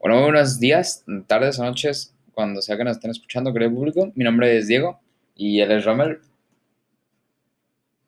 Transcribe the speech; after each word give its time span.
Bueno, 0.00 0.16
muy 0.16 0.30
buenos 0.30 0.58
días, 0.58 1.04
tardes 1.26 1.58
o 1.58 1.62
noches, 1.62 2.14
cuando 2.32 2.62
sea 2.62 2.78
que 2.78 2.84
nos 2.84 2.96
estén 2.96 3.10
escuchando, 3.10 3.52
querido 3.52 3.70
público. 3.70 4.10
Mi 4.14 4.24
nombre 4.24 4.56
es 4.56 4.66
Diego 4.66 4.98
y 5.36 5.60
él 5.60 5.70
es 5.72 5.84
Rommel. 5.84 6.20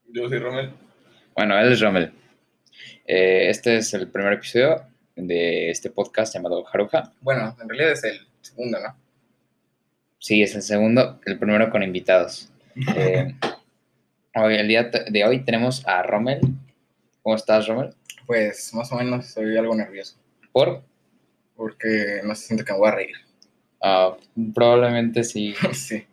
Yo 0.08 0.26
soy 0.26 0.38
Rommel. 0.38 0.70
Bueno, 1.36 1.58
él 1.58 1.70
es 1.70 1.80
Rommel. 1.82 2.10
Eh, 3.06 3.50
este 3.50 3.76
es 3.76 3.92
el 3.92 4.08
primer 4.08 4.32
episodio 4.32 4.86
de 5.16 5.68
este 5.68 5.90
podcast 5.90 6.32
llamado 6.32 6.64
Jaruja. 6.64 7.12
Bueno, 7.20 7.54
en 7.60 7.68
realidad 7.68 7.92
es 7.92 8.04
el 8.04 8.26
segundo, 8.40 8.80
¿no? 8.80 8.96
Sí, 10.18 10.42
es 10.42 10.54
el 10.54 10.62
segundo, 10.62 11.20
el 11.26 11.38
primero 11.38 11.68
con 11.68 11.82
invitados. 11.82 12.50
Eh, 12.96 13.34
hoy, 14.34 14.54
el 14.54 14.66
día 14.66 14.84
de 14.84 15.24
hoy 15.26 15.40
tenemos 15.40 15.86
a 15.86 16.02
Rommel. 16.02 16.40
¿Cómo 17.22 17.36
estás, 17.36 17.68
Rommel? 17.68 17.94
Pues 18.26 18.72
más 18.72 18.90
o 18.92 18.96
menos 18.96 19.26
soy 19.26 19.58
algo 19.58 19.74
nervioso. 19.74 20.16
¿Por? 20.52 20.90
Porque 21.62 22.20
no 22.24 22.34
se 22.34 22.46
siente 22.48 22.64
que 22.64 22.72
me 22.72 22.78
voy 22.78 22.88
a 22.88 22.92
reír. 22.96 23.16
Ah, 23.84 24.16
probablemente 24.54 25.24
sí. 25.24 25.54
sí. 25.72 26.04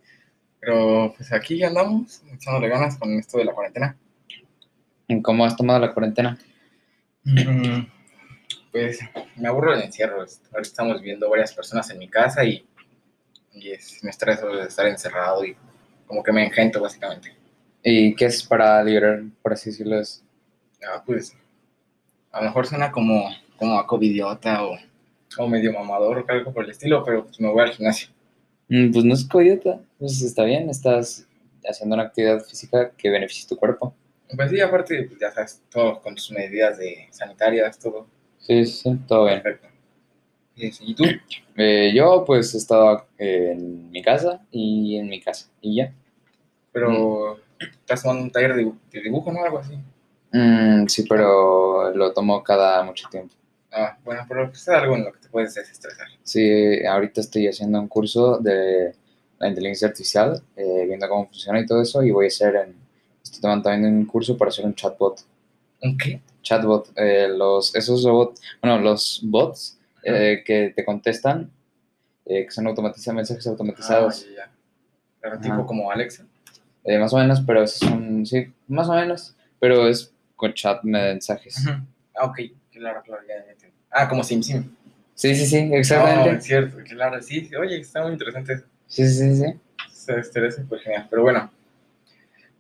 Pero 0.60 1.14
pues 1.16 1.32
aquí 1.32 1.64
andamos, 1.64 2.24
echándole 2.34 2.68
ganas 2.68 2.98
con 2.98 3.12
esto 3.14 3.38
de 3.38 3.46
la 3.46 3.54
cuarentena. 3.54 3.96
¿Cómo 5.24 5.46
has 5.46 5.56
tomado 5.56 5.80
la 5.80 5.94
cuarentena? 5.94 6.38
Mm, 7.24 7.82
Pues 8.72 9.00
me 9.36 9.48
aburro 9.48 9.72
del 9.74 9.84
encierro. 9.84 10.18
Ahorita 10.22 10.62
estamos 10.62 11.00
viendo 11.00 11.30
varias 11.30 11.54
personas 11.54 11.88
en 11.92 12.00
mi 12.00 12.08
casa 12.08 12.44
y, 12.44 12.66
y 13.54 13.70
es, 13.70 14.04
me 14.04 14.10
estreso 14.10 14.48
de 14.48 14.64
estar 14.64 14.88
encerrado 14.88 15.46
y 15.46 15.56
como 16.08 16.24
que 16.24 16.32
me 16.32 16.44
engento 16.46 16.82
básicamente. 16.82 17.36
¿Y 17.84 18.16
qué 18.16 18.26
es 18.26 18.44
para 18.44 18.84
liberar, 18.84 19.22
por 19.44 19.54
así 19.54 19.70
decirlo? 19.70 20.02
Ah, 20.92 21.04
pues 21.06 21.36
a 22.32 22.40
lo 22.40 22.46
mejor 22.46 22.66
suena 22.66 22.92
como, 22.92 23.30
como 23.58 23.78
a 23.78 23.86
covidiota 23.86 24.64
o, 24.66 24.89
o 25.38 25.48
medio 25.48 25.74
mamador 25.74 26.20
o 26.20 26.26
algo 26.32 26.54
por 26.54 26.64
el 26.66 26.72
estilo, 26.72 27.04
pero 27.04 27.24
pues 27.26 27.40
me 27.40 27.50
voy 27.52 27.62
al 27.64 27.72
gimnasio. 27.72 28.10
Mm, 28.68 28.92
Pues 28.92 29.06
no 29.06 29.14
es 29.14 29.26
coyote, 29.26 29.80
pues 29.98 30.22
está 30.22 30.44
bien, 30.44 30.70
estás 30.70 31.28
haciendo 31.68 31.96
una 31.96 32.04
actividad 32.06 32.42
física 32.44 32.92
que 32.92 33.10
beneficie 33.10 33.48
tu 33.48 33.56
cuerpo. 33.58 33.94
Pues 34.36 34.52
sí, 34.52 34.62
aparte, 34.62 35.04
pues, 35.04 35.20
ya 35.20 35.32
sabes, 35.32 35.62
todo 35.72 36.00
con 36.02 36.14
tus 36.16 36.32
medidas 36.32 36.78
de 36.78 37.08
sanitarias, 37.12 37.80
todo 37.80 38.08
Sí, 38.38 38.66
sí, 38.66 38.98
todo 39.08 39.26
bien. 39.26 39.42
perfecto. 39.42 39.68
Y, 40.56 40.72
sí, 40.72 40.84
¿y 40.88 40.96
tú? 40.96 41.04
Eh, 41.62 41.92
yo 41.94 42.24
pues 42.26 42.54
he 42.56 42.58
estado 42.58 43.06
en 43.18 43.92
mi 43.92 44.02
casa 44.02 44.40
y 44.50 44.96
en 44.96 45.10
mi 45.10 45.20
casa 45.20 45.50
y 45.60 45.76
ya. 45.76 45.94
Pero 46.72 47.38
estás 47.82 48.02
tomando 48.04 48.24
un 48.24 48.32
taller 48.32 48.56
de 48.56 49.02
dibujo, 49.02 49.30
¿no? 49.34 49.44
Algo 49.44 49.58
así. 49.60 49.74
Mm, 50.32 50.86
sí, 50.88 51.04
pero 51.10 51.92
lo 51.94 52.14
tomo 52.14 52.42
cada 52.44 52.82
mucho 52.84 53.10
tiempo. 53.10 53.36
Ah, 53.72 53.98
bueno, 54.04 54.26
pero 54.28 54.48
pues, 54.48 54.62
es 54.62 54.70
algo 54.70 54.96
en 54.96 55.06
lo 55.06 55.14
que 55.14 55.20
te 55.20 55.30
puedes 55.30 55.54
desestresar. 55.54 56.08
Sí, 56.24 56.86
ahorita 56.86 57.22
estoy 57.22 57.48
haciendo 57.48 57.80
un 57.80 57.88
curso 57.88 58.38
de 58.40 58.96
la 59.38 59.48
inteligencia 59.48 59.88
artificial, 59.88 60.42
eh, 60.56 60.86
viendo 60.88 61.08
cómo 61.08 61.28
funciona 61.28 61.60
y 61.60 61.66
todo 61.66 61.82
eso, 61.82 62.04
y 62.04 62.12
voy 62.12 62.26
a 62.26 62.28
hacer, 62.28 62.56
en, 62.56 62.76
estoy 63.24 63.42
tomando 63.42 63.70
también 63.70 63.94
un 63.94 64.06
curso 64.06 64.38
para 64.38 64.50
hacer 64.50 64.66
un 64.66 64.74
chatbot. 64.74 65.22
¿Un 65.82 65.98
qué? 65.98 66.22
Chatbot, 66.42 66.92
eh, 66.96 67.28
los, 67.30 67.76
esos 67.76 68.04
robots, 68.04 68.42
bueno, 68.62 68.80
los 68.80 69.22
bots 69.24 69.80
eh, 70.04 70.44
que 70.46 70.74
te 70.76 70.84
contestan, 70.84 71.52
eh, 72.26 72.46
que 72.46 72.52
son 72.52 72.68
automatizados, 72.68 73.16
mensajes 73.16 73.48
automatizados. 73.48 74.26
Ah, 74.26 74.30
ya, 74.30 74.46
ya. 74.46 74.52
Pero 75.22 75.34
Ajá. 75.36 75.44
tipo 75.44 75.66
como 75.66 75.92
Alexa. 75.92 76.26
Más 77.00 77.14
o 77.14 77.18
menos, 77.18 77.42
pero 77.46 77.62
es 77.62 77.82
un, 77.84 78.26
sí, 78.26 78.52
más 78.68 78.90
o 78.90 78.94
menos, 78.94 79.36
pero 79.60 79.88
es 79.88 80.12
con 80.36 80.54
chat 80.54 80.82
mensajes. 80.84 81.64
Ah, 82.16 82.26
ok, 82.26 82.40
claro, 82.80 83.02
claro, 83.04 83.22
ya, 83.28 83.46
ya 83.46 83.52
entiendo. 83.52 83.78
Ah, 83.92 84.08
como 84.10 84.24
SimSim. 84.24 84.64
Sí, 85.16 85.36
sí, 85.36 85.46
sí, 85.46 85.66
No, 85.66 85.76
exactamente. 85.76 86.38
es 86.38 86.44
cierto, 86.46 86.78
claro, 86.88 87.22
sí. 87.22 87.46
sí, 87.46 87.56
Oye, 87.56 87.80
está 87.80 88.02
muy 88.04 88.14
interesante 88.14 88.54
eso. 88.54 88.66
Sí, 88.88 89.06
sí, 89.08 89.36
sí, 89.36 89.44
sí. 89.44 89.54
Se 89.92 90.18
estresa, 90.20 90.64
pues 90.68 90.82
genial. 90.82 91.08
Pero 91.10 91.24
bueno, 91.24 91.52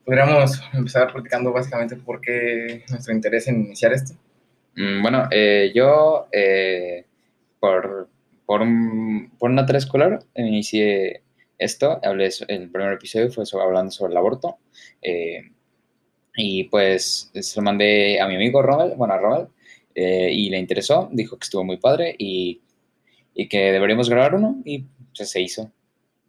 podríamos 0.06 0.62
empezar 0.74 1.12
platicando 1.12 1.52
básicamente 1.52 1.96
por 1.96 2.20
qué 2.22 2.84
nuestro 2.90 3.14
interés 3.14 3.48
en 3.48 3.62
iniciar 3.66 3.94
esto. 3.94 4.14
Mm, 4.76 5.02
Bueno, 5.02 5.28
eh, 5.32 5.72
yo, 5.74 6.28
eh, 6.32 7.06
por, 7.60 8.10
por, 8.46 8.62
un- 8.62 9.32
por 9.38 9.50
una 9.52 9.66
tarea 9.66 9.80
escolar, 9.80 10.20
inicié 10.36 11.24
esto, 11.58 12.00
hablé, 12.04 12.30
el 12.48 12.70
primer 12.70 12.94
episodio 12.94 13.32
fue 13.32 13.46
sobre- 13.46 13.66
hablando 13.66 13.92
sobre 13.92 14.12
el 14.12 14.18
aborto, 14.18 14.58
eh, 15.02 15.42
y 16.36 16.66
pues 16.66 17.32
se 17.34 17.60
lo 17.60 17.64
mandé 17.64 18.22
a 18.22 18.28
mi 18.28 18.36
amigo 18.36 18.62
Rommel, 18.62 18.94
bueno, 18.96 19.14
a 19.14 19.18
eh, 20.02 20.32
y 20.32 20.50
le 20.50 20.58
interesó, 20.58 21.10
dijo 21.12 21.38
que 21.38 21.44
estuvo 21.44 21.66
muy 21.66 21.76
padre 21.76 22.16
y, 22.18 22.62
y 23.34 23.50
que 23.50 23.74
deberíamos 23.74 24.10
grabar 24.10 24.34
uno, 24.34 24.62
y 24.64 24.86
pues 25.14 25.30
se 25.30 25.42
hizo. 25.42 25.70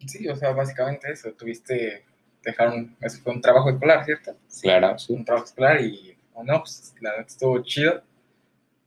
Sí, 0.05 0.27
o 0.27 0.35
sea, 0.35 0.51
básicamente 0.51 1.09
eso. 1.09 1.31
Tuviste, 1.31 2.03
dejaron, 2.43 2.97
eso 2.99 3.19
fue 3.23 3.33
un 3.33 3.39
trabajo 3.39 3.69
escolar, 3.69 4.03
¿cierto? 4.03 4.35
Claro, 4.61 4.99
sí. 4.99 5.13
Un 5.13 5.23
trabajo 5.23 5.45
escolar 5.45 5.79
y, 5.79 6.17
oh, 6.33 6.43
no, 6.43 6.59
pues 6.59 6.93
la 6.99 7.11
neta 7.11 7.27
estuvo 7.27 7.63
chido. 7.63 8.01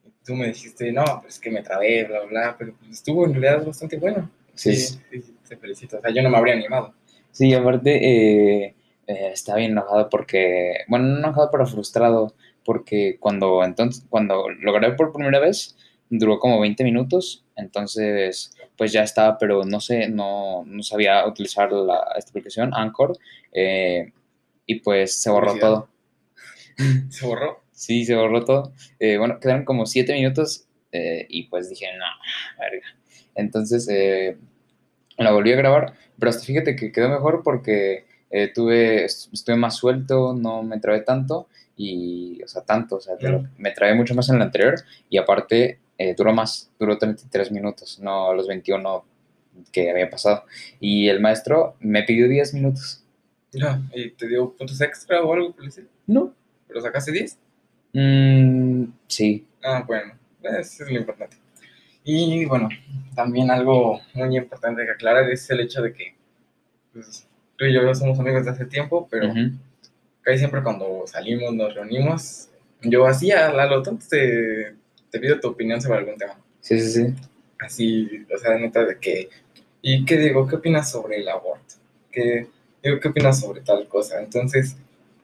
Y 0.04 0.10
tú 0.22 0.34
me 0.34 0.48
dijiste, 0.48 0.92
no, 0.92 1.04
pues 1.22 1.38
que 1.38 1.50
me 1.50 1.62
trabé, 1.62 2.04
bla, 2.04 2.24
bla, 2.24 2.56
pero 2.58 2.74
pues, 2.78 2.90
estuvo 2.90 3.24
en 3.24 3.32
realidad 3.32 3.64
bastante 3.64 3.96
bueno. 3.96 4.30
Sí, 4.54 4.76
sí, 4.76 4.98
sí, 5.10 5.34
te 5.48 5.56
felicito. 5.56 5.96
O 5.96 6.00
sea, 6.02 6.10
yo 6.10 6.22
no 6.22 6.28
me 6.28 6.36
habría 6.36 6.54
animado. 6.54 6.92
Sí, 7.30 7.54
aparte 7.54 7.90
eh, 7.96 8.74
eh, 9.06 9.30
estaba 9.32 9.58
bien 9.58 9.72
enojado 9.72 10.10
porque, 10.10 10.84
bueno, 10.88 11.06
no 11.06 11.18
enojado, 11.18 11.48
pero 11.50 11.66
frustrado, 11.66 12.34
porque 12.64 13.16
cuando 13.20 13.62
entonces, 13.64 14.04
cuando 14.08 14.48
lo 14.48 14.72
grabé 14.72 14.96
por 14.96 15.12
primera 15.12 15.38
vez, 15.40 15.76
duró 16.10 16.38
como 16.38 16.60
20 16.60 16.84
minutos, 16.84 17.44
entonces 17.56 18.56
pues 18.76 18.92
ya 18.92 19.02
estaba, 19.02 19.38
pero 19.38 19.64
no 19.64 19.80
sé, 19.80 20.08
no, 20.08 20.64
no 20.66 20.82
sabía 20.82 21.26
utilizar 21.26 21.72
la, 21.72 22.04
esta 22.16 22.30
aplicación, 22.30 22.72
Anchor, 22.74 23.16
eh, 23.52 24.12
y 24.66 24.76
pues 24.80 25.14
se 25.20 25.30
borró 25.30 25.58
todo. 25.58 25.88
Se 27.10 27.26
borró. 27.26 27.62
Sí, 27.72 28.04
se 28.04 28.14
borró 28.14 28.44
todo. 28.44 28.72
Eh, 28.98 29.16
bueno, 29.18 29.38
quedaron 29.40 29.64
como 29.64 29.86
7 29.86 30.12
minutos 30.14 30.66
eh, 30.92 31.26
y 31.28 31.44
pues 31.44 31.68
dije, 31.70 31.86
no, 31.98 32.04
verga. 32.58 32.86
Entonces 33.34 33.88
eh, 33.90 34.36
la 35.18 35.32
volví 35.32 35.52
a 35.52 35.56
grabar, 35.56 35.94
pero 36.18 36.30
hasta 36.30 36.44
fíjate 36.44 36.76
que 36.76 36.92
quedó 36.92 37.08
mejor 37.08 37.42
porque 37.44 38.06
eh, 38.30 38.50
tuve, 38.52 39.04
est- 39.04 39.32
estuve 39.32 39.56
más 39.56 39.76
suelto, 39.76 40.34
no 40.34 40.62
me 40.62 40.78
trabé 40.80 41.00
tanto 41.00 41.48
y, 41.76 42.40
o 42.42 42.48
sea, 42.48 42.62
tanto, 42.62 42.96
o 42.96 43.00
sea, 43.00 43.14
lo- 43.20 43.40
Mm. 43.42 43.48
me 43.58 43.70
trabé 43.72 43.94
mucho 43.94 44.14
más 44.14 44.28
en 44.28 44.36
el 44.36 44.42
anterior 44.42 44.74
y 45.10 45.18
aparte 45.18 45.80
eh, 45.98 46.14
duró 46.16 46.32
más, 46.32 46.70
duró 46.78 46.98
33 46.98 47.52
minutos, 47.52 48.00
no 48.00 48.34
los 48.34 48.48
21 48.48 49.04
que 49.72 49.90
había 49.90 50.10
pasado. 50.10 50.44
Y 50.80 51.08
el 51.08 51.20
maestro 51.20 51.76
me 51.80 52.02
pidió 52.02 52.28
10 52.28 52.52
minutos. 52.54 53.04
Ya, 53.52 53.80
¿Y 53.94 54.10
te 54.10 54.26
dio 54.26 54.52
puntos 54.56 54.80
extra 54.80 55.22
o 55.22 55.32
algo 55.32 55.52
por? 55.52 55.64
No. 56.08 56.34
¿Pero 56.66 56.80
sacaste 56.80 57.12
10? 57.12 57.38
Mm, 57.92 58.84
sí, 59.06 59.46
Ah, 59.62 59.84
bueno, 59.86 60.12
eso 60.42 60.84
es 60.84 60.90
lo 60.90 60.98
importante. 60.98 61.36
Y 62.02 62.44
bueno, 62.46 62.68
también 63.14 63.50
algo 63.50 64.00
muy 64.14 64.36
importante 64.36 64.84
que 64.84 64.90
aclarar 64.90 65.30
es 65.30 65.48
el 65.50 65.60
hecho 65.60 65.80
de 65.80 65.92
que 65.92 66.14
pues, 66.92 67.26
tú 67.56 67.64
y 67.64 67.72
yo 67.72 67.94
somos 67.94 68.18
amigos 68.18 68.44
de 68.44 68.50
hace 68.50 68.66
tiempo, 68.66 69.06
pero 69.10 69.32
casi 70.24 70.38
siempre 70.38 70.62
cuando 70.62 71.04
salimos, 71.06 71.54
nos 71.54 71.74
reunimos, 71.74 72.48
yo 72.82 73.06
así 73.06 73.30
a 73.30 73.52
la 73.52 73.66
lo 73.66 73.82
tonto 73.82 74.06
te, 74.08 74.74
te 75.10 75.20
pido 75.20 75.38
tu 75.38 75.48
opinión 75.48 75.80
sobre 75.80 75.98
algún 75.98 76.16
tema. 76.16 76.38
sí, 76.60 76.80
sí, 76.80 76.90
sí. 76.90 77.14
Así, 77.60 78.26
o 78.34 78.38
sea, 78.38 78.58
neta 78.58 78.84
de 78.84 78.98
que, 78.98 79.28
¿y 79.80 80.04
qué 80.04 80.18
digo? 80.18 80.46
¿Qué 80.46 80.56
opinas 80.56 80.90
sobre 80.90 81.18
el 81.18 81.28
aborto? 81.28 81.76
¿Qué, 82.10 82.48
digo, 82.82 83.00
¿qué 83.00 83.08
opinas 83.08 83.40
sobre 83.40 83.60
tal 83.60 83.86
cosa? 83.88 84.20
Entonces, 84.20 84.76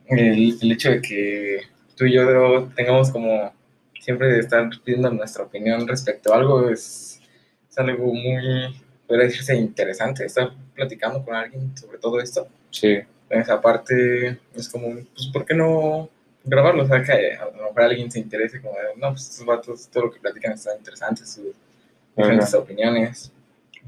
el, 0.06 0.56
el 0.60 0.72
hecho 0.72 0.90
de 0.90 1.02
que 1.02 1.60
tú 1.96 2.06
y 2.06 2.14
yo 2.14 2.68
tengamos 2.74 3.10
como 3.10 3.52
siempre 4.00 4.38
estar 4.38 4.70
pidiendo 4.82 5.10
nuestra 5.10 5.44
opinión 5.44 5.86
respecto 5.86 6.32
a 6.32 6.38
algo 6.38 6.70
es, 6.70 7.20
es 7.68 7.78
algo 7.78 8.06
muy, 8.06 8.74
podría 9.06 9.26
decirse, 9.26 9.54
interesante, 9.54 10.24
estar 10.24 10.50
platicando 10.74 11.22
con 11.22 11.34
alguien 11.34 11.76
sobre 11.76 11.98
todo 11.98 12.20
esto. 12.20 12.48
Sí, 12.70 13.00
En 13.30 13.40
esa 13.40 13.60
parte 13.60 14.38
es 14.54 14.68
como, 14.68 14.92
pues, 15.14 15.28
¿por 15.32 15.46
qué 15.46 15.54
no 15.54 16.10
grabarlo? 16.44 16.82
O 16.82 16.86
sea, 16.86 17.02
que 17.02 17.34
a 17.34 17.46
lo 17.46 17.52
mejor 17.52 17.82
alguien 17.82 18.10
se 18.10 18.18
interese 18.18 18.60
como, 18.60 18.74
de, 18.74 19.00
no, 19.00 19.10
pues 19.10 19.30
estos 19.30 19.46
vatos, 19.46 19.88
todo 19.88 20.06
lo 20.06 20.10
que 20.10 20.20
platican 20.20 20.52
está 20.52 20.76
interesante, 20.76 21.24
sus 21.24 21.54
diferentes 22.16 22.52
opiniones. 22.54 23.32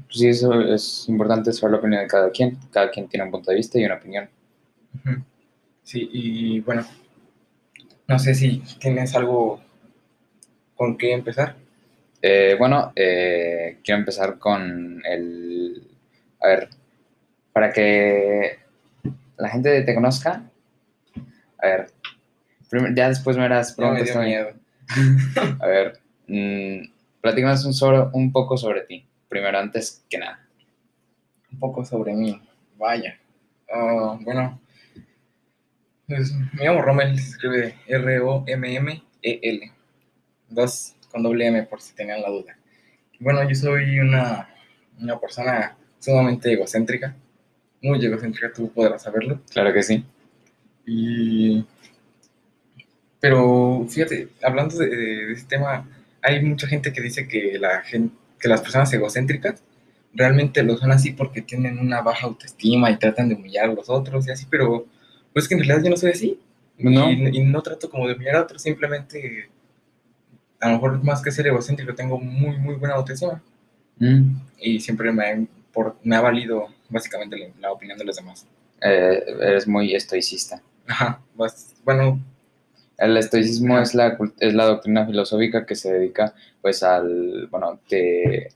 Pues 0.05 0.17
sí, 0.17 0.27
eso 0.29 0.53
es 0.61 1.05
importante 1.09 1.51
saber 1.51 1.73
la 1.73 1.77
opinión 1.79 2.01
de 2.01 2.07
cada 2.07 2.31
quien. 2.31 2.57
Cada 2.71 2.89
quien 2.89 3.07
tiene 3.07 3.25
un 3.25 3.31
punto 3.31 3.51
de 3.51 3.57
vista 3.57 3.77
y 3.77 3.85
una 3.85 3.95
opinión. 3.95 4.29
Sí, 5.83 6.09
y 6.11 6.59
bueno, 6.61 6.85
no 8.07 8.19
sé 8.19 8.33
si 8.33 8.63
tienes 8.79 9.13
algo 9.15 9.61
con 10.75 10.97
qué 10.97 11.13
empezar. 11.13 11.55
Eh, 12.21 12.55
bueno, 12.57 12.93
eh, 12.95 13.79
quiero 13.83 13.99
empezar 13.99 14.39
con 14.39 15.01
el... 15.05 15.83
A 16.39 16.47
ver, 16.47 16.69
para 17.51 17.71
que 17.71 18.62
la 19.43 19.49
gente 19.49 19.81
te 19.81 19.93
conozca. 19.93 20.49
A 21.57 21.67
ver, 21.67 21.91
ya 22.95 23.09
después 23.09 23.35
me 23.35 23.43
harás 23.43 23.75
Ya 23.75 23.83
me 23.83 23.89
preguntas 23.89 24.13
dio 24.13 24.23
miedo. 24.23 24.53
A 25.59 25.67
ver, 25.67 25.99
mm, 26.27 26.91
platícanos 27.19 27.65
un, 27.65 27.73
sobre, 27.73 27.99
un 28.13 28.31
poco 28.31 28.55
sobre 28.55 28.81
ti, 28.83 29.05
primero, 29.27 29.59
antes 29.59 30.05
que 30.09 30.17
nada. 30.17 30.47
Un 31.51 31.59
poco 31.59 31.83
sobre 31.83 32.13
mí, 32.13 32.41
vaya. 32.77 33.19
Ah, 33.69 34.17
bueno, 34.21 34.61
pues, 36.07 36.33
me 36.53 36.63
llamo 36.63 36.81
Rommel, 36.81 37.19
se 37.19 37.31
escribe 37.31 37.75
R-O-M-M-E-L. 37.87 39.71
Dos 40.47 40.95
con 41.11 41.21
doble 41.21 41.47
M 41.47 41.63
por 41.63 41.81
si 41.81 41.93
tenían 41.95 42.21
la 42.21 42.29
duda. 42.29 42.57
Bueno, 43.19 43.47
yo 43.47 43.55
soy 43.55 43.99
una, 43.99 44.47
una 45.01 45.19
persona 45.19 45.75
sumamente 45.99 46.53
egocéntrica, 46.53 47.15
muy 47.83 48.03
egocéntrica, 48.03 48.51
tú 48.51 48.71
podrás 48.71 49.03
saberlo. 49.03 49.39
Claro 49.51 49.71
que 49.73 49.83
sí. 49.83 50.03
Y... 50.85 51.63
Pero 53.19 53.85
fíjate, 53.89 54.29
hablando 54.43 54.77
de, 54.77 54.87
de 54.87 55.31
este 55.33 55.55
tema, 55.55 55.87
hay 56.21 56.43
mucha 56.43 56.67
gente 56.67 56.91
que 56.91 57.01
dice 57.01 57.27
que, 57.27 57.57
la 57.57 57.81
gente, 57.81 58.13
que 58.39 58.49
las 58.49 58.61
personas 58.61 58.91
egocéntricas 58.93 59.63
realmente 60.13 60.61
lo 60.63 60.77
son 60.77 60.91
así 60.91 61.11
porque 61.11 61.41
tienen 61.41 61.79
una 61.79 62.01
baja 62.01 62.27
autoestima 62.27 62.91
y 62.91 62.97
tratan 62.97 63.29
de 63.29 63.35
humillar 63.35 63.69
a 63.69 63.73
los 63.73 63.89
otros 63.89 64.27
y 64.27 64.31
así, 64.31 64.45
pero 64.49 64.85
pues 65.31 65.47
que 65.47 65.55
en 65.55 65.61
realidad 65.61 65.83
yo 65.85 65.89
no 65.89 65.97
soy 65.97 66.11
así. 66.11 66.39
No. 66.77 67.09
Y, 67.09 67.37
y 67.37 67.43
no 67.43 67.61
trato 67.61 67.89
como 67.89 68.07
de 68.07 68.15
humillar 68.15 68.35
a 68.35 68.41
otros, 68.43 68.61
simplemente 68.61 69.49
a 70.59 70.67
lo 70.69 70.73
mejor 70.75 71.03
más 71.03 71.21
que 71.21 71.31
ser 71.31 71.47
egocéntrico 71.47 71.93
tengo 71.95 72.17
muy, 72.19 72.57
muy 72.57 72.75
buena 72.75 72.95
autoestima 72.95 73.41
Mm. 73.99 74.37
y 74.59 74.79
siempre 74.79 75.11
me 75.11 75.45
por- 75.71 75.95
me 76.03 76.15
ha 76.15 76.21
valido 76.21 76.67
básicamente 76.93 77.37
la, 77.37 77.47
la 77.59 77.71
opinión 77.71 77.97
de 77.97 78.05
los 78.05 78.15
demás. 78.15 78.47
Eh, 78.81 79.23
eres 79.41 79.67
muy 79.67 79.93
estoicista. 79.95 80.61
Ajá, 80.87 81.21
bueno, 81.83 82.19
El 82.97 83.17
estoicismo 83.17 83.79
es 83.79 83.95
la, 83.95 84.17
es 84.39 84.53
la 84.53 84.65
doctrina 84.65 85.05
filosófica 85.05 85.65
que 85.65 85.75
se 85.75 85.91
dedica, 85.93 86.33
pues, 86.61 86.83
al, 86.83 87.47
bueno, 87.47 87.79
te, 87.87 88.49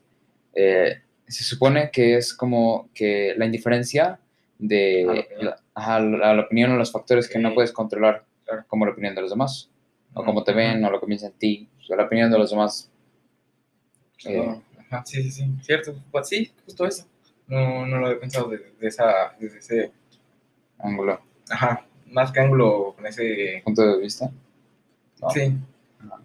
eh, 0.54 1.02
se 1.26 1.44
supone 1.44 1.90
que 1.90 2.16
es 2.16 2.32
como 2.34 2.88
que 2.94 3.34
la 3.36 3.44
indiferencia 3.46 4.04
A 4.04 4.10
la 4.10 4.18
de 4.58 5.26
la, 5.40 5.60
a 5.74 6.00
la 6.34 6.42
opinión 6.42 6.72
o 6.72 6.76
los 6.76 6.90
factores 6.92 7.28
que 7.28 7.38
no 7.38 7.54
puedes 7.54 7.72
controlar, 7.72 8.24
Claro. 8.44 8.64
como 8.66 8.86
la 8.86 8.92
opinión 8.92 9.14
de 9.14 9.20
los 9.20 9.30
demás, 9.30 9.70
o 10.14 10.24
cómo 10.24 10.42
te 10.42 10.52
ven, 10.54 10.82
o 10.84 10.90
lo 10.90 10.98
que 11.00 11.06
piensan 11.06 11.32
en 11.32 11.38
ti, 11.38 11.68
o 11.90 11.96
la 11.96 12.04
opinión 12.04 12.30
de 12.30 12.38
los 12.38 12.50
demás. 12.50 12.90
eh, 14.24 14.60
ajá, 14.90 15.02
sí, 15.04 15.22
sí, 15.22 15.30
sí, 15.30 15.44
cierto, 15.62 15.94
pues 16.10 16.28
sí, 16.28 16.50
justo 16.64 16.86
eso. 16.86 17.04
No, 17.48 17.86
no 17.86 17.98
lo 17.98 18.06
había 18.06 18.20
pensado 18.20 18.48
desde, 18.48 18.72
esa, 18.86 19.34
desde 19.40 19.58
ese, 19.58 19.92
ángulo, 20.78 21.20
ajá, 21.50 21.86
más 22.06 22.30
que 22.30 22.40
ángulo 22.40 22.92
con 22.94 23.06
ese, 23.06 23.62
punto 23.64 23.82
de 23.82 24.00
vista. 24.02 24.30
No. 25.20 25.30
sí, 25.30 25.52
Ajá. 26.04 26.20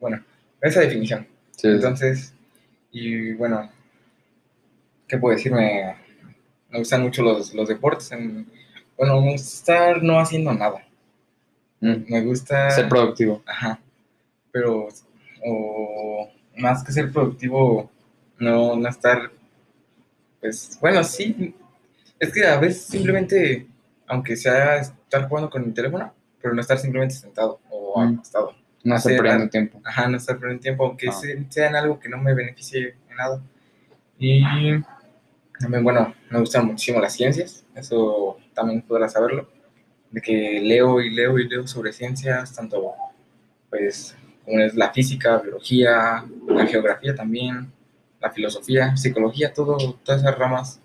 bueno, 0.00 0.24
esa 0.60 0.80
definición. 0.80 1.26
Sí, 1.52 1.68
Entonces, 1.68 2.34
y 2.90 3.32
bueno, 3.34 3.70
¿qué 5.06 5.18
puedo 5.18 5.36
decir? 5.36 5.52
Me, 5.52 5.94
me 6.70 6.78
gustan 6.78 7.02
mucho 7.02 7.22
los, 7.22 7.54
los 7.54 7.68
deportes. 7.68 8.10
en- 8.12 8.46
bueno, 8.96 9.20
me 9.20 9.32
gusta 9.32 9.48
estar 9.48 10.02
no 10.02 10.18
haciendo 10.18 10.52
nada. 10.54 10.84
Mm. 11.80 12.04
Me 12.08 12.22
gusta... 12.22 12.70
Ser 12.70 12.88
productivo. 12.88 13.42
Ajá. 13.46 13.80
Pero, 14.52 14.88
o 15.44 16.30
más 16.56 16.84
que 16.84 16.92
ser 16.92 17.10
productivo, 17.12 17.90
no, 18.38 18.76
no 18.76 18.88
estar, 18.88 19.30
pues, 20.42 20.76
bueno, 20.80 21.02
sí. 21.04 21.54
Es 22.18 22.30
que 22.32 22.44
a 22.46 22.58
veces 22.58 22.82
simplemente, 22.84 23.66
aunque 24.06 24.36
sea 24.36 24.76
estar 24.76 25.26
jugando 25.28 25.48
con 25.48 25.64
mi 25.66 25.72
teléfono, 25.72 26.12
pero 26.40 26.52
no 26.54 26.60
estar 26.60 26.78
simplemente 26.78 27.14
sentado 27.14 27.60
o 27.70 27.98
Mm. 28.00 28.14
acostado. 28.16 28.54
No 28.84 28.96
estar 28.96 29.16
perdiendo 29.16 29.48
tiempo. 29.48 29.80
Ajá, 29.84 30.08
no 30.08 30.16
estar 30.18 30.38
perdiendo 30.38 30.60
tiempo, 30.62 30.84
aunque 30.86 31.08
Ah. 31.08 31.12
se- 31.12 31.46
sea 31.48 31.68
en 31.68 31.76
algo 31.76 31.98
que 31.98 32.08
no 32.10 32.18
me 32.18 32.34
beneficie 32.34 32.96
en 33.08 33.16
nada. 33.16 33.40
Y 34.18 34.42
también, 35.58 35.82
bueno, 35.84 36.14
me 36.30 36.38
gustan 36.40 36.66
muchísimo 36.66 37.00
las 37.00 37.12
ciencias, 37.14 37.64
eso 37.74 38.36
también 38.54 38.82
podrás 38.82 39.12
saberlo, 39.12 39.48
de 40.10 40.20
que 40.20 40.60
leo 40.60 41.00
y 41.00 41.10
leo 41.14 41.38
y 41.38 41.48
leo 41.48 41.66
sobre 41.66 41.92
ciencias, 41.92 42.54
tanto 42.54 42.92
pues 43.70 44.16
como 44.44 44.58
es 44.58 44.74
la 44.74 44.92
física, 44.92 45.38
biología, 45.38 46.24
la 46.48 46.66
geografía 46.66 47.14
también, 47.14 47.72
la 48.22 48.30
filosofía, 48.30 48.96
psicología, 48.96 49.52
todo, 49.52 49.76
todas 50.04 50.22
esas 50.22 50.38
ramas 50.38 50.80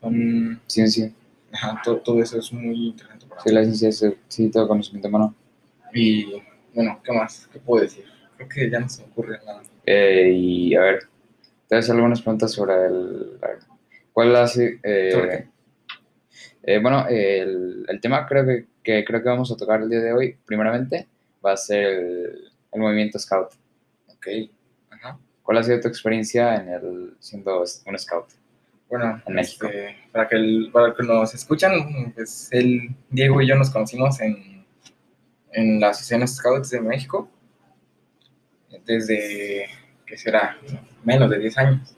son, 0.00 0.60
Ciencia. 0.66 1.10
ajá, 1.52 1.80
to- 1.82 1.98
todo 1.98 2.22
eso 2.22 2.38
es 2.38 2.52
muy 2.52 2.88
interesante 2.88 3.26
para 3.26 3.40
Sí, 3.42 3.48
mí. 3.48 3.54
la 3.54 3.64
ciencia 3.64 3.88
es 3.88 4.04
sí, 4.28 4.50
todo 4.50 4.68
conocimiento 4.68 5.08
humano. 5.08 5.34
Y 5.94 6.42
bueno, 6.74 7.00
¿qué 7.02 7.12
más? 7.12 7.48
¿Qué 7.52 7.58
puedo 7.58 7.82
decir? 7.82 8.04
Creo 8.36 8.48
que 8.48 8.70
ya 8.70 8.80
no 8.80 8.88
se 8.88 9.02
me 9.02 9.08
ocurre 9.08 9.38
nada. 9.46 9.62
Eh, 9.86 10.30
y 10.34 10.74
a 10.74 10.80
ver, 10.82 10.98
te 11.68 11.76
hago 11.76 11.92
algunas 11.92 12.20
preguntas 12.20 12.52
sobre 12.52 12.74
el. 12.86 13.38
¿Cuál 14.12 14.36
hace.? 14.36 14.78
eh, 14.82 15.10
¿Sobre 15.12 15.30
qué? 15.30 15.48
eh, 16.64 16.78
bueno, 16.80 17.06
el, 17.08 17.86
el 17.88 18.00
tema 18.00 18.26
creo 18.26 18.44
que, 18.44 18.66
que 18.82 19.04
creo 19.04 19.22
que 19.22 19.28
vamos 19.28 19.50
a 19.52 19.56
tocar 19.56 19.80
el 19.82 19.88
día 19.88 20.00
de 20.00 20.12
hoy, 20.12 20.36
primeramente, 20.44 21.06
va 21.44 21.52
a 21.52 21.56
ser 21.56 21.84
el, 21.86 22.52
el 22.72 22.80
movimiento 22.80 23.18
Scout. 23.18 23.52
Ok. 24.08 24.26
¿Cuál 25.46 25.58
ha 25.58 25.62
sido 25.62 25.80
tu 25.80 25.88
experiencia 25.88 26.56
en 26.56 26.68
el 26.68 27.14
siendo 27.20 27.60
un 27.86 27.98
Scout? 27.98 28.26
Bueno, 28.90 29.22
En 29.26 29.34
México. 29.34 29.66
este, 29.66 29.96
para, 30.12 30.28
que 30.28 30.36
el- 30.36 30.70
para 30.72 30.92
que 30.94 31.02
nos 31.04 31.34
escuchan, 31.34 32.12
pues 32.14 32.48
él, 32.50 32.90
Diego 33.10 33.40
y 33.40 33.46
yo 33.48 33.54
nos 33.54 33.70
conocimos 33.70 34.20
en, 34.20 34.64
en 35.52 35.80
la 35.80 35.90
Asociación 35.90 36.26
Scouts 36.28 36.70
de 36.70 36.80
México 36.80 37.28
desde, 38.84 39.66
¿qué 40.06 40.16
será? 40.16 40.56
Menos 41.04 41.30
de 41.30 41.38
10 41.38 41.58
años. 41.58 41.96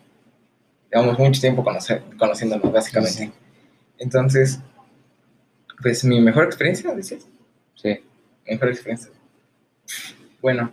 Llevamos 0.92 1.18
mucho 1.18 1.40
tiempo 1.40 1.64
conocer, 1.64 2.02
conociéndonos, 2.18 2.72
básicamente. 2.72 3.26
Sí. 3.26 3.32
Entonces, 3.98 4.60
pues 5.82 6.04
mi 6.04 6.20
mejor 6.20 6.44
experiencia, 6.44 6.94
dices, 6.94 7.26
Sí. 7.74 8.02
mejor 8.46 8.68
experiencia. 8.68 9.10
Bueno, 10.40 10.70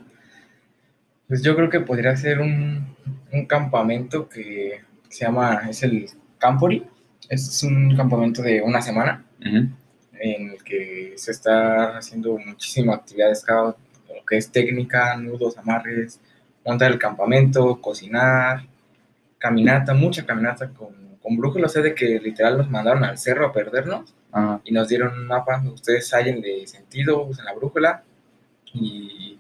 pues 1.27 1.42
yo 1.42 1.56
creo 1.56 1.69
que 1.69 1.80
podría 1.80 2.16
ser 2.16 2.39
un, 2.39 2.95
un 3.31 3.45
campamento 3.45 4.30
que 4.30 4.81
se 5.10 5.25
llama, 5.25 5.63
es 5.69 5.83
el 5.83 6.10
Campori. 6.38 6.86
Es 7.30 7.63
un 7.63 7.95
campamento 7.95 8.42
de 8.44 8.62
una 8.62 8.81
semana 8.81 9.25
en 9.39 10.51
el 10.51 10.63
que 10.63 11.13
se 11.18 11.31
está 11.31 11.98
haciendo 11.98 12.38
muchísima 12.38 12.94
actividad 12.94 13.30
de 13.30 13.36
scout, 13.36 13.77
lo 14.07 14.25
que 14.25 14.38
es 14.38 14.51
técnica, 14.51 15.18
nudos, 15.18 15.57
amarres, 15.57 16.19
montar 16.63 16.92
el 16.92 17.00
campamento, 17.00 17.81
cocinar, 17.81 18.66
caminata, 19.39 19.94
mucha 19.94 20.25
caminata 20.25 20.70
con, 20.70 21.17
con 21.22 21.38
brújula, 21.38 21.65
o 21.65 21.70
sea, 21.70 21.82
de 21.82 21.96
que 21.96 22.20
literal 22.20 22.58
nos 22.58 22.70
mandaron 22.70 23.03
al 23.03 23.17
cerro 23.17 23.48
a 23.48 23.53
perdernos 23.53 24.13
y 24.63 24.72
nos 24.72 24.88
dieron 24.88 25.17
un 25.17 25.27
mapa, 25.27 25.63
ustedes 25.74 26.13
hallen 26.13 26.41
de 26.41 26.67
sentido, 26.67 27.24
usen 27.24 27.46
la 27.46 27.53
brújula 27.53 28.03
y, 28.74 29.39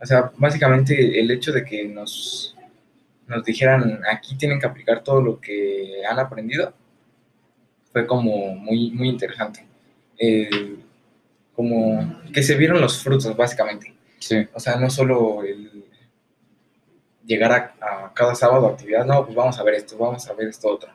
o 0.00 0.06
sea, 0.06 0.32
básicamente 0.36 1.20
el 1.20 1.30
hecho 1.30 1.52
de 1.52 1.64
que 1.64 1.86
nos, 1.86 2.56
nos 3.26 3.44
dijeran 3.44 4.00
aquí 4.10 4.36
tienen 4.36 4.58
que 4.58 4.66
aplicar 4.66 5.02
todo 5.02 5.20
lo 5.20 5.40
que 5.40 6.02
han 6.08 6.18
aprendido 6.18 6.72
fue 7.92 8.06
como 8.06 8.54
muy, 8.54 8.90
muy 8.92 9.08
interesante. 9.08 9.66
Eh, 10.18 10.76
como 11.54 12.22
que 12.32 12.42
se 12.42 12.54
vieron 12.54 12.80
los 12.80 13.02
frutos, 13.02 13.36
básicamente. 13.36 13.94
Sí. 14.18 14.46
O 14.54 14.60
sea, 14.60 14.76
no 14.76 14.88
solo 14.88 15.42
el 15.42 15.84
llegar 17.24 17.52
a, 17.52 18.06
a 18.06 18.14
cada 18.14 18.34
sábado 18.34 18.66
a 18.66 18.70
actividad, 18.70 19.04
no, 19.04 19.24
pues 19.24 19.36
vamos 19.36 19.58
a 19.58 19.62
ver 19.62 19.74
esto, 19.74 19.98
vamos 19.98 20.26
a 20.28 20.32
ver 20.32 20.48
esto 20.48 20.68
otro. 20.68 20.90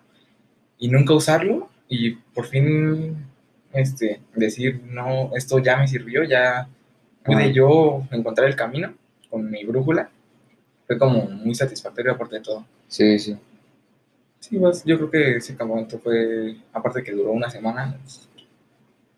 Y 0.77 0.87
nunca 0.87 1.13
usarlo 1.13 1.69
y 1.87 2.11
por 2.11 2.47
fin 2.47 3.25
este, 3.73 4.21
decir, 4.33 4.81
no, 4.85 5.31
esto 5.35 5.59
ya 5.59 5.77
me 5.77 5.87
sirvió, 5.87 6.23
ya 6.23 6.67
pude 7.25 7.53
yo 7.53 8.03
encontrar 8.11 8.47
el 8.47 8.55
camino 8.55 8.93
con 9.29 9.49
mi 9.49 9.63
brújula. 9.63 10.09
Fue 10.87 10.97
como 10.97 11.23
muy 11.23 11.55
satisfactorio 11.55 12.11
aparte 12.11 12.35
de 12.35 12.41
todo. 12.41 12.65
Sí, 12.87 13.17
sí. 13.17 13.37
Sí, 14.39 14.59
pues, 14.59 14.83
yo 14.83 14.97
creo 14.97 15.09
que 15.09 15.35
ese 15.37 15.55
campamento 15.55 15.97
fue, 15.97 16.57
aparte 16.71 17.01
que 17.01 17.11
duró 17.11 17.31
una 17.31 17.49
semana, 17.49 17.97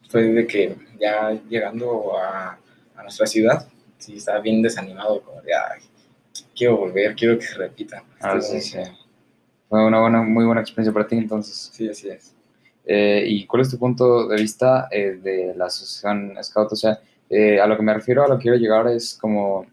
fue 0.09 0.23
de 0.23 0.47
que 0.47 0.75
ya 0.97 1.31
llegando 1.49 2.17
a, 2.17 2.57
a 2.95 3.03
nuestra 3.03 3.27
ciudad, 3.27 3.67
sí 3.97 4.15
estaba 4.15 4.39
bien 4.39 4.61
desanimado, 4.61 5.21
como 5.21 5.41
de, 5.41 5.53
ay, 5.53 5.81
quiero 6.55 6.77
volver, 6.77 7.15
quiero 7.15 7.37
que 7.37 7.45
se 7.45 7.55
repita. 7.55 8.03
Ah, 8.21 8.39
sí, 8.39 8.61
sí. 8.61 8.77
Fue 9.67 9.85
una 9.85 9.99
buena, 9.99 10.21
muy 10.21 10.45
buena 10.45 10.61
experiencia 10.61 10.93
para 10.93 11.07
ti, 11.07 11.17
entonces. 11.17 11.71
Sí, 11.73 11.89
así 11.89 12.07
es. 12.09 12.33
Eh, 12.85 13.25
¿Y 13.27 13.45
cuál 13.45 13.63
es 13.63 13.69
tu 13.69 13.77
punto 13.77 14.29
de 14.29 14.37
vista 14.37 14.87
eh, 14.91 15.19
de 15.21 15.53
la 15.55 15.65
asociación 15.65 16.41
Scout? 16.41 16.71
O 16.71 16.75
sea, 16.75 17.01
eh, 17.29 17.59
a 17.59 17.67
lo 17.67 17.75
que 17.75 17.83
me 17.83 17.93
refiero, 17.93 18.23
a 18.23 18.27
lo 18.27 18.37
que 18.37 18.43
quiero 18.43 18.57
llegar 18.57 18.87
es 18.87 19.17
como, 19.19 19.65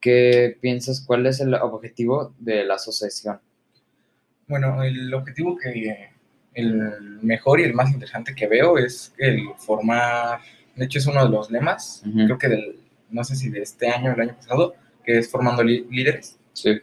¿qué 0.00 0.56
piensas? 0.60 1.00
¿Cuál 1.00 1.26
es 1.26 1.40
el 1.40 1.54
objetivo 1.54 2.34
de 2.38 2.64
la 2.64 2.74
asociación? 2.74 3.40
Bueno, 4.48 4.82
el 4.82 5.12
objetivo 5.14 5.56
que, 5.56 6.10
el 6.54 7.20
mejor 7.22 7.60
y 7.60 7.64
el 7.64 7.74
más 7.74 7.90
interesante 7.90 8.34
que 8.34 8.48
veo 8.48 8.78
es 8.78 9.14
el 9.18 9.40
formar, 9.56 10.40
de 10.74 10.84
hecho 10.84 10.98
es 10.98 11.06
uno 11.06 11.24
de 11.24 11.30
los 11.30 11.50
lemas, 11.50 12.02
creo 12.02 12.38
que 12.38 12.48
del, 12.48 12.80
no 13.10 13.22
sé 13.24 13.36
si 13.36 13.48
de 13.50 13.62
este 13.62 13.88
año 13.88 14.10
o 14.10 14.14
el 14.14 14.20
año 14.22 14.36
pasado, 14.36 14.74
que 15.04 15.18
es 15.18 15.30
formando 15.30 15.62
líderes. 15.62 16.38
Sí. 16.52 16.80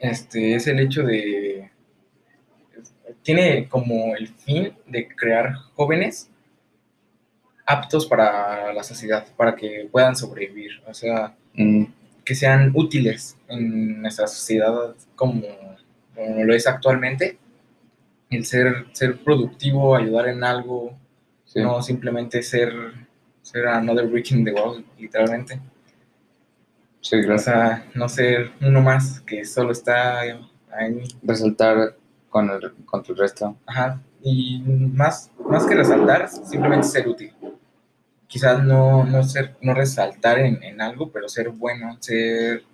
este, 0.00 0.54
es 0.54 0.66
el 0.66 0.80
hecho 0.80 1.02
de... 1.02 1.70
Tiene 3.22 3.68
como 3.68 4.16
el 4.16 4.28
fin 4.28 4.72
de 4.86 5.08
crear 5.08 5.54
jóvenes 5.74 6.30
aptos 7.66 8.06
para 8.06 8.72
la 8.72 8.82
sociedad, 8.82 9.26
para 9.36 9.54
que 9.56 9.88
puedan 9.90 10.16
sobrevivir, 10.16 10.82
o 10.86 10.94
sea, 10.94 11.34
Mm, 11.54 11.84
que 12.24 12.34
sean 12.34 12.72
útiles 12.74 13.36
en 13.48 14.02
nuestra 14.02 14.26
sociedad 14.26 14.94
como, 15.14 15.42
como 16.14 16.44
lo 16.44 16.54
es 16.54 16.66
actualmente. 16.66 17.38
El 18.30 18.44
ser, 18.44 18.86
ser 18.92 19.18
productivo, 19.18 19.94
ayudar 19.94 20.28
en 20.28 20.42
algo, 20.42 20.96
sí. 21.44 21.60
no 21.60 21.82
simplemente 21.82 22.42
ser, 22.42 22.72
ser 23.42 23.68
another 23.68 24.06
brick 24.08 24.32
in 24.32 24.44
the 24.44 24.52
wall, 24.52 24.84
literalmente. 24.98 25.60
Sí, 27.00 27.16
O 27.16 27.38
sea, 27.38 27.84
no 27.94 28.08
ser 28.08 28.50
uno 28.62 28.80
más 28.80 29.20
que 29.20 29.44
solo 29.44 29.72
está 29.72 30.20
ahí. 30.20 31.02
Resaltar 31.22 31.96
con 32.30 32.50
el, 32.50 32.72
contra 32.86 33.12
el 33.12 33.18
resto. 33.18 33.56
Ajá. 33.66 34.00
Y 34.22 34.60
más, 34.62 35.30
más 35.50 35.66
que 35.66 35.74
resaltar, 35.74 36.28
simplemente 36.28 36.88
ser 36.88 37.06
útil. 37.06 37.30
Quizás 38.34 38.64
no, 38.64 39.04
no, 39.04 39.22
ser, 39.22 39.54
no 39.60 39.74
resaltar 39.74 40.40
en, 40.40 40.60
en 40.64 40.80
algo, 40.80 41.08
pero 41.12 41.28
ser 41.28 41.50
bueno, 41.50 41.96
ser... 42.00 42.64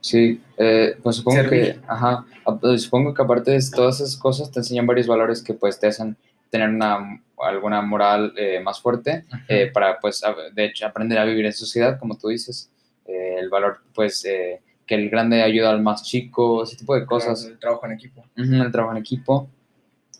Sí, 0.00 0.40
eh, 0.56 0.96
pues 1.02 1.16
supongo 1.16 1.42
que, 1.50 1.80
ajá, 1.88 2.24
a- 2.46 2.56
pues 2.56 2.82
supongo 2.82 3.12
que 3.12 3.22
aparte 3.22 3.50
de 3.50 3.60
todas 3.74 4.00
esas 4.00 4.16
cosas 4.16 4.52
te 4.52 4.60
enseñan 4.60 4.86
varios 4.86 5.08
valores 5.08 5.42
que 5.42 5.52
pues 5.54 5.80
te 5.80 5.88
hacen 5.88 6.16
tener 6.48 6.68
una, 6.68 7.20
alguna 7.42 7.82
moral 7.82 8.32
eh, 8.36 8.60
más 8.60 8.80
fuerte 8.80 9.24
eh, 9.48 9.70
para 9.74 9.98
pues 9.98 10.22
de 10.54 10.64
hecho 10.64 10.86
aprender 10.86 11.18
a 11.18 11.24
vivir 11.24 11.44
en 11.46 11.52
sociedad, 11.52 11.98
como 11.98 12.16
tú 12.16 12.28
dices, 12.28 12.70
Eh, 13.10 13.36
el 13.40 13.48
valor 13.48 13.80
pues 13.94 14.24
eh, 14.26 14.60
que 14.86 14.94
el 14.94 15.08
grande 15.10 15.42
ayuda 15.42 15.70
al 15.70 15.82
más 15.82 16.02
chico, 16.04 16.62
ese 16.62 16.76
tipo 16.76 16.94
de 16.94 17.04
cosas, 17.06 17.44
El 17.46 17.58
trabajo 17.58 17.86
en 17.86 17.92
equipo. 17.92 18.22
El 18.36 18.70
trabajo 18.70 18.92
en 18.92 18.98
equipo, 18.98 19.48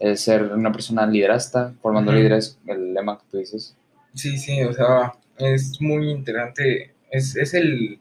el 0.00 0.16
ser 0.16 0.42
una 0.44 0.72
persona 0.72 1.06
liderasta, 1.06 1.74
formando 1.82 2.10
Ujú. 2.12 2.20
líderes, 2.20 2.58
el 2.66 2.94
lema 2.94 3.18
que 3.18 3.24
tú 3.30 3.38
dices. 3.38 3.76
Sí, 4.14 4.36
sí, 4.38 4.62
o 4.62 4.72
sea, 4.72 5.14
es 5.38 5.80
muy 5.80 6.10
interesante. 6.10 6.94
Es, 7.10 7.36
es 7.36 7.54
el, 7.54 7.98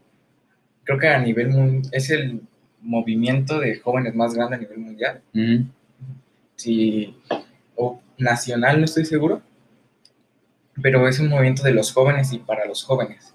creo 0.84 1.00
que 1.00 1.08
a 1.08 1.20
nivel, 1.20 1.82
es 1.92 2.10
el 2.10 2.42
movimiento 2.82 3.60
de 3.60 3.80
jóvenes 3.80 4.16
más 4.16 4.34
grande 4.34 4.56
a 4.56 4.60
nivel 4.60 4.78
mundial. 4.80 5.22
Sí, 6.56 7.16
o 7.76 8.02
nacional, 8.18 8.80
no 8.80 8.86
estoy 8.86 9.06
seguro. 9.06 9.42
Pero 10.82 11.08
es 11.08 11.20
un 11.20 11.30
movimiento 11.30 11.64
de 11.64 11.72
los 11.74 11.92
jóvenes 11.92 12.32
y 12.34 12.38
para 12.40 12.66
los 12.66 12.84
jóvenes. 12.84 13.34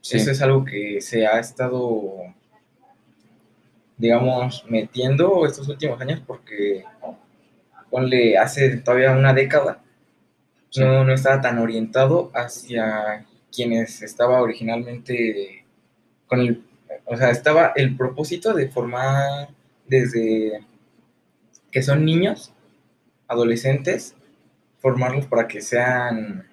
sí, 0.00 0.18
Eso 0.18 0.30
es 0.30 0.42
algo 0.42 0.64
que 0.64 1.00
se 1.00 1.26
ha 1.26 1.38
estado, 1.38 2.12
digamos, 3.96 4.64
metiendo 4.68 5.46
estos 5.46 5.68
últimos 5.68 6.00
años 6.00 6.20
porque, 6.26 6.84
ponle, 7.92 8.36
hace 8.38 8.78
todavía 8.78 9.12
una 9.12 9.32
década, 9.34 9.78
Sí. 10.70 10.80
no, 10.80 11.04
no 11.04 11.12
estaba 11.12 11.40
tan 11.42 11.58
orientado 11.58 12.30
hacia 12.34 13.26
quienes 13.54 14.00
estaba 14.02 14.40
originalmente 14.40 15.64
con 16.26 16.40
el, 16.40 16.64
o 17.04 17.14
sea, 17.16 17.30
estaba 17.30 17.72
el 17.76 17.94
propósito 17.96 18.54
de 18.54 18.68
formar 18.70 19.50
desde 19.86 20.64
que 21.70 21.82
son 21.82 22.04
niños, 22.06 22.52
adolescentes, 23.28 24.14
formarlos 24.78 25.26
para 25.26 25.46
que 25.46 25.60
sean, 25.60 26.46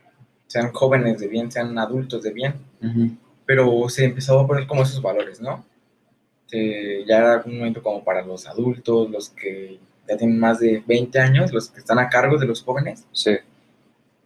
sean 0.47 0.71
jóvenes 0.73 1.19
de 1.19 1.27
bien, 1.29 1.49
sean 1.51 1.77
adultos 1.79 2.21
de 2.21 2.31
bien 2.33 2.53
pero 3.45 3.89
se 3.89 4.05
empezó 4.05 4.39
a 4.39 4.45
poner 4.47 4.67
como 4.67 4.83
esos 4.83 5.01
valores, 5.01 5.41
¿no? 5.41 5.65
Ya 7.07 7.17
era 7.17 7.43
un 7.45 7.57
momento 7.57 7.81
como 7.81 8.03
para 8.03 8.21
los 8.23 8.45
adultos, 8.47 9.09
los 9.09 9.29
que 9.29 9.79
ya 10.09 10.17
tienen 10.17 10.39
más 10.39 10.59
de 10.59 10.83
20 10.85 11.19
años, 11.19 11.53
los 11.53 11.69
que 11.69 11.79
están 11.79 11.99
a 11.99 12.09
cargo 12.09 12.37
de 12.37 12.47
los 12.47 12.63
jóvenes, 12.63 13.05
sí, 13.11 13.37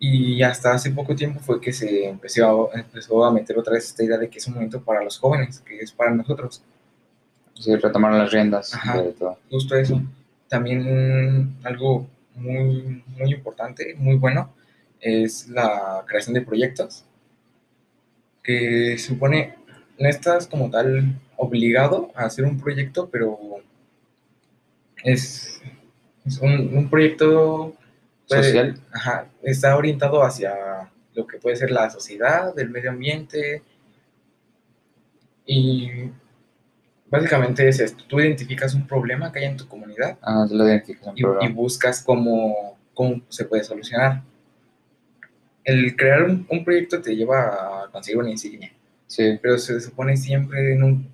y 0.05 0.43
hasta 0.43 0.73
hace 0.73 0.91
poco 0.91 1.15
tiempo 1.15 1.39
fue 1.39 1.61
que 1.61 1.71
se 1.71 2.05
empezó 2.09 2.69
a, 2.73 2.77
empezó 2.77 3.23
a 3.23 3.31
meter 3.31 3.57
otra 3.57 3.71
vez 3.73 3.85
esta 3.85 4.03
idea 4.03 4.17
de 4.17 4.29
que 4.29 4.37
es 4.37 4.47
un 4.47 4.55
momento 4.55 4.81
para 4.81 5.01
los 5.01 5.17
jóvenes, 5.17 5.61
que 5.61 5.79
es 5.79 5.93
para 5.93 6.11
nosotros, 6.11 6.61
sí, 7.53 7.73
retomaron 7.77 8.17
las 8.17 8.29
riendas 8.29 8.73
Ajá. 8.73 9.01
de 9.01 9.13
todo. 9.13 9.37
justo 9.49 9.77
eso. 9.77 10.01
También 10.49 11.55
algo 11.63 12.05
muy, 12.35 13.01
muy 13.17 13.33
importante, 13.33 13.95
muy 13.97 14.17
bueno, 14.17 14.49
es 14.99 15.47
la 15.47 16.03
creación 16.05 16.33
de 16.33 16.41
proyectos, 16.41 17.05
que 18.43 18.97
supone, 18.97 19.55
no 19.97 20.09
estás 20.09 20.47
como 20.47 20.69
tal 20.69 21.17
obligado 21.37 22.11
a 22.13 22.25
hacer 22.25 22.43
un 22.43 22.59
proyecto, 22.59 23.07
pero 23.09 23.39
es, 25.03 25.61
es 26.25 26.37
un, 26.39 26.75
un 26.75 26.89
proyecto 26.89 27.75
puede- 28.27 28.43
Social. 28.43 28.79
ajá, 28.91 29.27
está 29.43 29.75
orientado 29.77 30.23
hacia 30.23 30.53
lo 31.13 31.27
que 31.27 31.37
puede 31.37 31.55
ser 31.55 31.69
la 31.71 31.89
sociedad, 31.89 32.57
el 32.57 32.69
medio 32.69 32.89
ambiente, 32.89 33.61
y 35.45 35.89
básicamente 37.09 37.67
es 37.67 37.79
esto, 37.79 38.03
tú 38.07 38.19
identificas 38.19 38.73
un 38.73 38.87
problema 38.87 39.31
que 39.31 39.39
hay 39.39 39.45
en 39.45 39.57
tu 39.57 39.67
comunidad, 39.67 40.17
Ah, 40.21 40.45
lo 40.49 40.65
y 41.43 41.47
buscas 41.49 42.03
cómo, 42.03 42.77
cómo 42.93 43.21
se 43.29 43.45
puede 43.45 43.63
solucionar. 43.63 44.23
El 45.63 45.95
crear 45.95 46.23
un, 46.23 46.45
un 46.49 46.63
proyecto 46.65 47.01
te 47.01 47.15
lleva 47.15 47.83
a 47.83 47.91
conseguir 47.91 48.19
una 48.19 48.29
insignia, 48.31 48.71
Sí, 49.05 49.37
pero 49.41 49.57
se 49.59 49.79
supone 49.79 50.17
siempre, 50.17 50.73
en 50.73 50.83
un, 50.83 51.12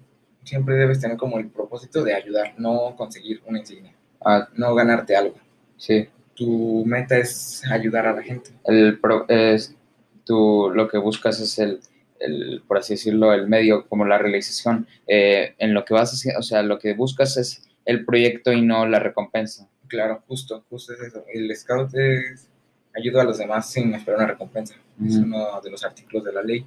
siempre 0.49 0.75
debes 0.75 0.99
tener 0.99 1.17
como 1.17 1.37
el 1.39 1.47
propósito 1.49 2.03
de 2.03 2.13
ayudar, 2.13 2.53
no 2.57 2.95
conseguir 2.97 3.41
una 3.45 3.59
insignia, 3.59 3.93
ah, 4.25 4.47
no 4.55 4.73
ganarte 4.75 5.15
algo. 5.15 5.35
sí. 5.77 6.07
Tu 6.35 6.85
meta 6.85 7.17
es 7.17 7.63
ayudar 7.69 8.07
a 8.07 8.13
la 8.13 8.21
gente. 8.23 8.51
El 8.63 8.97
pro- 8.97 9.25
es, 9.27 9.75
tú 10.23 10.71
lo 10.73 10.87
que 10.87 10.97
buscas 10.97 11.37
es 11.41 11.59
el, 11.59 11.81
el, 12.21 12.63
por 12.65 12.77
así 12.77 12.93
decirlo, 12.93 13.33
el 13.33 13.45
medio, 13.49 13.85
como 13.89 14.05
la 14.05 14.17
realización. 14.17 14.87
Eh, 15.05 15.53
en 15.57 15.73
lo 15.73 15.83
que 15.83 15.93
vas 15.93 16.13
hacer, 16.13 16.37
o 16.37 16.41
sea, 16.41 16.63
lo 16.63 16.79
que 16.79 16.93
buscas 16.93 17.35
es 17.35 17.67
el 17.83 18.05
proyecto 18.05 18.53
y 18.53 18.61
no 18.61 18.85
la 18.87 18.99
recompensa. 18.99 19.67
Claro, 19.89 20.23
justo, 20.29 20.63
justo 20.69 20.93
es 20.93 21.01
eso. 21.01 21.25
El 21.33 21.53
scout 21.57 21.93
es 21.95 22.47
ayuda 22.95 23.23
a 23.23 23.25
los 23.25 23.37
demás 23.37 23.69
sin 23.69 23.93
esperar 23.93 24.19
una 24.19 24.27
recompensa. 24.29 24.75
Es 25.05 25.17
uno 25.17 25.59
de 25.61 25.71
los 25.71 25.83
artículos 25.83 26.23
de 26.23 26.31
la 26.31 26.41
ley. 26.41 26.65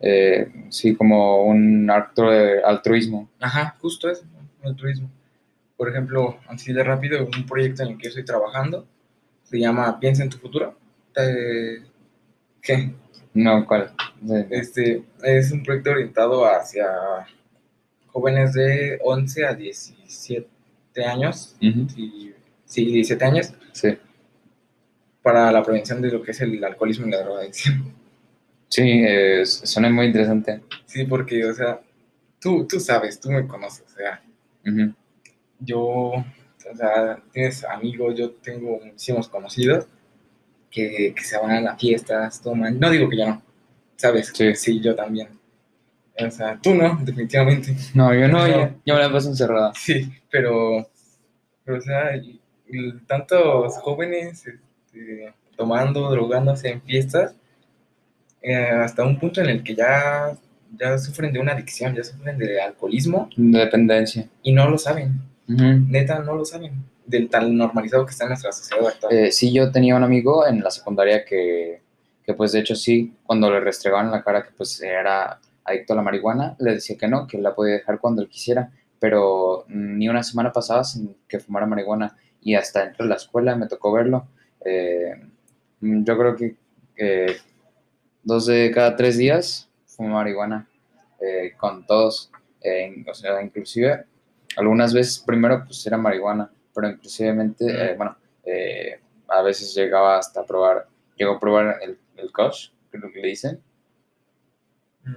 Eh, 0.00 0.50
sí, 0.70 0.94
como 0.94 1.44
un 1.44 1.88
acto 1.90 2.30
de 2.30 2.62
altruismo. 2.62 3.28
Ajá, 3.40 3.76
justo 3.80 4.10
eso, 4.10 4.24
el 4.62 4.76
turismo. 4.76 5.10
Por 5.76 5.88
ejemplo, 5.90 6.38
así 6.48 6.72
de 6.72 6.82
rápido, 6.84 7.24
un 7.24 7.46
proyecto 7.46 7.82
en 7.82 7.90
el 7.90 7.96
que 7.98 8.04
yo 8.04 8.08
estoy 8.10 8.24
trabajando 8.24 8.86
se 9.42 9.58
llama 9.58 9.98
Piensa 10.00 10.22
en 10.22 10.30
tu 10.30 10.38
futuro. 10.38 10.76
Eh, 11.16 11.82
¿Qué? 12.60 12.90
No, 13.34 13.64
¿cuál? 13.66 13.92
Sí, 14.26 14.34
Este 14.50 15.04
es 15.22 15.52
un 15.52 15.62
proyecto 15.62 15.90
orientado 15.90 16.44
hacia 16.46 16.86
jóvenes 18.08 18.54
de 18.54 18.98
11 19.02 19.46
a 19.46 19.54
17 19.54 21.04
años. 21.04 21.54
Y- 21.60 22.32
sí, 22.64 22.86
17 22.86 23.24
años, 23.24 23.54
sí. 23.72 23.96
para 25.22 25.52
la 25.52 25.62
prevención 25.62 26.00
de 26.00 26.10
lo 26.10 26.22
que 26.22 26.30
es 26.32 26.40
el 26.40 26.62
alcoholismo 26.64 27.06
y 27.06 27.10
la 27.10 27.22
drogadicción. 27.22 27.92
Sí, 28.68 28.82
eh, 28.84 29.46
suena 29.46 29.88
muy 29.90 30.06
interesante. 30.06 30.62
Sí, 30.86 31.04
porque, 31.04 31.44
o 31.44 31.54
sea, 31.54 31.80
tú, 32.40 32.66
tú 32.66 32.80
sabes, 32.80 33.20
tú 33.20 33.30
me 33.30 33.46
conoces, 33.46 33.84
o 33.86 33.96
sea, 33.96 34.22
yo, 35.60 35.80
o 35.82 36.24
sea, 36.74 37.22
tienes 37.32 37.64
amigos, 37.64 38.14
yo 38.16 38.30
tengo 38.32 38.80
muchísimos 38.84 39.28
conocidos 39.28 39.86
que, 40.70 41.14
que 41.16 41.22
se 41.22 41.38
van 41.38 41.52
a 41.52 41.60
las 41.60 41.80
fiestas, 41.80 42.42
toman, 42.42 42.78
no 42.78 42.90
digo 42.90 43.08
que 43.08 43.18
yo 43.18 43.26
no, 43.26 43.42
¿sabes? 43.96 44.32
Sí. 44.54 44.80
yo 44.80 44.94
también. 44.94 45.28
O 46.18 46.30
sea, 46.30 46.58
tú 46.60 46.74
no, 46.74 46.98
definitivamente. 47.02 47.76
No, 47.94 48.14
yo 48.14 48.26
no, 48.28 48.46
yo, 48.48 48.70
yo 48.84 48.94
me 48.94 49.00
la 49.00 49.12
paso 49.12 49.28
encerrada. 49.28 49.72
Sí, 49.74 50.10
pero, 50.30 50.88
pero 51.64 51.78
o 51.78 51.80
sea, 51.80 52.10
tantos 53.06 53.76
jóvenes 53.78 54.46
este, 54.46 55.34
tomando, 55.56 56.10
drogándose 56.10 56.70
en 56.70 56.82
fiestas, 56.82 57.34
eh, 58.42 58.54
hasta 58.54 59.04
un 59.04 59.18
punto 59.18 59.40
en 59.40 59.48
el 59.50 59.62
que 59.62 59.74
ya, 59.74 60.36
ya 60.78 60.98
sufren 60.98 61.32
de 61.32 61.38
una 61.40 61.52
adicción, 61.52 61.94
ya 61.94 62.04
sufren 62.04 62.38
de 62.38 62.60
alcoholismo 62.60 63.28
De 63.36 63.58
dependencia. 63.60 64.28
y 64.42 64.52
no 64.52 64.68
lo 64.68 64.78
saben. 64.78 65.20
Ujú. 65.48 65.86
Neta, 65.88 66.18
no 66.20 66.34
lo 66.34 66.44
saben. 66.44 66.72
Del 67.06 67.28
tan 67.28 67.56
normalizado 67.56 68.04
que 68.04 68.10
está 68.10 68.24
en 68.24 68.30
nuestra 68.30 68.52
sociedad 68.52 68.86
actual. 68.86 69.12
Eh, 69.14 69.30
sí, 69.32 69.52
yo 69.52 69.70
tenía 69.70 69.94
un 69.96 70.02
amigo 70.02 70.46
en 70.46 70.60
la 70.62 70.70
secundaria 70.70 71.24
que, 71.24 71.80
que, 72.24 72.34
pues 72.34 72.52
de 72.52 72.60
hecho 72.60 72.74
sí, 72.74 73.14
cuando 73.24 73.50
le 73.50 73.60
restregaban 73.60 74.10
la 74.10 74.22
cara 74.24 74.42
que 74.42 74.50
pues 74.56 74.80
era 74.82 75.38
adicto 75.64 75.92
a 75.92 75.96
la 75.96 76.02
marihuana, 76.02 76.56
le 76.58 76.74
decía 76.74 76.96
que 76.98 77.06
no, 77.08 77.26
que 77.26 77.38
la 77.38 77.54
podía 77.54 77.74
dejar 77.74 77.98
cuando 78.00 78.22
él 78.22 78.28
quisiera, 78.28 78.70
pero 78.98 79.64
ni 79.68 80.08
una 80.08 80.22
semana 80.22 80.52
pasaba 80.52 80.82
sin 80.84 81.16
que 81.28 81.38
fumara 81.38 81.66
marihuana 81.66 82.16
y 82.40 82.54
hasta 82.54 82.84
dentro 82.84 83.04
de 83.04 83.10
la 83.10 83.16
escuela 83.16 83.54
me 83.56 83.66
tocó 83.68 83.92
verlo. 83.92 84.26
Eh, 84.64 85.14
yo 85.80 86.18
creo 86.18 86.36
que 86.36 86.56
eh, 86.96 87.36
dos 88.26 88.44
de 88.46 88.70
cada 88.72 88.94
tres 88.96 89.16
días 89.16 89.68
fuma 89.86 90.10
marihuana 90.14 90.68
eh, 91.20 91.52
con 91.56 91.86
todos, 91.86 92.30
eh, 92.60 93.02
o 93.08 93.14
sea, 93.14 93.40
inclusive 93.42 94.04
algunas 94.56 94.92
veces, 94.92 95.18
primero, 95.24 95.64
pues 95.64 95.86
era 95.86 95.96
marihuana, 95.96 96.50
pero 96.74 96.88
inclusivemente, 96.90 97.64
Mm. 97.64 97.68
eh, 97.70 97.94
bueno, 97.96 98.16
eh, 98.44 99.00
a 99.28 99.42
veces 99.42 99.74
llegaba 99.74 100.18
hasta 100.18 100.40
a 100.40 100.44
probar, 100.46 100.86
llegó 101.16 101.32
a 101.36 101.40
probar 101.40 101.78
el, 101.82 101.98
el 102.16 102.32
Kush, 102.32 102.68
creo 102.90 103.10
que 103.12 103.20
le 103.20 103.28
dicen. 103.28 103.60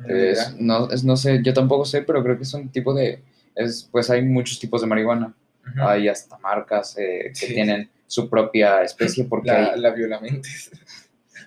Es- 0.07 0.55
no, 0.59 0.89
es, 0.91 1.03
no 1.03 1.17
sé, 1.17 1.41
yo 1.43 1.53
tampoco 1.53 1.83
sé, 1.83 2.03
pero 2.03 2.21
creo 2.23 2.37
que 2.37 2.43
es 2.43 2.53
un 2.53 2.69
tipo 2.69 2.93
de, 2.93 3.23
es, 3.55 3.87
pues 3.91 4.09
hay 4.09 4.21
muchos 4.21 4.59
tipos 4.59 4.81
de 4.81 4.87
marihuana. 4.87 5.33
Hay 5.81 6.07
hasta 6.07 6.37
marcas 6.39 6.95
que 6.95 7.31
Sí. 7.33 7.53
tienen 7.53 7.89
su 8.07 8.29
propia 8.29 8.81
especie, 8.83 9.23
porque 9.25 9.49
La, 9.51 9.73
hay, 9.73 9.79
la 9.79 9.89
violamentes. 9.91 10.71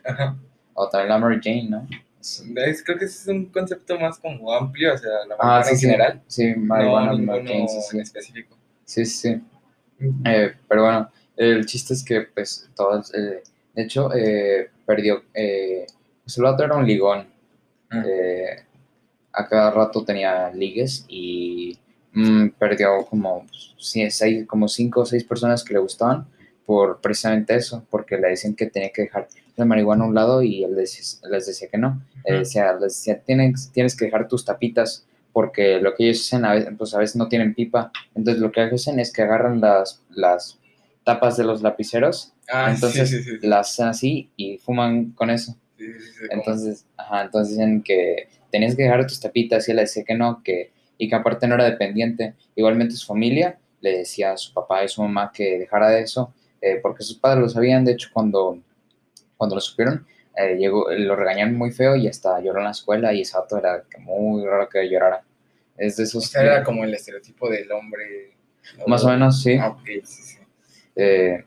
O 0.75 0.89
también 0.89 1.09
la 1.11 1.19
Mary 1.19 1.41
Jane, 1.43 1.69
¿no? 1.69 1.89
Es- 2.21 2.83
creo 2.85 2.99
que 2.99 3.05
ese 3.07 3.19
es 3.23 3.29
un 3.29 3.47
concepto 3.47 3.99
más 3.99 4.19
como 4.19 4.53
amplio, 4.53 4.95
o 4.95 4.99
sea, 4.99 5.11
la 5.29 5.35
Ah, 5.39 5.61
marihuana 5.61 5.65
sí, 5.65 5.71
en 5.73 5.77
sí, 5.79 5.87
general. 5.87 6.23
sí, 6.27 6.55
marihuana, 6.57 7.13
no 7.13 7.19
Mary 7.19 7.47
Jane, 7.49 7.69
sí, 7.69 7.81
sí. 7.81 7.97
en 7.97 8.03
específico. 8.03 8.57
Sí, 8.85 9.05
sí. 9.05 9.41
Eh, 10.25 10.53
pero 10.69 10.85
bueno, 10.85 11.11
el 11.37 11.67
chiste 11.67 11.95
es 11.95 12.05
que, 12.05 12.23
pues, 12.23 12.69
todos, 12.77 13.13
eh, 13.15 13.43
de 13.75 13.83
hecho, 13.83 14.13
eh, 14.15 14.71
perdió, 14.87 15.23
eh, 15.35 15.87
pues 16.25 16.37
el 16.39 16.45
vato 16.45 16.65
era 16.65 16.77
un 16.77 16.87
ligón. 16.87 17.27
Mm. 17.91 18.03
Eh, 18.07 18.57
a 19.33 19.49
cada 19.49 19.71
rato 19.71 20.05
tenía 20.05 20.51
ligues 20.51 21.05
y 21.09 21.79
mm, 22.13 22.49
perdió 22.59 23.05
como, 23.07 23.47
seis, 23.79 24.23
como 24.47 24.69
cinco 24.69 25.01
o 25.01 25.07
seis 25.07 25.25
personas 25.25 25.65
que 25.65 25.73
le 25.75 25.81
gustaban 25.81 26.27
por 26.67 27.01
precisamente 27.01 27.55
eso, 27.55 27.85
porque 27.91 28.17
le 28.19 28.29
decían 28.29 28.55
que 28.55 28.67
tenía 28.67 28.91
que 28.91 29.03
dejar 29.03 29.27
la 29.57 29.65
marihuana 29.65 30.05
a 30.05 30.07
un 30.09 30.15
lado 30.15 30.43
y 30.43 30.65
él 30.65 30.75
les 30.77 31.21
decía 31.47 31.69
que 31.69 31.79
no. 31.79 32.03
Decía, 32.25 32.73
les 32.75 32.95
decía, 32.95 33.21
tienes, 33.21 33.71
tienes 33.73 33.97
que 33.97 34.07
dejar 34.07 34.29
tus 34.29 34.45
tapitas 34.45 35.07
porque 35.33 35.81
lo 35.81 35.95
que 35.95 36.05
ellos 36.05 36.21
hacen 36.27 36.45
a 36.45 36.55
veces, 36.55 36.71
pues 36.77 36.95
a 36.95 36.99
veces 36.99 37.17
no 37.17 37.29
tienen 37.29 37.55
pipa. 37.55 37.91
Entonces 38.15 38.41
lo 38.41 38.53
que 38.53 38.61
hacen 38.61 39.01
es 39.01 39.13
que 39.13 39.23
agarran 39.23 39.61
las, 39.61 40.03
las 40.11 40.59
tapas 41.05 41.37
de 41.37 41.45
los 41.45 41.63
lapiceros, 41.63 42.33
Ah, 42.53 42.71
entonces 42.75 43.09
sí, 43.09 43.19
sí, 43.19 43.23
sí. 43.23 43.39
sí. 43.41 43.47
las 43.47 43.71
hacen 43.71 43.87
así 43.89 44.31
y 44.37 44.59
fuman 44.59 45.13
con 45.13 45.31
eso. 45.31 45.57
Entonces, 46.31 46.85
ajá, 46.97 47.23
entonces 47.23 47.57
dicen 47.57 47.83
que 47.83 48.29
tenías 48.51 48.77
que 48.77 48.83
dejar 48.85 49.07
tus 49.07 49.21
tapitas 49.21 49.67
y 49.67 49.71
él 49.73 49.77
le 49.77 49.83
decía 49.83 50.05
que 50.05 50.15
no, 50.15 50.43
que, 50.43 50.71
y 50.99 51.09
que 51.09 51.15
aparte 51.15 51.47
no 51.49 51.55
era 51.55 51.65
dependiente. 51.65 52.35
Igualmente 52.55 52.95
su 52.95 53.07
familia 53.07 53.59
le 53.81 53.99
decía 53.99 54.33
a 54.33 54.37
su 54.37 54.53
papá 54.53 54.85
y 54.85 54.89
su 54.89 55.03
mamá 55.03 55.33
que 55.35 55.59
dejara 55.59 55.89
de 55.91 56.03
eso, 56.03 56.33
eh, 56.61 56.79
porque 56.81 57.03
sus 57.03 57.19
padres 57.19 57.43
lo 57.43 57.49
sabían, 57.49 57.85
de 57.85 57.93
hecho 57.93 58.11
cuando, 58.13 58.59
cuando 59.43 59.57
lo 59.57 59.61
supieron, 59.61 60.07
eh, 60.37 60.55
llegó, 60.57 60.87
lo 60.93 61.17
regañaron 61.17 61.57
muy 61.59 61.73
feo 61.73 61.97
y 61.97 62.07
hasta 62.07 62.41
lloró 62.41 62.61
en 62.61 62.67
la 62.67 62.71
escuela 62.71 63.13
y 63.13 63.23
ese 63.23 63.37
vato 63.37 63.59
era 63.59 63.83
muy 63.99 64.47
raro 64.47 64.69
que 64.69 64.89
llorara. 64.89 65.25
Es 65.77 65.97
de 65.97 66.05
o 66.05 66.07
esos... 66.07 66.27
sea, 66.27 66.43
era 66.43 66.63
como 66.63 66.85
el 66.85 66.95
estereotipo 66.95 67.51
del 67.51 67.73
hombre. 67.73 68.37
más 68.87 69.05
o 69.05 69.09
menos, 69.09 69.43
sí. 69.43 69.57
Ah, 69.61 69.71
ok, 69.71 69.85
sí, 70.05 70.23
sí. 70.23 70.39
Eh, 70.95 71.45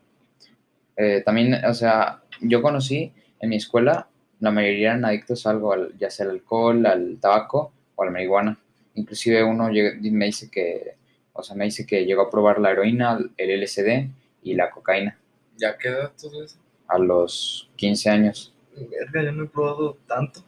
eh, 0.98 1.22
también, 1.26 1.54
o 1.66 1.74
sea, 1.74 2.22
yo 2.42 2.62
conocí 2.62 3.14
en 3.40 3.50
mi 3.50 3.56
escuela, 3.56 4.10
la 4.42 4.52
mayoría 4.52 4.90
eran 4.90 5.06
adictos 5.06 5.48
a 5.48 5.52
algo, 5.52 5.72
al- 5.72 5.98
ya 5.98 6.10
sea 6.10 6.26
al 6.26 6.32
alcohol, 6.34 6.86
al 6.86 7.18
tabaco 7.22 7.72
o 7.96 8.04
a 8.04 8.08
la 8.08 8.12
marihuana. 8.12 8.60
Inclusive 8.96 9.42
uno 9.42 9.70
me 9.70 10.26
dice 10.26 10.50
que, 10.52 10.96
o 11.32 11.44
sea, 11.44 11.56
me 11.56 11.64
dice 11.64 11.86
que 11.86 12.06
llegó 12.06 12.24
a 12.24 12.30
probar 12.30 12.60
la 12.60 12.72
heroína, 12.72 13.18
el 13.38 13.50
LSD 13.52 14.10
y 14.44 14.54
la 14.56 14.70
cocaína 14.70 15.18
¿Ya 15.58 15.78
queda 15.78 16.12
todo 16.22 16.44
eso? 16.44 16.58
A 16.88 16.98
los 16.98 17.70
15 17.76 18.10
años. 18.10 18.54
Verga, 18.76 19.24
yo 19.24 19.32
no 19.32 19.44
he 19.44 19.48
probado 19.48 19.98
tanto. 20.08 20.42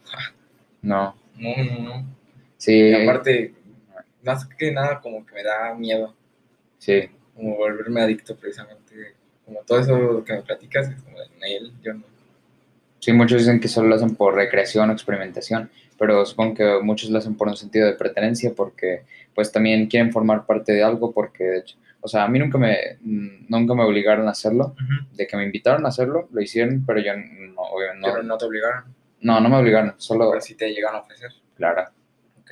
No, 0.82 1.14
No, 1.36 1.50
no, 1.56 1.82
no. 1.96 2.06
sí, 2.56 2.72
Y 2.74 2.94
aparte, 2.94 3.54
más 4.22 4.46
que 4.46 4.70
nada, 4.72 5.00
como 5.00 5.24
que 5.24 5.34
me 5.34 5.42
da 5.42 5.74
miedo. 5.74 6.14
sí, 6.78 7.08
Como 7.34 7.56
volverme 7.56 8.00
adicto, 8.02 8.36
precisamente. 8.36 9.14
Como 9.44 9.60
todo 9.62 9.80
eso 9.80 10.24
que 10.24 10.34
me 10.34 10.42
platicas, 10.42 10.88
es 10.88 11.02
como 11.02 11.18
de 11.18 11.26
él, 11.56 11.72
yo 11.82 11.94
no. 11.94 12.04
sí, 13.00 13.12
muchos 13.12 13.38
dicen 13.40 13.60
que 13.60 13.68
solo 13.68 13.88
lo 13.88 13.94
hacen 13.94 14.14
por 14.14 14.34
recreación 14.34 14.90
o 14.90 14.92
experimentación, 14.92 15.70
pero 15.98 16.24
supongo 16.26 16.54
que 16.54 16.78
muchos 16.82 17.08
lo 17.10 17.18
hacen 17.18 17.34
por 17.34 17.48
un 17.48 17.56
sentido 17.56 17.86
de 17.86 17.94
pertenencia, 17.94 18.52
porque 18.54 19.02
pues 19.34 19.50
también 19.50 19.86
quieren 19.86 20.12
formar 20.12 20.44
parte 20.44 20.72
de 20.72 20.82
algo, 20.82 21.12
porque 21.12 21.44
de 21.44 21.58
hecho, 21.60 21.76
o 22.00 22.08
sea, 22.08 22.24
a 22.24 22.28
mí 22.28 22.38
nunca 22.38 22.58
me, 22.58 22.76
nunca 23.02 23.74
me 23.74 23.82
obligaron 23.84 24.28
a 24.28 24.32
hacerlo, 24.32 24.74
de 25.12 25.26
que 25.26 25.36
me 25.36 25.44
invitaron 25.44 25.84
a 25.84 25.88
hacerlo, 25.88 26.28
lo 26.32 26.40
hicieron, 26.40 26.84
pero 26.86 27.00
yo 27.00 27.12
no, 27.16 27.62
obvio, 27.62 27.94
no, 27.96 28.06
Pero 28.12 28.22
no 28.22 28.38
te 28.38 28.44
obligaron. 28.46 28.84
no, 29.20 29.40
no 29.40 29.48
me 29.48 29.56
obligaron, 29.56 29.94
solo, 29.98 30.30
Pero 30.30 30.40
sí 30.40 30.54
te 30.54 30.68
llegan 30.70 30.94
a 30.94 30.98
ofrecer. 31.00 31.30
claro, 31.56 31.82
Ok. 32.40 32.50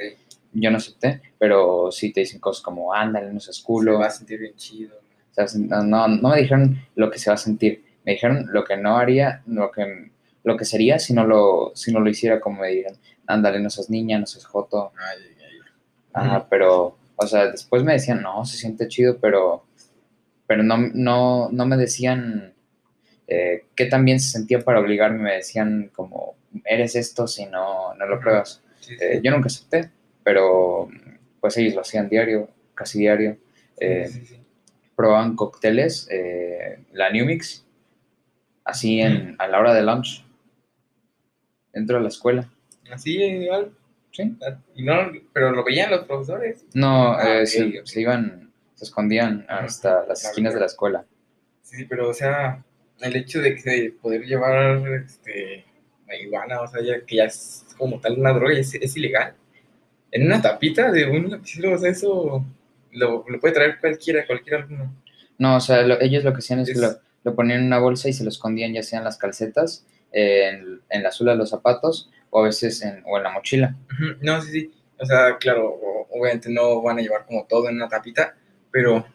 yo 0.53 0.71
no 0.71 0.79
acepté, 0.79 1.23
pero 1.39 1.91
sí 1.93 2.13
te 2.13 2.21
dicen 2.21 2.41
cosas 2.41 2.63
como, 2.63 2.93
ándale, 2.93 3.33
no 3.33 3.41
seas 3.41 3.57
Se 3.57 3.63
culo, 3.63 3.99
va 3.99 4.07
a 4.07 4.11
sentir 4.11 4.41
bien 4.41 4.57
chido. 4.57 4.97
No, 5.59 5.83
no, 5.83 6.09
no 6.09 6.29
me 6.31 6.41
dijeron 6.41 6.79
lo 6.95 7.11
que 7.11 7.19
se 7.19 7.29
va 7.31 7.35
a 7.35 7.39
sentir, 7.39 7.85
me 8.05 8.13
dijeron 8.13 8.47
lo 8.51 8.65
que 8.65 8.77
no 8.79 8.97
haría, 8.97 9.43
lo 9.47 9.71
que, 9.71 10.11
lo 10.45 10.57
que 10.57 10.65
sería 10.65 10.99
si 10.99 11.13
no 11.13 11.27
lo, 11.27 11.73
si 11.75 11.93
no 11.93 12.01
lo 12.01 12.09
hiciera 12.09 12.41
como 12.41 12.63
me 12.63 12.69
dijeron, 12.69 12.97
ándale, 13.27 13.61
no 13.61 13.69
seas 13.69 13.91
niña, 13.91 14.19
no 14.19 14.27
seas 14.27 14.47
joto, 14.47 14.93
Ay, 14.97 15.19
ay, 15.29 15.37
ay. 15.45 15.59
Ajá, 16.15 16.47
pero, 16.49 16.97
o 17.17 17.27
sea, 17.27 17.51
después 17.51 17.83
me 17.83 17.95
decían, 17.95 18.23
no, 18.23 18.45
se 18.45 18.57
siente 18.57 18.89
chido, 18.89 19.19
pero, 19.19 19.65
pero 20.47 20.63
no, 20.63 20.77
no, 20.79 21.49
no 21.51 21.67
me 21.67 21.77
decían 21.77 22.55
eh, 23.27 23.65
qué 23.75 23.87
tan 23.87 24.05
bien 24.05 24.21
se 24.21 24.31
sentía 24.31 24.61
para 24.61 24.81
obligarme, 24.81 25.23
me 25.23 25.35
decían 25.35 25.91
como, 25.95 26.37
eres 26.65 26.95
esto 26.95 27.27
si 27.27 27.47
no, 27.47 27.95
no 27.95 28.07
lo 28.07 28.21
pruebas. 28.21 28.63
Sí, 28.81 28.97
sí. 28.97 29.05
Eh, 29.05 29.21
yo 29.23 29.31
nunca 29.31 29.47
acepté, 29.47 29.91
pero 30.23 30.89
pues 31.41 31.57
ellos 31.57 31.75
lo 31.75 31.81
hacían 31.81 32.09
diario, 32.09 32.49
casi 32.75 32.99
diario. 32.99 33.37
Eh, 33.81 34.09
Sí, 34.09 34.37
probaban 34.97 35.37
cócteles, 35.37 36.09
eh, 36.11 36.79
la 36.93 37.11
New 37.11 37.27
Mix, 37.27 37.65
así 38.65 39.01
en, 39.01 39.37
a 39.39 39.47
la 39.47 39.61
hora 39.61 39.75
de 39.75 39.83
lunch, 39.83 40.25
dentro 41.73 41.99
de 41.99 42.03
la 42.03 42.09
escuela. 42.09 42.51
Así, 42.91 43.23
igual. 43.23 43.73
¿Sí? 44.17 44.35
Y 44.75 44.83
no, 44.83 44.95
pero 45.35 45.51
lo 45.53 45.63
veían 45.63 45.91
los 45.91 46.05
profesores. 46.07 46.65
No, 46.73 47.13
Ah, 47.13 47.41
eh, 47.41 47.43
ok, 47.43 47.87
se, 47.87 48.01
iban, 48.01 48.51
se 48.75 48.85
escondían 48.85 49.45
hasta 49.49 50.07
las 50.07 50.21
Claro, 50.21 50.31
esquinas 50.33 50.55
de 50.55 50.61
la 50.61 50.67
escuela. 50.67 51.05
Sí, 51.63 51.85
pero 51.85 52.09
o 52.09 52.15
sea, 52.15 52.65
el 53.01 53.15
hecho 53.17 53.43
de 53.43 53.57
que 53.57 53.93
poder 54.01 54.23
llevar 54.25 54.79
este 55.05 55.65
marihuana, 56.07 56.63
o 56.63 56.67
sea, 56.69 56.81
ya, 56.83 57.05
que 57.05 57.17
ya 57.17 57.25
es 57.25 57.67
como 57.77 58.01
tal 58.01 58.19
una 58.19 58.33
droga, 58.33 58.55
es, 58.59 58.75
es 58.75 58.97
ilegal. 58.97 59.35
En 60.11 60.25
una 60.25 60.41
tapita 60.41 60.91
de 60.91 61.05
un 61.11 61.31
lapicero, 61.31 61.75
o 61.75 61.79
sea, 61.79 61.91
eso 61.91 62.45
lo, 62.93 63.25
lo 63.29 63.41
puede 63.41 63.53
traer 63.53 63.79
cualquiera, 63.81 64.27
cualquier 64.27 64.63
alumno. 64.63 64.95
No, 65.37 65.57
o 65.57 65.61
sea, 65.61 65.83
lo- 65.83 66.01
ellos 66.01 66.25
lo 66.25 66.33
que 66.33 66.39
hacían 66.39 66.61
es, 66.61 66.73
que 66.73 66.79
lo, 66.79 66.97
lo 67.25 67.35
ponían 67.35 67.61
en 67.61 67.67
una 67.67 67.81
bolsa 67.81 68.09
y 68.09 68.15
se 68.15 68.23
lo 68.25 68.31
escondían 68.31 68.73
ya 68.73 68.83
sea 68.83 69.01
en 69.01 69.05
las 69.05 69.19
calcetas, 69.19 69.85
en, 70.13 70.81
en 70.89 71.03
la 71.03 71.11
suela 71.13 71.33
de 71.33 71.39
los 71.39 71.51
zapatos 71.51 72.11
o 72.37 72.41
a 72.41 72.43
veces 72.43 72.83
en, 72.83 73.03
o 73.07 73.17
en 73.17 73.23
la 73.23 73.31
mochila. 73.31 73.75
No, 74.21 74.43
sí, 74.43 74.51
sí. 74.51 74.73
O 74.99 75.07
sea, 75.07 75.39
claro, 75.39 75.81
obviamente 76.11 76.51
no 76.51 76.83
van 76.83 76.99
a 76.99 77.01
llevar 77.01 77.25
como 77.25 77.47
todo 77.47 77.71
en 77.71 77.77
una 77.77 77.89
tapita, 77.89 78.35
pero 78.71 79.07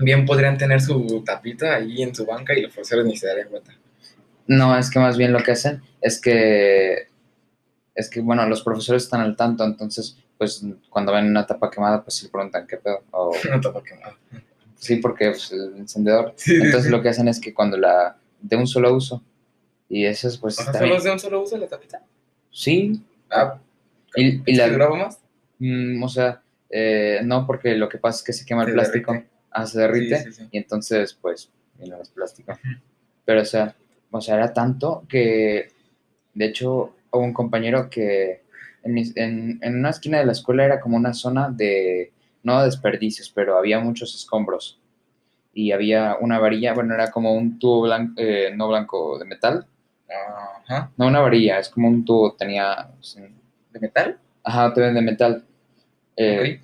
bien 0.00 0.26
podrían 0.26 0.58
tener 0.58 0.80
su 0.80 1.22
tapita 1.24 1.76
ahí 1.76 2.02
en 2.02 2.12
su 2.12 2.26
banca 2.26 2.54
y 2.54 2.62
los 2.62 2.72
profesores 2.72 3.06
ni 3.06 3.16
se 3.16 3.28
darían 3.28 3.48
cuenta. 3.48 3.78
No, 4.48 4.76
es 4.76 4.90
que 4.90 4.98
más 4.98 5.16
bien 5.16 5.32
lo 5.32 5.38
que 5.38 5.52
hacen 5.52 5.82
es 6.00 6.20
que, 6.20 7.06
es 7.94 8.10
que, 8.10 8.20
bueno, 8.22 8.44
los 8.48 8.62
profesores 8.64 9.04
están 9.04 9.20
al 9.20 9.36
tanto, 9.36 9.62
entonces, 9.62 10.18
pues, 10.36 10.64
cuando 10.90 11.12
ven 11.12 11.26
una 11.26 11.46
tapa 11.46 11.70
quemada, 11.70 12.02
pues, 12.02 12.16
se 12.16 12.28
preguntan 12.28 12.66
qué 12.66 12.78
pedo. 12.78 13.04
O, 13.12 13.32
Una 13.48 13.60
tapa 13.60 13.84
quemada. 13.84 14.16
sí, 14.74 14.96
porque 14.96 15.30
pues, 15.30 15.52
el 15.52 15.76
encendedor. 15.76 16.34
Sí, 16.36 16.56
Entonces, 16.56 16.86
sí. 16.86 16.90
lo 16.90 17.00
que 17.02 17.10
hacen 17.10 17.28
es 17.28 17.38
que 17.38 17.54
cuando 17.54 17.76
la, 17.76 18.16
de 18.40 18.56
un 18.56 18.66
solo 18.66 18.92
uso, 18.92 19.22
y 19.88 20.06
eso 20.06 20.26
es, 20.26 20.36
pues, 20.38 20.58
O 20.58 20.64
sea, 20.64 20.72
¿solo 20.72 20.96
es 20.96 21.04
de 21.04 21.12
un 21.12 21.20
solo 21.20 21.40
uso 21.40 21.56
la 21.56 21.68
tapita? 21.68 22.02
Sí, 22.50 23.02
Ah, 23.30 23.58
y, 24.16 24.36
y 24.50 24.52
¿es 24.52 24.58
la, 24.58 24.68
duraba 24.68 24.96
más? 24.96 25.20
Mm, 25.58 26.02
o 26.02 26.08
sea, 26.08 26.42
eh, 26.70 27.20
no, 27.24 27.46
porque 27.46 27.74
lo 27.76 27.88
que 27.88 27.98
pasa 27.98 28.18
es 28.18 28.24
que 28.24 28.32
se 28.32 28.46
quema 28.46 28.64
el 28.64 28.72
plástico, 28.72 29.12
derrite. 29.12 29.30
ah, 29.50 29.66
se 29.66 29.80
derrite, 29.80 30.16
Sí, 30.18 30.32
sí, 30.32 30.32
sí. 30.44 30.48
y 30.52 30.58
entonces, 30.58 31.14
pues, 31.20 31.50
no 31.78 32.00
es 32.00 32.08
plástico. 32.10 32.58
Pero, 33.24 33.42
o 33.42 33.44
sea, 33.44 33.76
o 34.10 34.20
sea, 34.20 34.36
era 34.36 34.52
tanto 34.52 35.04
que, 35.08 35.68
de 36.34 36.44
hecho, 36.46 36.94
hubo 37.12 37.22
un 37.22 37.32
compañero 37.34 37.90
que 37.90 38.42
en, 38.82 38.94
mis- 38.94 39.16
en, 39.16 39.58
en 39.62 39.76
una 39.78 39.90
esquina 39.90 40.18
de 40.18 40.26
la 40.26 40.32
escuela 40.32 40.64
era 40.64 40.80
como 40.80 40.96
una 40.96 41.12
zona 41.14 41.50
de, 41.50 42.12
no 42.42 42.58
de 42.60 42.66
desperdicios, 42.66 43.30
pero 43.30 43.58
había 43.58 43.80
muchos 43.80 44.14
escombros. 44.14 44.80
Y 45.52 45.72
había 45.72 46.16
una 46.20 46.38
varilla, 46.38 46.74
bueno, 46.74 46.94
era 46.94 47.10
como 47.10 47.34
un 47.34 47.58
tubo 47.58 47.82
blanco, 47.82 48.14
eh, 48.18 48.52
no 48.56 48.68
blanco, 48.68 49.18
de 49.18 49.24
metal. 49.24 49.66
Ajá. 50.64 50.90
No, 50.96 51.06
una 51.06 51.20
varilla, 51.20 51.58
es 51.58 51.68
como 51.68 51.88
un 51.88 52.04
tubo, 52.04 52.32
tenía, 52.34 52.90
sí, 53.00 53.20
¿De 53.72 53.80
metal? 53.80 54.18
ajá, 54.42 54.72
te 54.72 54.80
ven 54.80 54.94
de 54.94 55.02
metal. 55.02 55.44
Eh. 56.16 56.60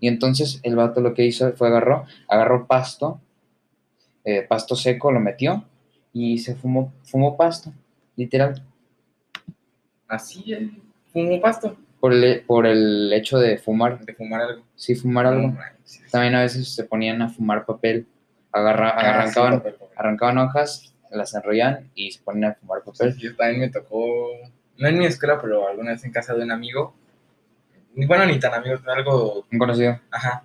Y 0.00 0.08
entonces 0.08 0.60
el 0.62 0.76
vato 0.76 1.00
lo 1.00 1.12
que 1.14 1.24
hizo 1.26 1.52
fue 1.52 1.68
agarró, 1.68 2.04
agarró 2.28 2.66
pasto, 2.66 3.20
eh, 4.24 4.42
pasto 4.48 4.74
seco, 4.76 5.10
lo 5.12 5.20
metió 5.20 5.64
y 6.12 6.38
se 6.38 6.54
fumó, 6.54 6.92
fumó 7.02 7.36
pasto, 7.36 7.72
literal. 8.16 8.62
Así, 10.06 10.52
eh, 10.54 10.70
fumo 11.12 11.40
pasto. 11.40 11.76
por 12.00 12.12
el, 12.14 12.40
por 12.46 12.66
el 12.66 13.12
hecho 13.12 13.38
de 13.38 13.58
fumar. 13.58 14.00
de 14.04 14.14
fumar 14.14 14.40
algo. 14.42 14.62
Sí, 14.74 14.94
fumar 14.94 15.26
algo. 15.26 15.54
También 16.10 16.34
a 16.34 16.42
veces 16.42 16.74
se 16.74 16.84
ponían 16.84 17.20
a 17.22 17.28
fumar 17.28 17.66
papel, 17.66 18.06
agarra, 18.52 18.90
Ah, 18.90 19.00
sí, 19.00 19.06
arrancaban, 19.06 19.52
papel, 19.58 19.74
papel. 19.74 19.88
arrancaban 19.96 20.38
hojas, 20.38 20.94
las 21.10 21.34
enrollaban 21.34 21.90
y 21.94 22.10
se 22.10 22.22
ponían 22.22 22.52
a 22.52 22.54
fumar 22.54 22.82
papel. 22.84 23.16
Yo 23.16 23.34
también 23.36 23.60
me 23.60 23.68
tocó, 23.70 24.06
no 24.76 24.88
en 24.88 24.98
mi 24.98 25.06
escuela, 25.06 25.40
pero 25.40 25.68
alguna 25.68 25.92
vez 25.92 26.04
en 26.04 26.12
casa 26.12 26.34
de 26.34 26.42
un 26.42 26.50
amigo, 26.50 26.94
bueno, 27.94 28.26
ni 28.26 28.38
tan 28.38 28.54
amigo, 28.54 28.76
algo, 28.86 29.46
Un 29.50 29.58
conocido. 29.58 29.98
ajá, 30.10 30.44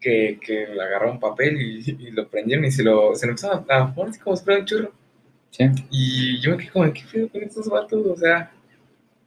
que, 0.00 0.38
que 0.44 0.66
le 0.66 0.82
agarró 0.82 1.12
un 1.12 1.20
papel 1.20 1.60
y, 1.60 1.90
y 2.06 2.10
lo 2.10 2.28
prendieron 2.28 2.64
y 2.64 2.70
se 2.70 2.82
lo, 2.82 3.14
se 3.14 3.26
lo 3.26 3.32
empezaron 3.32 3.64
a 3.68 3.88
fumar 3.88 4.10
así 4.10 4.20
como 4.20 4.36
si 4.36 4.44
fuera 4.44 4.60
un 4.60 4.66
churro. 4.66 4.92
Sí. 5.50 5.64
Y 5.90 6.40
yo 6.40 6.52
me 6.52 6.56
quedé 6.58 6.70
como, 6.70 6.92
¿qué 6.92 7.02
pedo 7.10 7.28
con 7.28 7.42
estos 7.42 7.68
vatos? 7.68 8.06
O 8.06 8.16
sea, 8.16 8.50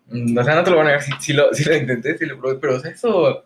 mm, 0.07 0.37
o 0.37 0.43
sea, 0.43 0.55
no 0.55 0.63
te 0.63 0.71
lo 0.71 0.77
van 0.77 0.87
a 0.87 0.89
negar, 0.91 1.03
sí 1.21 1.33
lo, 1.33 1.53
sí 1.53 1.63
lo 1.63 1.75
intenté, 1.75 2.17
sí 2.17 2.25
lo 2.25 2.39
probé, 2.39 2.55
pero 2.59 2.75
o 2.75 2.79
sea, 2.79 2.91
eso, 2.91 3.45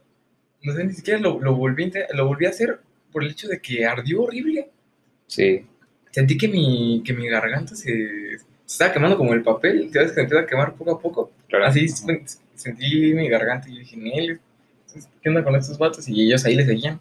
no 0.63 0.73
sé, 0.73 0.84
ni 0.84 0.93
siquiera 0.93 1.19
lo, 1.19 1.39
lo, 1.39 1.56
volví, 1.56 1.91
lo 2.13 2.28
volví 2.28 2.45
a 2.45 2.49
hacer 2.49 2.80
por 3.12 3.23
el 3.23 3.32
hecho 3.32 3.47
de 3.47 3.62
que 3.62 3.86
ardió 3.86 4.23
horrible. 4.23 4.69
Sí. 5.28 5.65
Sentí 6.12 6.38
que 6.38 6.48
mi, 6.48 7.02
que 7.06 7.13
mi 7.13 7.28
garganta 7.28 7.76
se, 7.76 7.84
se 8.38 8.43
estaba 8.65 8.91
quemando 8.93 9.17
como 9.17 9.34
el 9.34 9.43
papel, 9.43 9.89
¿sabes? 9.93 10.10
Que 10.10 10.15
se 10.15 10.22
empieza 10.22 10.43
a 10.43 10.48
quemar 10.48 10.74
poco 10.76 10.91
a 10.91 11.00
poco. 11.00 11.32
Claro. 11.48 11.65
Así 11.65 11.86
sen- 11.86 12.24
sentí 12.56 13.13
mi 13.13 13.30
garganta 13.30 13.69
y 13.69 13.80
dije, 13.80 13.95
Nel, 13.98 14.39
¿qué 15.22 15.30
onda 15.30 15.43
con 15.43 15.56
estos 15.56 15.78
vatos? 15.78 16.08
Y 16.10 16.24
ellos 16.26 16.43
ahí 16.45 16.56
le 16.56 16.65
seguían. 16.65 17.00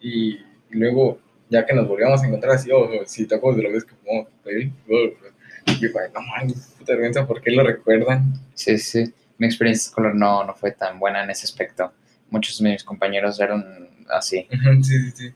Y, 0.00 0.32
y 0.34 0.44
luego, 0.70 1.18
ya 1.50 1.64
que 1.66 1.74
nos 1.74 1.86
volvíamos 1.88 2.22
a 2.22 2.26
encontrar 2.26 2.54
así, 2.54 2.70
oh, 2.72 2.88
si 3.06 3.26
te 3.26 3.34
acuerdas 3.34 3.58
de 3.58 3.62
la 3.64 3.70
vez 3.74 3.84
que 3.84 3.94
fumamos 3.94 4.28
papel, 4.38 4.72
oh, 4.88 5.70
y 5.72 5.80
yo, 5.80 5.88
"Ay, 6.00 6.10
no 6.14 6.20
mames, 6.22 6.74
puta 6.78 6.92
vergüenza, 6.92 7.26
¿por 7.26 7.40
qué 7.42 7.50
lo 7.50 7.62
recuerdan? 7.64 8.34
Sí, 8.54 8.78
sí. 8.78 9.12
Mi 9.38 9.46
experiencia 9.46 9.88
escolar 9.88 10.14
no, 10.14 10.44
no 10.44 10.54
fue 10.54 10.70
tan 10.72 10.98
buena 10.98 11.22
en 11.24 11.30
ese 11.30 11.44
aspecto. 11.44 11.92
Muchos 12.30 12.58
de 12.62 12.70
mis 12.70 12.84
compañeros 12.84 13.38
eran 13.40 13.88
así. 14.08 14.46
Sí, 14.82 14.82
sí, 14.82 15.10
sí. 15.14 15.34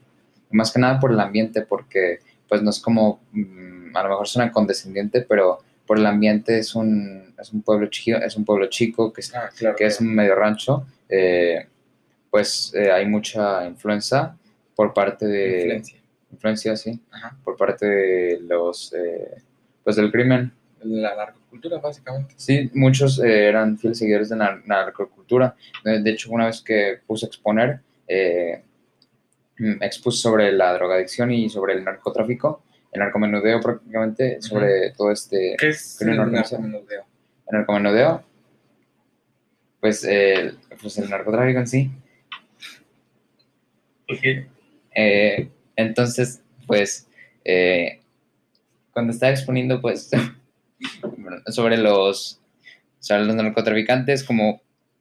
Más 0.53 0.73
que 0.73 0.81
nada 0.81 0.99
por 0.99 1.13
el 1.13 1.21
ambiente, 1.21 1.63
porque 1.63 2.21
pues 2.51 2.61
no 2.63 2.69
es 2.69 2.81
como, 2.81 3.21
mm, 3.33 3.97
a 3.97 4.03
lo 4.03 4.09
mejor 4.11 4.29
suena 4.29 4.53
condescendiente, 4.53 5.23
pero 5.23 5.61
por 5.87 5.99
el 5.99 6.05
ambiente 6.07 6.59
es 6.59 6.75
un, 6.75 7.35
es 7.41 7.53
un 7.53 7.63
pueblo 7.63 7.87
chico, 7.87 8.19
es 8.19 8.37
un 8.37 8.45
pueblo 8.45 8.67
chico 8.69 9.11
que, 9.13 9.23
es- 9.23 9.35
Ah, 9.35 9.49
claro. 9.57 9.77
que 9.77 9.87
es 9.87 10.01
un 10.01 10.15
medio 10.15 10.35
rancho, 10.35 10.85
eh, 11.09 11.67
pues 12.31 12.73
eh, 12.75 12.91
hay 12.93 13.07
mucha 13.07 13.67
influencia 13.67 14.37
por 14.77 14.93
parte 14.93 15.27
de... 15.27 15.57
Influencia. 15.63 15.99
Influencia, 16.33 16.77
sí. 16.77 17.01
Ajá. 17.11 17.37
Por 17.43 17.57
parte 17.57 17.87
de 17.87 18.41
los... 18.43 18.93
eh, 18.93 19.43
pues 19.83 19.97
del 19.97 20.13
crimen. 20.13 20.53
La 20.83 21.15
narcocultura, 21.17 21.79
básicamente. 21.79 22.35
Sí, 22.37 22.71
muchos 22.75 23.19
eh, 23.19 23.47
eran 23.49 23.77
fieles 23.79 23.99
seguidores 23.99 24.29
de 24.29 24.37
la 24.37 24.61
narcocultura. 24.65 25.55
De, 25.85 26.09
hecho, 26.11 26.31
una 26.31 26.47
vez 26.47 26.61
que 26.63 27.01
puse 27.07 27.27
a 27.27 27.29
exponer, 27.29 27.81
eh, 28.07 28.63
expuse 29.81 30.19
sobre 30.19 30.53
la 30.53 30.73
drogadicción 30.75 31.31
y 31.33 31.49
sobre 31.49 31.75
el 31.75 31.85
narcotráfico, 31.85 32.63
el 32.93 33.01
narcomenudeo 33.01 33.61
prácticamente, 33.61 34.41
sobre 34.41 34.91
todo 34.91 35.13
este 35.13 35.57
¿Qué 35.59 35.69
es 35.69 36.01
el 36.01 36.17
narcomenudeo? 36.17 37.05
el 37.49 37.59
narcomenudeo, 37.59 38.25
pues, 39.81 40.05
eh, 40.05 40.55
pues 40.81 40.99
el 40.99 41.11
narcotráfico 41.11 41.59
en 41.59 41.67
sí. 41.67 41.91
Porque 44.07 44.47
Eh, 44.95 45.49
entonces, 45.77 46.43
pues, 46.67 47.09
eh, 47.45 48.01
cuando 48.93 49.13
estaba 49.13 49.31
exponiendo, 49.31 49.81
pues, 49.81 50.11
sobre 51.47 51.77
los, 51.77 52.41
sobre 52.99 53.25
los 53.25 53.35
narcotraficantes, 53.37 54.25
como, 54.25 54.61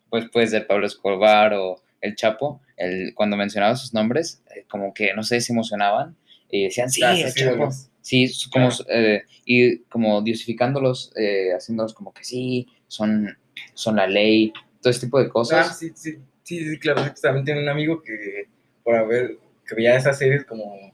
pues, 0.10 0.30
puede 0.30 0.48
ser 0.48 0.68
Pablo 0.68 0.86
Escobar 0.86 1.54
o 1.56 1.82
el 2.02 2.16
Chapo, 2.16 2.62
el, 2.78 3.14
cuando 3.14 3.38
mencionaba 3.38 3.76
sus 3.76 3.94
nombres, 3.94 4.42
eh, 4.56 4.66
como 4.70 4.94
que, 4.94 5.14
no 5.14 5.24
sé, 5.24 5.42
se 5.42 5.54
emocionaban 5.54 6.16
y 6.50 6.64
decían, 6.66 6.90
sí, 6.90 7.04
Ah, 7.04 7.14
el 7.14 7.34
Chapo. 7.34 7.70
Sí, 8.02 8.28
su- 8.28 8.50
como, 8.50 8.70
Claro. 8.70 8.86
eh, 8.90 9.24
y 9.46 9.80
como 9.84 10.22
diosificándolos, 10.22 11.12
eh, 11.16 11.52
haciéndolos 11.56 11.94
como 11.94 12.14
que 12.14 12.24
sí, 12.24 12.68
son, 12.88 13.38
son 13.74 13.98
la 13.98 14.08
ley, 14.08 14.54
todo 14.82 14.90
ese 14.92 15.02
tipo 15.02 15.20
de 15.20 15.26
Ah, 15.28 15.30
cosas. 15.30 15.78
sí, 15.78 15.92
sí, 15.96 16.18
sí, 16.44 16.70
sí, 16.70 16.80
claro. 16.80 17.04
sí, 17.14 17.22
También 17.22 17.46
tengo 17.46 17.60
un 17.62 17.70
amigo 17.70 18.02
que, 18.02 18.46
por 18.84 18.96
haber, 18.96 19.38
que 19.68 19.76
veía 19.76 19.96
esas 19.98 20.18
series 20.18 20.46
como 20.46 20.94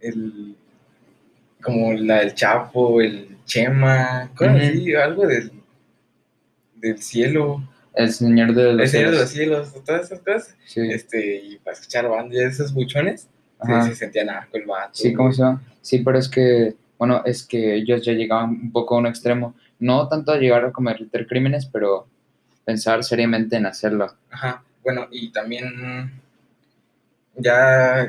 el, 0.00 0.56
como 1.62 1.92
la 1.92 2.20
del 2.20 2.34
Chapo, 2.34 3.00
el 3.00 3.36
Chema, 3.44 4.30
cosas 4.34 4.56
Ujú. 4.56 4.64
así, 4.64 4.94
algo 4.94 5.26
del, 5.26 5.52
del 6.76 7.02
cielo, 7.02 7.62
El 7.94 8.12
señor 8.12 8.54
de 8.54 8.72
los 8.72 8.82
el 8.82 8.88
Señor 8.88 9.10
de 9.10 9.18
los 9.18 9.30
Cielos. 9.30 9.84
Todas 9.84 10.06
esas 10.06 10.20
cosas. 10.20 10.56
Sí. 10.64 10.80
Este, 10.90 11.36
y 11.36 11.58
para 11.58 11.74
escuchar 11.76 12.08
bandas 12.08 12.38
de 12.38 12.46
esos 12.46 12.72
buchones, 12.72 13.28
Ajá. 13.58 13.82
se, 13.82 13.90
se 13.90 13.96
sentía 13.96 14.24
narco 14.24 14.56
el 14.56 14.66
vato. 14.66 14.92
Sí, 14.94 15.12
¿cómo 15.12 15.32
se 15.32 15.42
llama? 15.42 15.62
Sí, 15.80 15.98
pero 15.98 16.18
es 16.18 16.28
que, 16.28 16.74
bueno, 16.98 17.22
es 17.24 17.44
que 17.44 17.74
ellos 17.74 18.04
ya 18.04 18.12
llegaban 18.12 18.50
un 18.50 18.72
poco 18.72 18.94
a 18.94 18.98
un 18.98 19.06
extremo. 19.06 19.54
No 19.78 20.08
tanto 20.08 20.32
a 20.32 20.36
llegar 20.38 20.64
a 20.64 20.72
cometer 20.72 21.26
crímenes, 21.26 21.66
pero 21.66 22.06
pensar 22.64 23.02
seriamente 23.02 23.56
en 23.56 23.66
hacerlo. 23.66 24.14
Ajá, 24.30 24.62
bueno, 24.84 25.08
y 25.10 25.32
también 25.32 26.20
ya, 27.34 28.08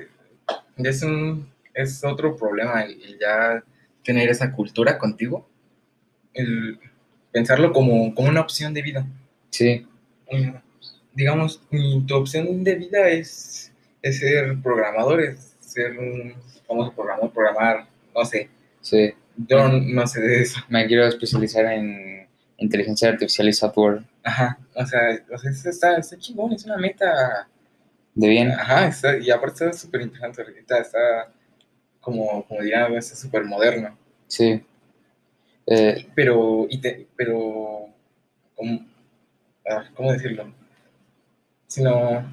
ya 0.77 0.89
es 0.89 1.01
un 1.03 1.49
es 1.73 2.03
otro 2.03 2.35
problema 2.35 2.83
el, 2.83 3.01
el 3.01 3.19
ya 3.19 3.63
tener 4.03 4.29
esa 4.29 4.51
cultura 4.51 4.97
contigo, 4.97 5.47
el 6.33 6.79
pensarlo 7.31 7.71
como, 7.71 8.13
como 8.13 8.29
una 8.29 8.41
opción 8.41 8.73
de 8.73 8.81
vida. 8.81 9.05
Sí, 9.51 9.85
Mm, 10.31 10.55
Digamos, 11.13 11.61
tu 12.07 12.15
opción 12.15 12.63
de 12.63 12.75
vida 12.75 13.09
es, 13.09 13.71
es 14.01 14.19
ser 14.19 14.57
programador, 14.63 15.21
es 15.21 15.57
ser 15.59 15.99
un 15.99 16.33
famoso 16.65 16.93
programador, 16.93 17.33
programar, 17.33 17.85
no 18.15 18.23
sé, 18.23 18.49
sí. 18.79 19.11
yo 19.35 19.67
no 19.67 20.07
sé 20.07 20.21
de 20.21 20.41
eso. 20.41 20.61
Me 20.69 20.87
quiero 20.87 21.05
especializar 21.05 21.65
en 21.65 22.27
inteligencia 22.57 23.09
artificial 23.09 23.49
y 23.49 23.53
software. 23.53 24.03
Ajá, 24.23 24.57
o 24.73 24.85
sea, 24.85 25.19
o 25.33 25.37
sea, 25.37 25.51
eso 25.51 25.69
está, 25.69 25.97
está 25.97 26.17
chingón, 26.17 26.53
es 26.53 26.63
una 26.63 26.77
meta 26.77 27.49
De 28.15 28.29
bien. 28.29 28.51
Ajá, 28.51 28.87
está, 28.87 29.17
y 29.17 29.29
aparte 29.31 29.65
está 29.65 29.73
súper 29.73 30.01
interesante 30.03 30.43
ahorita, 30.43 30.77
está 30.79 31.33
como, 31.99 32.45
como 32.47 32.61
dirían, 32.61 32.93
está 32.95 33.15
súper 33.17 33.43
moderno. 33.43 33.97
Sí. 34.27 34.63
Eh, 35.67 36.07
Pero, 36.15 36.67
y 36.69 36.79
te- 36.79 37.07
pero, 37.17 37.87
¿cómo, 38.55 38.85
ah, 39.71 39.89
¿cómo 39.95 40.11
decirlo? 40.11 40.51
Sino 41.67 42.29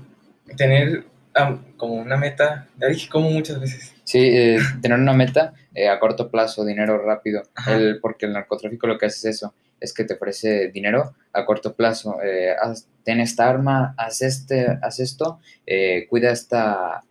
tener 0.56 1.04
ah, 1.34 1.58
como 1.76 1.94
una 1.94 2.16
meta, 2.16 2.66
ya 2.78 2.88
dije 2.88 3.08
como 3.08 3.30
muchas 3.30 3.60
veces. 3.60 3.94
sí, 4.04 4.18
eh, 4.20 4.58
tener 4.82 4.98
una 4.98 5.12
meta 5.12 5.52
eh, 5.74 5.88
a 5.88 5.98
corto 6.00 6.30
plazo, 6.30 6.64
dinero 6.64 6.98
rápido. 7.04 7.42
El- 7.68 8.00
porque 8.00 8.26
el 8.26 8.32
narcotráfico 8.32 8.86
lo 8.86 8.98
que 8.98 9.06
hace 9.06 9.28
es 9.28 9.36
eso, 9.36 9.54
es 9.80 9.92
que 9.92 10.04
te 10.04 10.14
ofrece 10.14 10.68
dinero 10.72 11.14
a 11.32 11.44
corto 11.44 11.74
plazo. 11.74 12.20
Eh, 12.22 12.54
haz- 12.60 12.88
ten 13.04 13.20
esta 13.20 13.48
arma, 13.48 13.94
haz, 13.96 14.22
este, 14.22 14.66
haz 14.82 14.98
esto, 14.98 15.38
eh, 15.66 16.06
cuida 16.08 16.32
esta, 16.32 17.04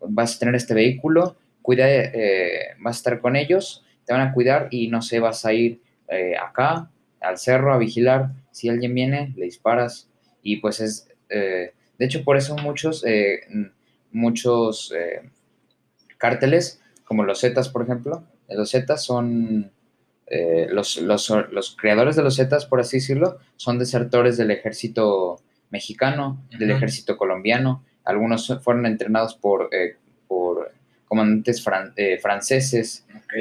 vas 0.00 0.36
a 0.36 0.38
tener 0.40 0.54
este 0.56 0.74
vehículo, 0.74 1.36
cuida, 1.62 1.84
eh, 1.88 2.74
vas 2.80 2.96
a 2.96 2.98
estar 2.98 3.20
con 3.20 3.36
ellos, 3.36 3.84
te 4.04 4.12
van 4.14 4.22
a 4.26 4.32
cuidar 4.32 4.68
y 4.72 4.88
no 4.88 5.00
sé, 5.02 5.20
vas 5.20 5.44
a 5.44 5.52
ir 5.52 5.80
eh, 6.08 6.34
acá, 6.36 6.90
al 7.20 7.38
cerro, 7.38 7.72
a 7.72 7.78
vigilar. 7.78 8.30
Si 8.50 8.68
alguien 8.68 8.94
viene, 8.94 9.32
le 9.36 9.44
disparas. 9.46 10.08
Y 10.42 10.56
pues 10.56 10.80
es, 10.80 11.08
eh, 11.28 11.72
de 11.98 12.04
hecho, 12.06 12.24
por 12.24 12.36
eso 12.36 12.56
muchos, 12.56 13.04
eh, 13.06 13.40
muchos 14.12 14.92
eh, 14.96 15.28
cárteles, 16.16 16.80
como 17.04 17.24
los 17.24 17.40
Zetas, 17.40 17.68
por 17.68 17.82
ejemplo, 17.82 18.24
los 18.48 18.70
Zetas 18.70 19.04
son, 19.04 19.70
eh, 20.26 20.66
los, 20.70 20.96
los, 20.98 21.30
los 21.50 21.76
creadores 21.76 22.16
de 22.16 22.22
los 22.22 22.36
Zetas, 22.36 22.66
por 22.66 22.80
así 22.80 22.98
decirlo, 22.98 23.38
son 23.56 23.78
desertores 23.78 24.36
del 24.36 24.50
ejército 24.50 25.40
mexicano, 25.70 26.42
del 26.58 26.70
ejército 26.76 27.16
colombiano. 27.16 27.84
Algunos 28.04 28.58
fueron 28.62 28.86
entrenados 28.86 29.34
por, 29.34 29.68
eh, 29.72 29.96
por 30.26 30.72
comandantes 31.06 31.62
fran- 31.64 31.92
eh, 31.96 32.18
franceses, 32.18 33.04
Ok. 33.16 33.34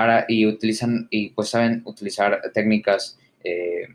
Ahora, 0.00 0.24
y 0.28 0.46
utilizan, 0.46 1.06
y 1.10 1.30
pues 1.30 1.48
saben 1.50 1.82
utilizar 1.84 2.40
técnicas 2.52 3.18
eh, 3.44 3.86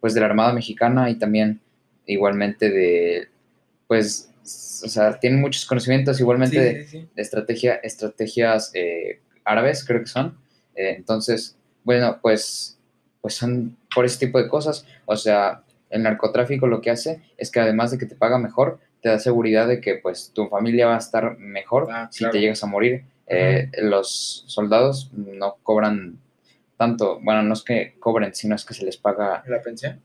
pues 0.00 0.14
de 0.14 0.20
la 0.20 0.26
Armada 0.26 0.52
Mexicana 0.52 1.10
y 1.10 1.16
también 1.16 1.60
igualmente 2.06 2.70
de, 2.70 3.28
pues, 3.86 4.30
o 4.84 4.88
sea, 4.88 5.18
tienen 5.18 5.40
muchos 5.40 5.64
conocimientos 5.64 6.20
igualmente 6.20 6.56
Sí, 6.56 6.62
de, 6.62 6.84
sí, 6.84 7.00
sí. 7.00 7.08
de 7.14 7.22
estrategia, 7.22 7.74
estrategias 7.76 8.70
eh, 8.74 9.20
árabes, 9.44 9.84
creo 9.84 10.00
que 10.00 10.06
son. 10.06 10.36
Eh, 10.74 10.94
entonces, 10.96 11.56
bueno, 11.82 12.18
pues, 12.20 12.78
pues 13.22 13.34
son 13.34 13.76
por 13.94 14.04
ese 14.04 14.26
tipo 14.26 14.38
de 14.38 14.48
cosas. 14.48 14.86
O 15.06 15.16
sea, 15.16 15.62
el 15.90 16.02
narcotráfico 16.02 16.66
lo 16.66 16.80
que 16.80 16.90
hace 16.90 17.22
es 17.38 17.50
que 17.50 17.60
además 17.60 17.90
de 17.90 17.98
que 17.98 18.06
te 18.06 18.16
paga 18.16 18.38
mejor, 18.38 18.78
te 19.00 19.08
da 19.08 19.18
seguridad 19.18 19.68
de 19.68 19.80
que 19.80 19.94
pues 19.96 20.30
tu 20.34 20.48
familia 20.48 20.86
va 20.88 20.96
a 20.96 20.98
estar 20.98 21.38
mejor 21.38 21.88
Ah, 21.90 22.08
si 22.10 22.20
claro. 22.20 22.32
te 22.32 22.40
llegas 22.40 22.62
a 22.64 22.66
morir. 22.66 23.04
Eh, 23.26 23.70
los 23.82 24.44
soldados 24.46 25.10
no 25.14 25.56
cobran 25.62 26.18
tanto, 26.76 27.20
bueno, 27.22 27.42
no 27.42 27.54
es 27.54 27.62
que 27.62 27.94
cobren, 27.98 28.34
sino 28.34 28.54
es 28.54 28.64
que 28.64 28.74
se 28.74 28.84
les 28.84 28.96
paga 28.96 29.42
¿La 29.46 29.62
pensión? 29.62 30.00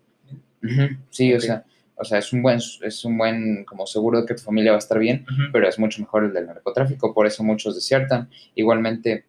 Sí, 1.10 1.34
o 1.34 1.40
sea, 1.40 1.66
o 1.96 2.06
sea, 2.06 2.20
es 2.20 2.32
un 2.32 2.42
buen, 2.42 2.58
es 2.58 3.06
un 3.06 3.18
buen 3.18 3.66
como 3.66 3.86
seguro 3.86 4.22
de 4.22 4.26
que 4.26 4.36
tu 4.36 4.44
familia 4.44 4.72
va 4.72 4.78
a 4.78 4.80
estar 4.80 5.00
bien, 5.00 5.26
pero 5.52 5.68
es 5.68 5.80
mucho 5.80 6.02
mejor 6.02 6.24
el 6.26 6.34
del 6.34 6.48
narcotráfico, 6.48 7.14
por 7.14 7.28
eso 7.28 7.44
muchos 7.44 7.76
desiertan. 7.76 8.30
Igualmente, 8.56 9.26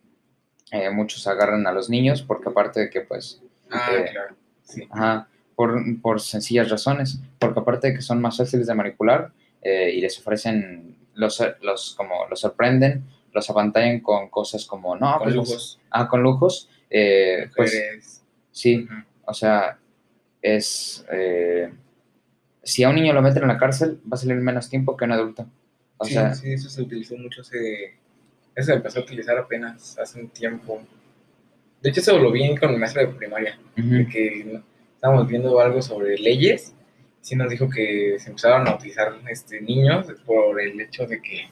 eh, 0.71 0.91
muchos 0.91 1.27
agarran 1.27 1.67
a 1.67 1.73
los 1.73 1.89
niños, 1.91 2.23
porque 2.23 2.49
aparte 2.49 2.81
de 2.81 2.91
que, 2.91 3.01
pues, 3.01 3.43
Ah, 3.71 3.91
eh, 3.93 4.11
claro. 4.13 4.37
Sí. 4.63 4.87
Ajá, 4.91 5.29
por, 5.55 5.81
por 6.01 6.21
sencillas 6.21 6.71
razones, 6.71 7.21
porque 7.39 7.61
aparte 7.61 7.89
de 7.89 7.95
que 7.95 8.03
son 8.03 8.21
más 8.21 8.37
fáciles 8.37 8.67
de 8.67 8.75
manipular 8.75 9.33
eh, 9.63 9.93
y 9.95 10.01
les 10.01 10.19
ofrecen, 10.19 10.97
los, 11.15 11.43
los, 11.63 11.95
como, 11.97 12.27
los 12.29 12.41
sorprenden, 12.41 13.05
los 13.33 13.49
apantallan 13.51 14.01
con 14.01 14.29
cosas 14.29 14.67
como, 14.67 14.97
no, 14.97 15.19
Con 15.19 15.25
pues, 15.25 15.35
lujos, 15.35 15.81
ah, 15.91 16.09
con 16.09 16.23
lujos, 16.23 16.69
eh, 16.89 17.49
pues 17.55 18.23
sí, 18.51 18.85
Ujú. 18.85 18.95
o 19.27 19.35
sea, 19.35 19.79
es, 20.43 21.07
eh, 21.13 21.71
si 22.63 22.83
a 22.85 22.89
un 22.89 22.97
niño 22.97 23.13
lo 23.13 23.23
meten 23.23 23.43
en 23.43 23.49
la 23.49 23.59
cárcel, 23.59 24.01
va 24.05 24.15
a 24.15 24.17
salir 24.17 24.37
menos 24.37 24.69
tiempo 24.69 24.97
que 24.97 25.05
un 25.05 25.13
adulto. 25.13 25.47
O 25.99 26.05
sí, 26.05 26.15
sea, 26.15 26.35
sí, 26.35 26.53
eso 26.53 26.71
se 26.71 26.83
utilizó 26.83 27.17
mucho. 27.17 27.45
Se, 27.45 27.95
eso 28.55 28.67
se 28.67 28.73
empezó 28.73 29.01
a 29.01 29.03
utilizar 29.03 29.37
apenas 29.37 29.99
hace 29.99 30.21
un 30.21 30.29
tiempo. 30.31 30.83
De 31.83 31.91
hecho, 31.91 32.01
eso 32.01 32.19
lo 32.19 32.31
vi 32.31 32.55
con 32.57 32.73
mi 32.73 32.79
maestro 32.79 33.03
de 33.03 33.09
primaria. 33.09 33.59
de 33.77 34.07
que 34.07 34.61
estábamos 34.95 35.27
viendo 35.29 35.59
algo 35.61 35.81
sobre 35.81 36.19
leyes, 36.19 36.75
sí 37.21 37.37
nos 37.37 37.51
dijo 37.51 37.69
que 37.69 38.17
se 38.19 38.31
empezaron 38.31 38.67
a 38.69 38.75
utilizar 38.75 39.15
este, 39.29 39.61
niños 39.61 40.07
por 40.27 40.61
el 40.61 40.81
hecho 40.81 41.07
de 41.07 41.21
que, 41.21 41.49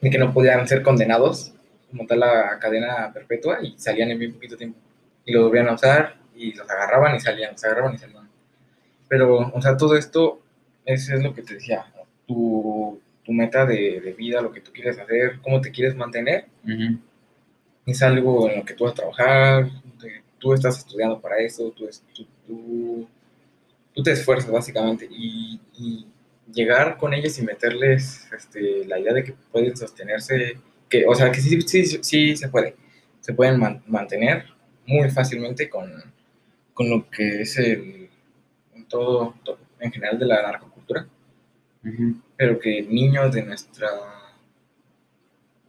de 0.00 0.10
que 0.10 0.18
no 0.18 0.32
podían 0.32 0.66
ser 0.68 0.82
condenados 0.82 1.52
como 1.90 2.06
tal 2.06 2.22
a 2.22 2.58
cadena 2.58 3.12
perpetua 3.12 3.58
y 3.62 3.74
salían 3.78 4.10
en 4.10 4.18
bien 4.18 4.32
poquito 4.34 4.56
tiempo. 4.56 4.78
Y 5.24 5.32
los 5.32 5.44
volvían 5.44 5.68
a 5.68 5.74
usar 5.74 6.16
y 6.34 6.52
los 6.54 6.68
agarraban 6.70 7.16
y 7.16 7.20
salían, 7.20 7.52
los 7.52 7.64
agarraban 7.64 7.94
y 7.94 7.98
salían. 7.98 8.28
Pero, 9.08 9.38
o 9.54 9.62
sea, 9.62 9.76
todo 9.76 9.96
esto, 9.96 10.40
eso 10.84 11.14
es 11.14 11.22
lo 11.22 11.34
que 11.34 11.42
te 11.42 11.54
decía, 11.54 11.84
tu, 12.26 13.00
tu 13.24 13.32
meta 13.32 13.66
de, 13.66 14.00
de 14.00 14.12
vida, 14.12 14.40
lo 14.40 14.52
que 14.52 14.60
tú 14.60 14.72
quieres 14.72 14.98
hacer, 14.98 15.40
cómo 15.42 15.60
te 15.60 15.70
quieres 15.72 15.96
mantener, 15.96 16.46
ujú, 16.64 16.98
es 17.86 18.02
algo 18.02 18.48
en 18.50 18.58
lo 18.58 18.64
que 18.64 18.74
tú 18.74 18.84
vas 18.84 18.92
a 18.92 18.96
trabajar, 18.96 19.70
de- 20.00 20.22
tú 20.38 20.54
estás 20.54 20.78
estudiando 20.78 21.20
para 21.20 21.38
eso, 21.38 21.70
tú, 21.72 21.88
tú, 22.14 22.26
tú- 22.46 23.08
tú 23.94 24.02
te 24.02 24.12
esfuerzas 24.12 24.50
básicamente 24.50 25.08
y, 25.10 25.60
y 25.78 26.06
llegar 26.52 26.96
con 26.96 27.14
ellos 27.14 27.38
y 27.38 27.42
meterles 27.42 28.28
este, 28.36 28.84
la 28.86 28.98
idea 28.98 29.12
de 29.12 29.24
que 29.24 29.34
pueden 29.52 29.76
sostenerse, 29.76 30.58
que, 30.88 31.06
o 31.06 31.14
sea, 31.14 31.30
que 31.30 31.40
sí, 31.40 31.60
sí, 31.62 31.84
sí 32.02 32.36
se 32.36 32.48
puede, 32.48 32.76
se 33.20 33.32
pueden 33.34 33.58
man- 33.60 33.82
mantener 33.86 34.46
muy 34.86 35.08
fácilmente 35.10 35.68
con, 35.68 35.90
con 36.74 36.90
lo 36.90 37.08
que 37.10 37.42
es 37.42 37.56
el, 37.58 38.08
todo, 38.88 39.34
todo 39.44 39.58
en 39.78 39.92
general 39.92 40.18
de 40.18 40.26
la 40.26 40.42
narcocultura, 40.42 41.06
ujú. 41.84 42.16
pero 42.36 42.58
que 42.58 42.82
niños 42.82 43.32
de 43.32 43.42
nuestra... 43.44 43.88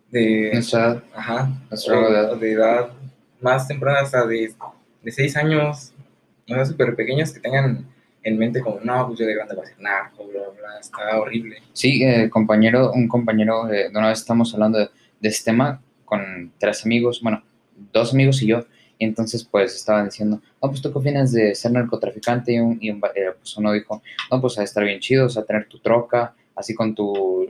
De, 0.10 0.50
Nuestra 0.54 0.80
edad, 0.92 1.04
Ajá. 1.16 1.50
Nuestra 1.70 2.00
o- 2.00 2.10
edad. 2.10 2.36
de 2.38 2.52
edad 2.52 2.90
más 3.40 3.68
temprana, 3.68 4.00
hasta 4.02 4.26
de, 4.26 4.54
de 5.02 5.12
6 5.12 5.38
años, 5.38 5.94
o 6.50 6.54
sea, 6.54 6.66
súper 6.66 6.96
pequeños 6.96 7.32
que 7.32 7.40
tengan 7.40 7.86
en 8.24 8.38
mente 8.38 8.62
como, 8.62 8.80
no, 8.82 9.08
pues 9.08 9.20
yo 9.20 9.26
de 9.26 9.34
grande 9.36 9.56
voy 9.56 9.66
a 9.66 9.68
ser 9.68 9.80
narco, 9.80 10.28
bla, 10.28 10.42
bla, 10.50 10.80
está 10.80 11.20
horrible. 11.20 11.58
Sí, 11.74 12.04
eh, 12.04 12.30
compañero, 12.30 12.92
un 12.94 13.08
compañero, 13.08 13.68
eh, 13.72 13.90
de 13.90 13.98
una 13.98 14.10
vez 14.10 14.20
estamos 14.20 14.54
hablando 14.54 14.80
de, 14.80 14.90
de 15.20 15.30
este 15.30 15.52
tema 15.52 15.82
con 16.06 16.52
tres 16.58 16.86
amigos, 16.86 17.22
bueno, 17.22 17.44
dos 17.92 18.14
amigos 18.14 18.42
y 18.42 18.48
yo, 18.48 18.66
y 19.00 19.06
entonces 19.06 19.44
pues 19.44 19.76
estaban 19.76 20.06
diciendo, 20.06 20.42
no, 20.62 20.70
pues 20.70 20.82
tú 20.82 20.92
qué 20.92 21.00
opinas 21.00 21.32
de 21.32 21.56
ser 21.56 21.72
narcotraficante, 21.72 22.54
y, 22.54 22.60
un, 22.60 22.78
y 22.80 22.92
un 22.92 23.02
eh, 23.16 23.32
pues 23.40 23.58
uno 23.58 23.72
dijo, 23.72 24.02
no, 24.30 24.40
pues 24.42 24.60
a 24.60 24.64
estar 24.64 24.84
bien 24.84 25.00
chido, 25.00 25.26
o 25.26 25.30
sea, 25.30 25.44
tener 25.44 25.68
tu 25.68 25.80
troca, 25.80 26.36
así 26.56 26.76
con 26.76 26.94
tu, 26.94 27.48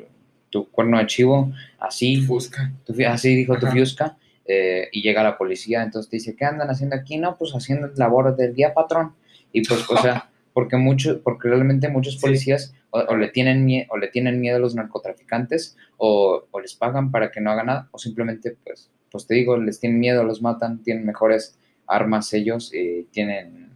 tu 0.50 0.70
cuerno 0.70 0.98
de 1.00 1.08
chivo, 1.08 1.52
así, 1.80 2.22
Fusca. 2.22 2.72
tu 2.86 2.94
así 3.06 3.36
dijo 3.36 3.58
tu 3.58 3.66
Ajá. 3.66 3.76
fiusca, 3.76 4.18
eh, 4.46 4.90
y 4.92 5.02
llega 5.02 5.24
la 5.24 5.38
policía, 5.38 5.84
entonces 5.84 6.10
te 6.10 6.18
dice, 6.18 6.36
¿qué 6.36 6.46
andan 6.46 6.70
haciendo 6.70 6.96
aquí? 6.96 7.18
No, 7.18 7.38
pues 7.38 7.52
haciendo 7.54 7.90
labor 7.96 8.36
del 8.36 8.54
día, 8.54 8.74
patrón. 8.74 9.14
Y 9.54 9.66
pues, 9.66 9.86
o 9.90 9.98
sea, 9.98 10.30
porque 10.54 10.78
muchos, 10.78 11.18
porque 11.24 11.48
realmente 11.50 11.88
muchos 11.90 12.16
Sí. 12.16 12.22
policías 12.22 12.74
o, 12.90 13.00
o 13.00 13.16
le 13.16 13.30
tienen 13.30 13.66
mie- 13.66 13.88
o 13.90 13.98
le 13.98 14.08
tienen 14.10 14.40
miedo 14.42 14.58
a 14.58 14.60
los 14.60 14.76
narcotraficantes, 14.76 15.78
o, 15.98 16.46
o 16.52 16.60
les 16.60 16.76
pagan 16.76 17.12
para 17.12 17.32
que 17.32 17.40
no 17.42 17.52
hagan 17.52 17.68
nada, 17.68 17.88
o 17.92 17.98
simplemente, 17.98 18.58
pues, 18.64 18.90
pues 19.12 19.28
te 19.28 19.36
digo, 19.36 19.58
les 19.58 19.80
tienen 19.80 20.00
miedo, 20.00 20.24
los 20.24 20.42
matan, 20.42 20.84
tienen 20.84 21.06
mejores 21.06 21.58
armas 21.88 22.34
ellos, 22.34 22.74
y 22.74 23.04
tienen, 23.12 23.72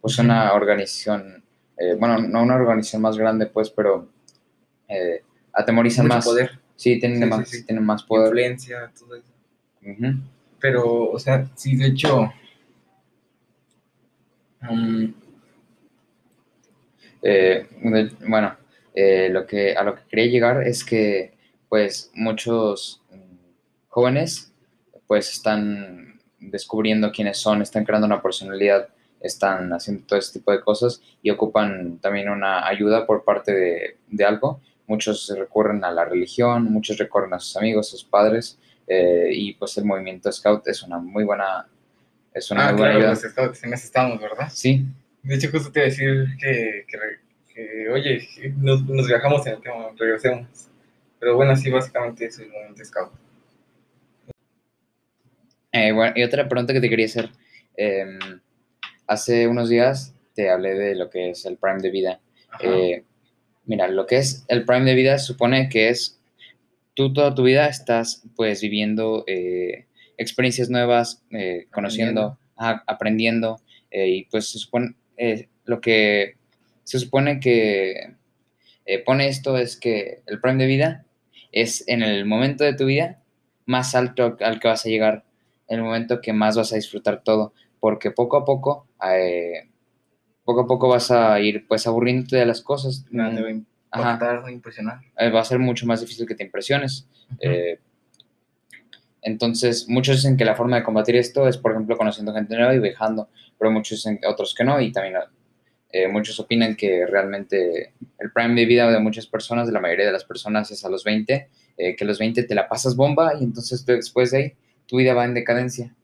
pues, 0.00 0.18
una 0.18 0.52
organización, 0.54 1.42
eh, 1.78 1.94
bueno, 1.98 2.18
no 2.18 2.42
una 2.42 2.56
organización 2.56 3.02
más 3.02 3.16
grande, 3.18 3.46
pues, 3.46 3.70
pero 3.70 4.08
eh, 4.88 5.22
atemorizan 5.52 6.06
Mucho 6.06 6.16
más. 6.16 6.24
poder, 6.24 6.50
Sí, 6.76 6.98
tienen, 6.98 7.22
Sí, 7.22 7.24
más, 7.26 7.48
sí, 7.48 7.58
sí. 7.58 7.66
tienen 7.66 7.84
más 7.84 8.02
poder. 8.02 8.26
influencia, 8.26 8.90
todo 8.98 9.14
eso. 9.14 9.32
Pero, 10.60 11.10
o 11.10 11.18
sea, 11.18 11.46
sí, 11.54 11.76
de 11.76 11.86
hecho, 11.86 12.32
mm, 14.62 15.04
Eh, 17.24 17.66
bueno, 18.28 18.54
eh, 18.94 19.28
lo 19.30 19.46
que, 19.46 19.74
a 19.74 19.82
lo 19.82 19.94
que 19.94 20.02
quería 20.10 20.26
llegar 20.26 20.66
es 20.66 20.84
que 20.84 21.32
pues 21.68 22.10
muchos 22.14 23.02
mm, 23.10 23.36
jóvenes 23.88 24.52
pues 25.06 25.32
están 25.32 26.20
descubriendo 26.38 27.10
quiénes 27.10 27.38
son, 27.38 27.62
están 27.62 27.84
creando 27.84 28.06
una 28.06 28.22
personalidad, 28.22 28.88
están 29.20 29.72
haciendo 29.72 30.04
todo 30.06 30.18
este 30.18 30.38
tipo 30.38 30.52
de 30.52 30.60
cosas 30.60 31.00
y 31.22 31.30
ocupan 31.30 31.98
también 31.98 32.28
una 32.28 32.66
ayuda 32.66 33.06
por 33.06 33.24
parte 33.24 33.52
de, 33.52 33.96
de 34.06 34.24
algo. 34.24 34.60
Muchos 34.86 35.32
recurren 35.36 35.82
a 35.82 35.90
la 35.90 36.04
religión, 36.04 36.64
muchos 36.64 36.98
recurren 36.98 37.32
a 37.32 37.40
sus 37.40 37.56
amigos, 37.56 37.88
a 37.88 37.90
sus 37.92 38.04
padres 38.04 38.58
eh, 38.86 39.30
y 39.32 39.54
pues 39.54 39.76
el 39.78 39.86
movimiento 39.86 40.30
Scout 40.30 40.68
es 40.68 40.82
una 40.82 40.98
muy 40.98 41.24
buena, 41.24 41.66
es 42.32 42.50
una 42.50 42.68
ah, 42.68 42.72
muy 42.72 42.80
buena 42.80 42.94
claro, 42.94 43.10
ayuda. 43.10 43.22
los 43.22 43.32
scouts, 43.32 43.64
en 43.64 43.72
eso 43.72 43.84
estamos, 43.86 44.20
¿verdad? 44.20 44.48
Sí, 44.52 44.84
De 45.24 45.34
hecho, 45.34 45.50
justo 45.50 45.72
te 45.72 45.80
iba 45.80 45.86
a 45.86 45.90
decir 45.90 46.26
que, 46.38 46.84
que, 46.86 46.98
que, 47.54 47.88
oye, 47.88 48.28
nos, 48.56 48.84
nos 48.84 49.06
viajamos 49.08 49.46
en 49.46 49.54
el 49.54 49.60
tema, 49.60 49.88
regresemos. 49.98 50.46
Pero 51.18 51.36
bueno, 51.36 51.56
sí, 51.56 51.70
básicamente 51.70 52.26
es 52.26 52.38
el 52.38 52.50
momento 52.50 52.84
scout. 52.84 53.12
Eh, 55.72 55.92
bueno, 55.92 56.12
y 56.14 56.22
otra 56.22 56.48
pregunta 56.48 56.72
que 56.72 56.80
te 56.80 56.88
quería 56.88 57.06
hacer. 57.06 57.30
eh, 57.76 58.04
hace 59.06 59.48
unos 59.48 59.68
días 59.68 60.14
te 60.34 60.50
hablé 60.50 60.74
de 60.74 60.94
lo 60.94 61.10
que 61.10 61.30
es 61.30 61.44
el 61.46 61.56
Prime 61.56 61.80
de 61.80 61.90
vida. 61.90 62.20
Eh, 62.60 63.04
mira, 63.64 63.88
lo 63.88 64.06
que 64.06 64.18
es 64.18 64.44
el 64.48 64.64
Prime 64.64 64.84
de 64.84 64.94
vida 64.94 65.18
supone 65.18 65.68
que 65.68 65.88
es 65.88 66.20
tú 66.94 67.12
toda 67.12 67.34
tu 67.34 67.42
vida 67.42 67.66
estás 67.66 68.22
pues 68.36 68.60
viviendo 68.60 69.24
eh, 69.26 69.86
experiencias 70.16 70.70
nuevas, 70.70 71.24
eh, 71.30 71.66
conociendo, 71.72 72.38
aprendiendo, 72.56 73.60
eh, 73.90 74.08
y 74.08 74.24
pues 74.24 74.50
se 74.50 74.58
supone, 74.58 74.94
eh, 75.16 75.48
lo 75.64 75.80
que 75.80 76.36
se 76.84 76.98
supone 76.98 77.40
que 77.40 78.14
eh, 78.86 78.98
pone 79.04 79.28
esto 79.28 79.56
es 79.56 79.76
que 79.78 80.22
el 80.26 80.40
Prime 80.40 80.62
de 80.62 80.66
vida 80.66 81.04
es 81.52 81.86
en 81.88 82.02
el 82.02 82.24
momento 82.26 82.64
de 82.64 82.74
tu 82.74 82.84
vida 82.86 83.22
más 83.66 83.94
alto 83.94 84.36
al 84.40 84.60
que 84.60 84.68
vas 84.68 84.84
a 84.84 84.88
llegar, 84.88 85.24
el 85.68 85.82
momento 85.82 86.20
que 86.20 86.32
más 86.32 86.56
vas 86.56 86.72
a 86.72 86.76
disfrutar 86.76 87.22
todo, 87.22 87.54
porque 87.80 88.10
poco 88.10 88.36
a 88.36 88.44
poco, 88.44 88.86
eh, 89.10 89.68
poco 90.44 90.62
a 90.62 90.66
poco 90.66 90.88
vas 90.88 91.10
a 91.10 91.40
ir 91.40 91.66
pues 91.66 91.86
aburriéndote 91.86 92.36
de 92.36 92.44
las 92.46 92.60
cosas. 92.60 93.06
Te 93.10 93.16
va 93.16 93.26
a 94.10 94.14
Ajá. 94.14 94.50
impresionar. 94.50 94.98
eh, 95.18 95.30
va 95.30 95.40
a 95.40 95.44
ser 95.44 95.58
mucho 95.58 95.86
más 95.86 96.00
difícil 96.00 96.26
que 96.26 96.34
te 96.34 96.44
impresiones. 96.44 97.08
Eh, 97.40 97.78
entonces, 99.22 99.88
muchos 99.88 100.16
dicen 100.16 100.36
que 100.36 100.44
la 100.44 100.54
forma 100.54 100.76
de 100.76 100.82
combatir 100.82 101.16
esto 101.16 101.48
es, 101.48 101.56
por 101.56 101.72
ejemplo, 101.72 101.96
conociendo 101.96 102.34
gente 102.34 102.54
nueva 102.56 102.74
y 102.74 102.78
viajando, 102.78 103.28
pero 103.58 103.70
muchos 103.70 104.04
otros 104.26 104.54
que 104.54 104.64
no, 104.64 104.80
y 104.80 104.92
también 104.92 105.16
eh, 105.90 106.08
muchos 106.08 106.40
opinan 106.40 106.74
que 106.74 107.06
realmente 107.06 107.92
el 108.18 108.32
prime 108.32 108.54
de 108.54 108.66
vida 108.66 108.90
de 108.90 108.98
muchas 108.98 109.26
personas, 109.26 109.66
de 109.66 109.72
la 109.72 109.80
mayoría 109.80 110.06
de 110.06 110.12
las 110.12 110.24
personas, 110.24 110.70
es 110.70 110.84
a 110.84 110.88
los 110.88 111.04
20, 111.04 111.48
eh, 111.76 111.96
que 111.96 112.04
a 112.04 112.06
los 112.06 112.18
20 112.18 112.42
te 112.42 112.54
la 112.54 112.68
pasas 112.68 112.96
bomba 112.96 113.34
y 113.38 113.44
entonces 113.44 113.84
tú 113.84 113.92
después 113.92 114.30
de 114.30 114.38
ahí 114.38 114.52
tu 114.86 114.96
vida 114.96 115.14
va 115.14 115.24
en 115.24 115.34
decadencia. 115.34 115.94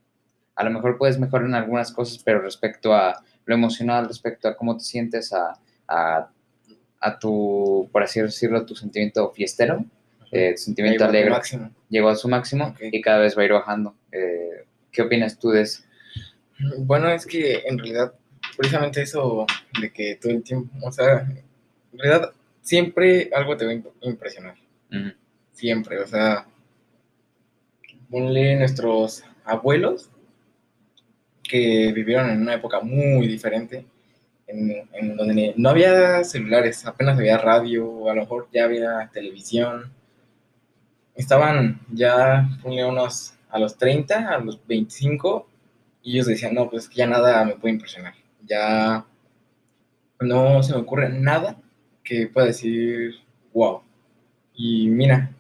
A 0.54 0.64
lo 0.64 0.70
mejor 0.70 0.98
puedes 0.98 1.18
mejorar 1.18 1.46
en 1.46 1.54
algunas 1.54 1.92
cosas, 1.92 2.22
pero 2.22 2.40
respecto 2.40 2.94
a 2.94 3.22
lo 3.44 3.54
emocional, 3.54 4.06
respecto 4.06 4.48
a 4.48 4.56
cómo 4.56 4.76
te 4.76 4.84
sientes, 4.84 5.32
a, 5.32 5.58
a, 5.88 6.30
a 7.00 7.18
tu, 7.18 7.88
por 7.90 8.02
así 8.02 8.20
decirlo, 8.20 8.64
tu 8.64 8.76
sentimiento 8.76 9.30
fiestero, 9.32 9.84
eh, 10.30 10.52
tu 10.54 10.62
sentimiento 10.62 11.04
alegre, 11.04 11.34
llegó 11.88 12.10
a 12.10 12.14
su 12.14 12.28
máximo 12.28 12.74
y 12.80 13.00
cada 13.00 13.18
vez 13.18 13.36
va 13.36 13.42
a 13.42 13.44
ir 13.44 13.52
bajando. 13.52 13.96
Eh, 14.12 14.66
¿Qué 14.92 15.02
opinas 15.02 15.38
tú 15.38 15.50
de 15.50 15.62
eso? 15.62 15.82
Bueno, 16.78 17.08
es 17.10 17.26
que 17.26 17.62
en 17.66 17.78
realidad, 17.78 18.12
precisamente 18.56 19.02
eso 19.02 19.46
de 19.80 19.92
que 19.92 20.16
todo 20.20 20.32
el 20.32 20.42
tiempo, 20.42 20.70
o 20.86 20.92
sea, 20.92 21.20
en 21.92 21.98
realidad 21.98 22.32
siempre 22.62 23.30
algo 23.34 23.56
te 23.56 23.64
va 23.66 23.72
a 23.72 23.74
imp- 23.74 23.92
impresionar. 24.02 24.54
Siempre, 25.52 25.98
o 26.00 26.06
sea, 26.06 26.46
ponle 28.10 28.56
nuestros 28.56 29.24
abuelos 29.44 30.10
que 31.42 31.92
vivieron 31.92 32.30
en 32.30 32.42
una 32.42 32.54
época 32.54 32.80
muy 32.80 33.26
diferente. 33.26 33.84
en, 34.46 34.88
en 34.94 35.16
donde 35.16 35.54
no 35.56 35.70
había 35.70 36.24
celulares, 36.24 36.84
apenas 36.86 37.16
había 37.18 37.38
radio, 37.38 38.10
a 38.10 38.14
lo 38.14 38.22
mejor 38.22 38.48
ya 38.52 38.64
había 38.64 39.08
televisión. 39.12 39.92
Estaban 41.14 41.80
ya, 41.92 42.48
ponle 42.62 42.84
unos 42.84 43.34
a 43.50 43.58
los 43.58 43.76
30, 43.76 44.28
a 44.28 44.38
los 44.38 44.64
25, 44.66 45.48
y 46.02 46.12
ellos 46.12 46.26
decían, 46.26 46.54
no, 46.54 46.70
pues 46.70 46.88
ya 46.90 47.06
nada 47.06 47.44
me 47.44 47.56
puede 47.56 47.74
impresionar. 47.74 48.14
Ya 48.46 49.04
no 50.20 50.62
se 50.62 50.72
me 50.72 50.80
ocurre 50.80 51.08
nada 51.08 51.60
que 52.02 52.26
pueda 52.26 52.46
decir, 52.48 53.16
wow. 53.52 53.82
Y 54.54 54.88
mira, 54.88 55.30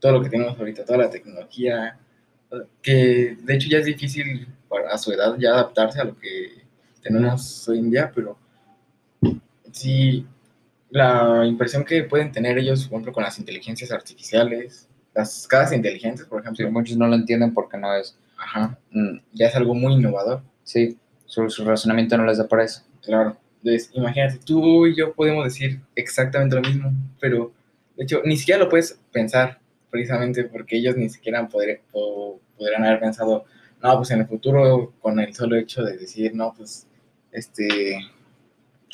todo 0.00 0.12
lo 0.12 0.22
que 0.22 0.30
tenemos 0.30 0.58
ahorita, 0.58 0.84
toda 0.84 0.98
la 0.98 1.10
tecnología, 1.10 1.98
que 2.82 3.36
de 3.40 3.54
hecho 3.54 3.68
ya 3.68 3.78
es 3.78 3.86
difícil 3.86 4.48
a 4.90 4.98
su 4.98 5.12
edad 5.12 5.36
ya 5.38 5.50
adaptarse 5.50 6.00
a 6.00 6.04
lo 6.04 6.18
que 6.18 6.62
tenemos 7.02 7.68
hoy 7.68 7.78
en 7.78 7.90
día, 7.90 8.12
pero 8.14 8.38
sí, 9.72 10.26
la 10.90 11.44
impresión 11.46 11.84
que 11.84 12.02
pueden 12.04 12.32
tener 12.32 12.58
ellos, 12.58 12.84
por 12.86 12.96
ejemplo, 12.96 13.12
con 13.12 13.24
las 13.24 13.38
inteligencias 13.38 13.92
artificiales, 13.92 14.88
las 15.14 15.46
casas 15.46 15.74
inteligentes, 15.74 16.26
por 16.26 16.40
ejemplo. 16.40 16.64
Sí, 16.64 16.72
muchos 16.72 16.96
no 16.96 17.06
lo 17.06 17.14
entienden 17.14 17.52
porque 17.52 17.76
no 17.76 17.94
es. 17.94 18.16
Ajá, 18.38 18.78
mm, 18.92 19.18
ya 19.32 19.46
es 19.48 19.56
algo 19.56 19.74
muy 19.74 19.94
innovador. 19.94 20.42
sí, 20.62 20.96
su, 21.26 21.50
su 21.50 21.64
razonamiento 21.64 22.16
no 22.16 22.24
les 22.24 22.38
da 22.38 22.48
para 22.48 22.64
eso. 22.64 22.82
Claro. 23.02 23.36
Entonces, 23.62 23.90
imagínate, 23.92 24.38
tú 24.38 24.86
y 24.86 24.96
yo 24.96 25.12
podemos 25.12 25.44
decir 25.44 25.80
exactamente 25.94 26.56
lo 26.56 26.62
mismo, 26.62 26.92
pero 27.20 27.52
de 27.96 28.04
hecho, 28.04 28.22
ni 28.24 28.36
siquiera 28.36 28.60
lo 28.60 28.68
puedes 28.68 28.98
pensar, 29.12 29.58
precisamente 29.90 30.44
porque 30.44 30.76
ellos 30.78 30.96
ni 30.96 31.08
siquiera 31.08 31.46
poder, 31.48 31.82
o 31.92 32.38
podrían 32.56 32.84
haber 32.84 33.00
pensado, 33.00 33.44
no, 33.82 33.96
pues 33.96 34.10
en 34.10 34.20
el 34.20 34.26
futuro, 34.26 34.94
con 35.00 35.18
el 35.18 35.34
solo 35.34 35.56
hecho 35.56 35.82
de 35.82 35.96
decir, 35.98 36.34
no, 36.34 36.54
pues, 36.56 36.86
este, 37.32 37.98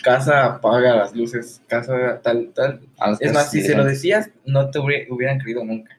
casa 0.02 0.46
apaga 0.46 0.96
las 0.96 1.14
luces, 1.14 1.62
casa 1.68 2.20
tal, 2.22 2.52
tal. 2.54 2.80
Es 3.20 3.32
más, 3.32 3.50
si 3.50 3.62
se 3.62 3.74
lo 3.74 3.84
decías, 3.84 4.30
no 4.44 4.70
te 4.70 4.78
hubieran 4.78 5.38
creído 5.38 5.64
nunca. 5.64 5.98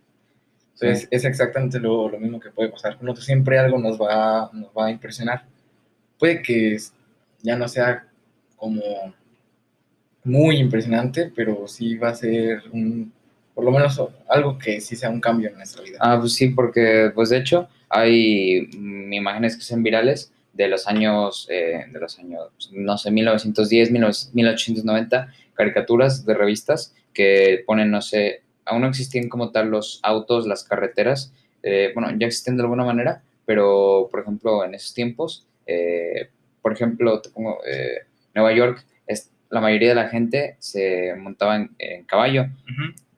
Entonces, 0.76 1.02
Sí. 1.04 1.08
es 1.12 1.24
exactamente 1.26 1.80
lo, 1.80 2.10
lo 2.10 2.20
mismo 2.20 2.40
que 2.40 2.50
puede 2.52 2.70
pasar. 2.70 2.98
Con 2.98 3.06
nosotros 3.06 3.26
siempre 3.26 3.58
algo 3.58 3.78
nos 3.80 4.00
va, 4.00 4.50
nos 4.54 4.70
va 4.78 4.88
a 4.88 4.92
impresionar. 4.92 5.46
Puede 6.20 6.42
que 6.42 6.78
ya 7.42 7.56
no 7.58 7.68
sea 7.68 8.06
como 8.58 8.82
muy 10.24 10.58
impresionante, 10.58 11.32
pero 11.36 11.68
sí 11.68 11.96
va 11.98 12.10
a 12.10 12.16
ser 12.16 12.64
un, 12.72 13.12
por 13.54 13.64
lo 13.64 13.72
menos 13.72 14.02
algo 14.28 14.58
que 14.58 14.82
sí 14.82 14.96
sea 14.96 15.10
un 15.10 15.22
cambio 15.22 15.50
en 15.50 15.56
nuestra 15.58 15.84
vida. 15.84 15.98
Ah, 16.02 16.18
pues 16.20 16.34
sí, 16.34 16.50
porque, 16.50 17.12
pues 17.14 17.30
de 17.30 17.38
hecho, 17.38 17.70
hay 17.90 18.68
mm, 18.78 19.14
imágenes 19.14 19.56
que 19.56 19.64
son 19.64 19.84
virales 19.84 20.32
de 20.54 20.68
los 20.68 20.88
años, 20.88 21.48
eh, 21.52 21.86
de 21.92 22.00
los 22.00 22.18
años, 22.18 22.50
no 22.74 22.98
sé, 22.98 23.12
1910, 23.12 23.92
19- 23.92 24.30
1890, 24.34 25.32
caricaturas 25.54 26.26
de 26.26 26.34
revistas 26.34 26.94
que 27.14 27.64
ponen, 27.66 27.92
no 27.92 28.02
sé, 28.02 28.42
aún 28.66 28.82
no 28.82 28.88
existían 28.88 29.30
como 29.30 29.52
tal 29.52 29.70
los 29.70 30.00
autos, 30.04 30.48
las 30.48 30.64
carreteras, 30.64 31.32
eh, 31.64 31.92
bueno, 31.94 32.10
ya 32.18 32.28
existen 32.28 32.58
de 32.58 32.64
alguna 32.64 32.84
manera, 32.86 33.24
pero, 33.46 34.08
por 34.12 34.22
ejemplo, 34.22 34.64
en 34.66 34.74
esos 34.76 34.94
tiempos, 34.94 35.46
eh, 35.68 36.30
por 36.62 36.74
ejemplo, 36.74 37.22
te 37.22 37.30
pongo, 37.30 37.60
eh, 37.66 38.00
Nueva 38.34 38.54
York, 38.54 38.86
es, 39.08 39.32
la 39.50 39.62
mayoría 39.62 39.90
de 39.90 39.96
la 39.96 40.10
gente 40.10 40.56
se 40.60 41.14
montaba 41.16 41.56
en- 41.58 41.72
en 41.80 42.04
caballo, 42.06 42.48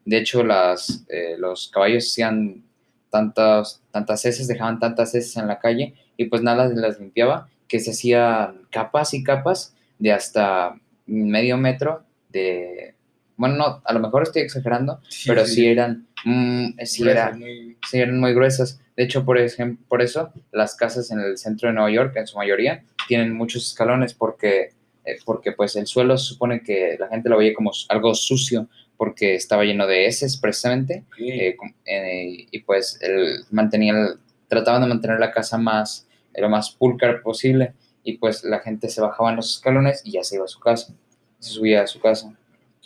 de 0.05 0.17
hecho, 0.17 0.43
las, 0.43 1.05
los 1.37 1.69
caballos 1.69 2.05
hacían 2.11 2.63
tantas, 3.09 3.81
tantas 3.91 4.23
heces, 4.25 4.47
dejaban 4.47 4.79
tantas 4.79 5.13
heces 5.15 5.35
en 5.37 5.47
la 5.47 5.59
calle 5.59 5.93
y 6.17 6.25
pues 6.25 6.41
nada 6.41 6.67
las 6.67 6.99
limpiaba, 6.99 7.49
que 7.67 7.79
se 7.79 7.91
hacían 7.91 8.61
capas 8.69 9.13
y 9.13 9.23
capas 9.23 9.75
de 9.99 10.11
hasta 10.13 10.77
medio 11.05 11.57
metro 11.57 12.03
de... 12.29 12.93
Bueno, 13.37 13.55
no, 13.55 13.81
a 13.85 13.93
lo 13.93 13.99
mejor 13.99 14.23
estoy 14.23 14.41
exagerando, 14.41 14.99
Sí, 15.09 15.29
pero 15.29 15.45
sí. 15.45 15.53
sí, 15.55 15.67
eran... 15.67 16.07
mm, 16.25 16.69
sí, 16.83 17.03
Gruesas, 17.03 17.27
era, 17.27 17.31
muy- 17.37 17.77
sí 17.89 17.97
eran 17.99 18.19
muy 18.19 18.33
gruesas. 18.33 18.81
De 18.95 19.03
hecho, 19.03 19.23
por, 19.23 19.37
ejemplo, 19.37 19.85
por 19.87 20.01
eso 20.01 20.33
las 20.51 20.75
casas 20.75 21.11
en 21.11 21.19
el 21.19 21.37
centro 21.37 21.69
de 21.69 21.75
Nueva 21.75 21.91
York, 21.91 22.15
en 22.17 22.25
su 22.27 22.35
mayoría, 22.37 22.83
tienen 23.07 23.33
muchos 23.33 23.67
escalones 23.67 24.13
porque, 24.15 24.71
eh, 25.05 25.17
porque 25.23 25.51
pues 25.51 25.75
el 25.75 25.85
suelo 25.87 26.17
se 26.17 26.25
supone 26.33 26.61
que 26.61 26.97
la 26.99 27.07
gente 27.07 27.29
lo 27.29 27.37
veía 27.37 27.53
como 27.53 27.71
algo 27.89 28.13
sucio 28.15 28.67
porque 28.97 29.35
estaba 29.35 29.63
lleno 29.63 29.85
de 29.85 30.07
heces 30.07 30.37
precisamente 30.37 31.05
eh, 31.19 31.55
eh, 31.85 32.47
y 32.51 32.59
pues 32.61 32.97
él 33.01 33.45
mantenía 33.51 33.93
el- 33.93 34.19
trataban 34.47 34.81
de 34.81 34.87
mantener 34.87 35.19
la 35.19 35.31
casa 35.31 35.57
más 35.59 36.07
lo 36.35 36.49
más 36.49 36.71
pulcra 36.71 37.21
posible 37.21 37.73
y 38.03 38.17
pues 38.17 38.43
la 38.43 38.59
gente 38.59 38.89
se 38.89 39.01
bajaba 39.01 39.29
en 39.29 39.35
los 39.37 39.55
escalones 39.57 40.01
y 40.03 40.11
ya 40.13 40.23
se 40.23 40.35
iba 40.35 40.45
a 40.45 40.47
su 40.47 40.59
casa 40.59 40.93
se 41.39 41.51
subía 41.51 41.83
a 41.83 41.87
su 41.87 41.99
casa 41.99 42.35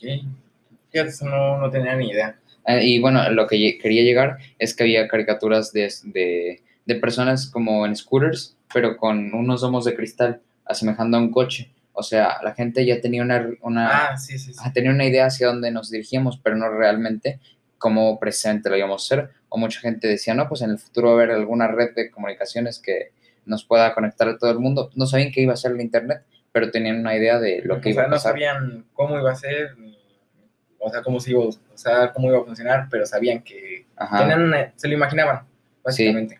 Ok. 0.03 0.25
Fíjate, 0.91 1.09
eso 1.09 1.25
no, 1.25 1.57
no 1.57 1.69
tenía 1.69 1.95
ni 1.95 2.09
idea. 2.09 2.37
Eh, 2.67 2.85
y 2.85 2.99
bueno 2.99 3.27
lo 3.31 3.47
que 3.47 3.77
quería 3.79 4.03
llegar 4.03 4.37
es 4.59 4.75
que 4.75 4.83
había 4.83 5.07
caricaturas 5.07 5.71
de, 5.73 5.91
de, 6.03 6.61
de 6.85 6.95
personas 6.95 7.49
como 7.49 7.87
en 7.87 7.95
scooters 7.95 8.55
pero 8.71 8.97
con 8.97 9.33
unos 9.33 9.61
domos 9.61 9.83
de 9.83 9.95
cristal 9.95 10.41
asemejando 10.65 11.17
a 11.17 11.21
un 11.21 11.31
coche 11.31 11.71
o 11.93 12.03
sea 12.03 12.37
la 12.43 12.53
gente 12.53 12.85
ya 12.85 13.01
tenía 13.01 13.23
una, 13.23 13.49
una 13.61 14.09
Ah, 14.11 14.17
sí, 14.17 14.37
sí, 14.37 14.53
sí. 14.53 14.59
a 14.63 14.71
tener 14.71 14.91
una 14.93 15.05
idea 15.05 15.25
hacia 15.25 15.47
dónde 15.47 15.71
nos 15.71 15.89
dirigíamos, 15.89 16.37
pero 16.37 16.55
no 16.55 16.69
realmente 16.69 17.39
cómo 17.79 18.19
precisamente 18.19 18.69
lo 18.69 18.77
íbamos 18.77 19.01
a 19.01 19.15
hacer. 19.15 19.29
O 19.49 19.57
mucha 19.57 19.79
gente 19.79 20.07
decía, 20.07 20.35
no, 20.35 20.47
pues 20.47 20.61
en 20.61 20.69
el 20.69 20.77
futuro 20.77 21.07
va 21.07 21.13
a 21.13 21.15
haber 21.23 21.31
alguna 21.31 21.67
red 21.67 21.95
de 21.95 22.11
comunicaciones 22.11 22.77
que 22.79 23.11
nos 23.45 23.65
pueda 23.65 23.93
conectar 23.95 24.29
a 24.29 24.37
todo 24.37 24.51
el 24.51 24.59
mundo. 24.59 24.91
No 24.95 25.07
sabían 25.07 25.31
qué 25.31 25.41
iba 25.41 25.53
a 25.53 25.57
ser 25.57 25.71
el 25.71 25.81
Internet, 25.81 26.21
pero 26.51 26.71
tenían 26.71 26.99
una 26.99 27.15
idea 27.15 27.39
de 27.39 27.61
lo 27.63 27.79
que 27.81 27.89
o 27.89 27.91
iba 27.91 28.01
sea, 28.01 28.05
a 28.05 28.07
no 28.09 28.15
pasar. 28.15 28.31
sabían 28.33 28.85
cómo 28.93 29.17
iba 29.19 29.31
a 29.31 29.35
ser, 29.35 29.75
o 30.79 30.89
sea, 30.89 31.01
cómo 31.01 31.19
se 31.19 31.31
iba 31.31 31.43
a 31.43 31.47
usar, 31.73 32.13
cómo 32.13 32.29
iba 32.29 32.39
a 32.39 32.43
funcionar, 32.43 32.87
pero 32.89 33.05
sabían 33.05 33.41
que 33.43 33.85
tenían 34.19 34.41
una- 34.41 34.73
se 34.75 34.87
lo 34.87 34.93
imaginaban, 34.95 35.45
básicamente. 35.83 36.39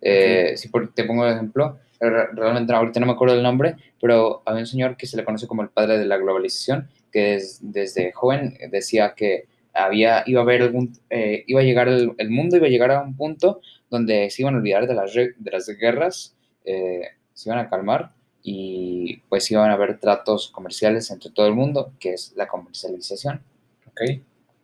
Eh, 0.00 0.54
si 0.56 0.68
por- 0.68 0.92
te 0.92 1.04
pongo 1.04 1.24
de 1.24 1.32
ejemplo, 1.32 1.78
re- 2.00 2.28
realmente 2.32 2.72
ahorita 2.72 2.98
no 3.00 3.06
me 3.06 3.12
acuerdo 3.12 3.34
el 3.36 3.42
nombre, 3.42 3.76
pero 4.00 4.42
había 4.44 4.60
un 4.60 4.66
señor 4.66 4.96
que 4.96 5.06
se 5.06 5.16
le 5.16 5.24
conoce 5.24 5.46
como 5.46 5.62
el 5.62 5.68
padre 5.68 5.98
de 5.98 6.04
la 6.06 6.16
globalización, 6.16 6.88
que 7.12 7.34
es- 7.36 7.58
desde 7.62 8.12
joven 8.12 8.56
decía 8.70 9.14
que 9.14 9.44
había, 9.74 10.22
iba 10.26 10.40
a 10.40 10.44
haber 10.44 10.62
algún, 10.62 10.92
eh, 11.08 11.44
iba 11.46 11.60
a 11.60 11.64
llegar 11.64 11.88
el, 11.88 12.12
el 12.18 12.30
mundo, 12.30 12.56
iba 12.56 12.66
a 12.66 12.70
llegar 12.70 12.90
a 12.90 13.00
un 13.02 13.16
punto 13.16 13.60
donde 13.90 14.28
se 14.30 14.42
iban 14.42 14.54
a 14.54 14.58
olvidar 14.58 14.86
de 14.86 14.94
las, 14.94 15.14
de 15.14 15.50
las 15.50 15.68
guerras, 15.78 16.36
eh, 16.64 17.02
se 17.32 17.48
iban 17.48 17.58
a 17.58 17.68
calmar 17.70 18.12
y 18.42 19.18
pues 19.28 19.50
iban 19.50 19.70
a 19.70 19.74
haber 19.74 19.98
tratos 19.98 20.48
comerciales 20.50 21.10
entre 21.10 21.30
todo 21.30 21.46
el 21.46 21.54
mundo, 21.54 21.92
que 22.00 22.14
es 22.14 22.32
la 22.36 22.48
comercialización, 22.48 23.42
Ok. 23.86 24.00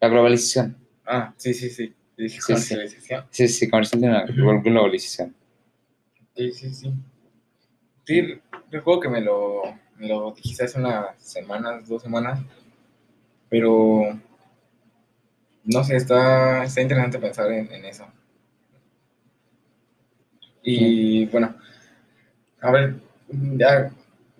la 0.01 0.09
globalización. 0.09 0.77
Ah, 1.07 1.33
sí, 1.37 1.55
sí, 1.55 1.71
sí. 1.71 1.95
Dije 2.17 2.31
Sí, 2.31 2.41
sí. 2.41 2.47
comercialización. 2.47 3.25
Sí, 3.31 3.49
sí, 3.49 3.69
comercialización, 3.71 4.37
glo- 4.37 4.62
globalización. 4.62 5.35
Sí, 6.37 6.53
sí, 6.53 6.75
sí. 6.75 6.93
Sí, 8.05 8.41
recuerdo 8.71 9.01
que 9.01 9.09
me 9.09 9.21
lo, 9.21 9.62
me 9.97 10.09
lo 10.09 10.33
dijiste 10.33 10.64
hace 10.64 10.79
unas 10.79 11.21
semanas, 11.23 11.87
dos 11.88 12.03
semanas, 12.03 12.41
pero 13.49 14.19
no 15.64 15.85
sé, 15.85 15.97
está, 15.97 16.64
está 16.64 16.81
interesante 16.81 17.19
pensar 17.19 17.51
en, 17.53 17.71
en 17.73 17.85
eso. 17.85 18.07
Y 20.62 21.27
bueno, 21.27 21.55
a 22.61 22.71
ver, 22.71 22.97
ya, 23.31 23.91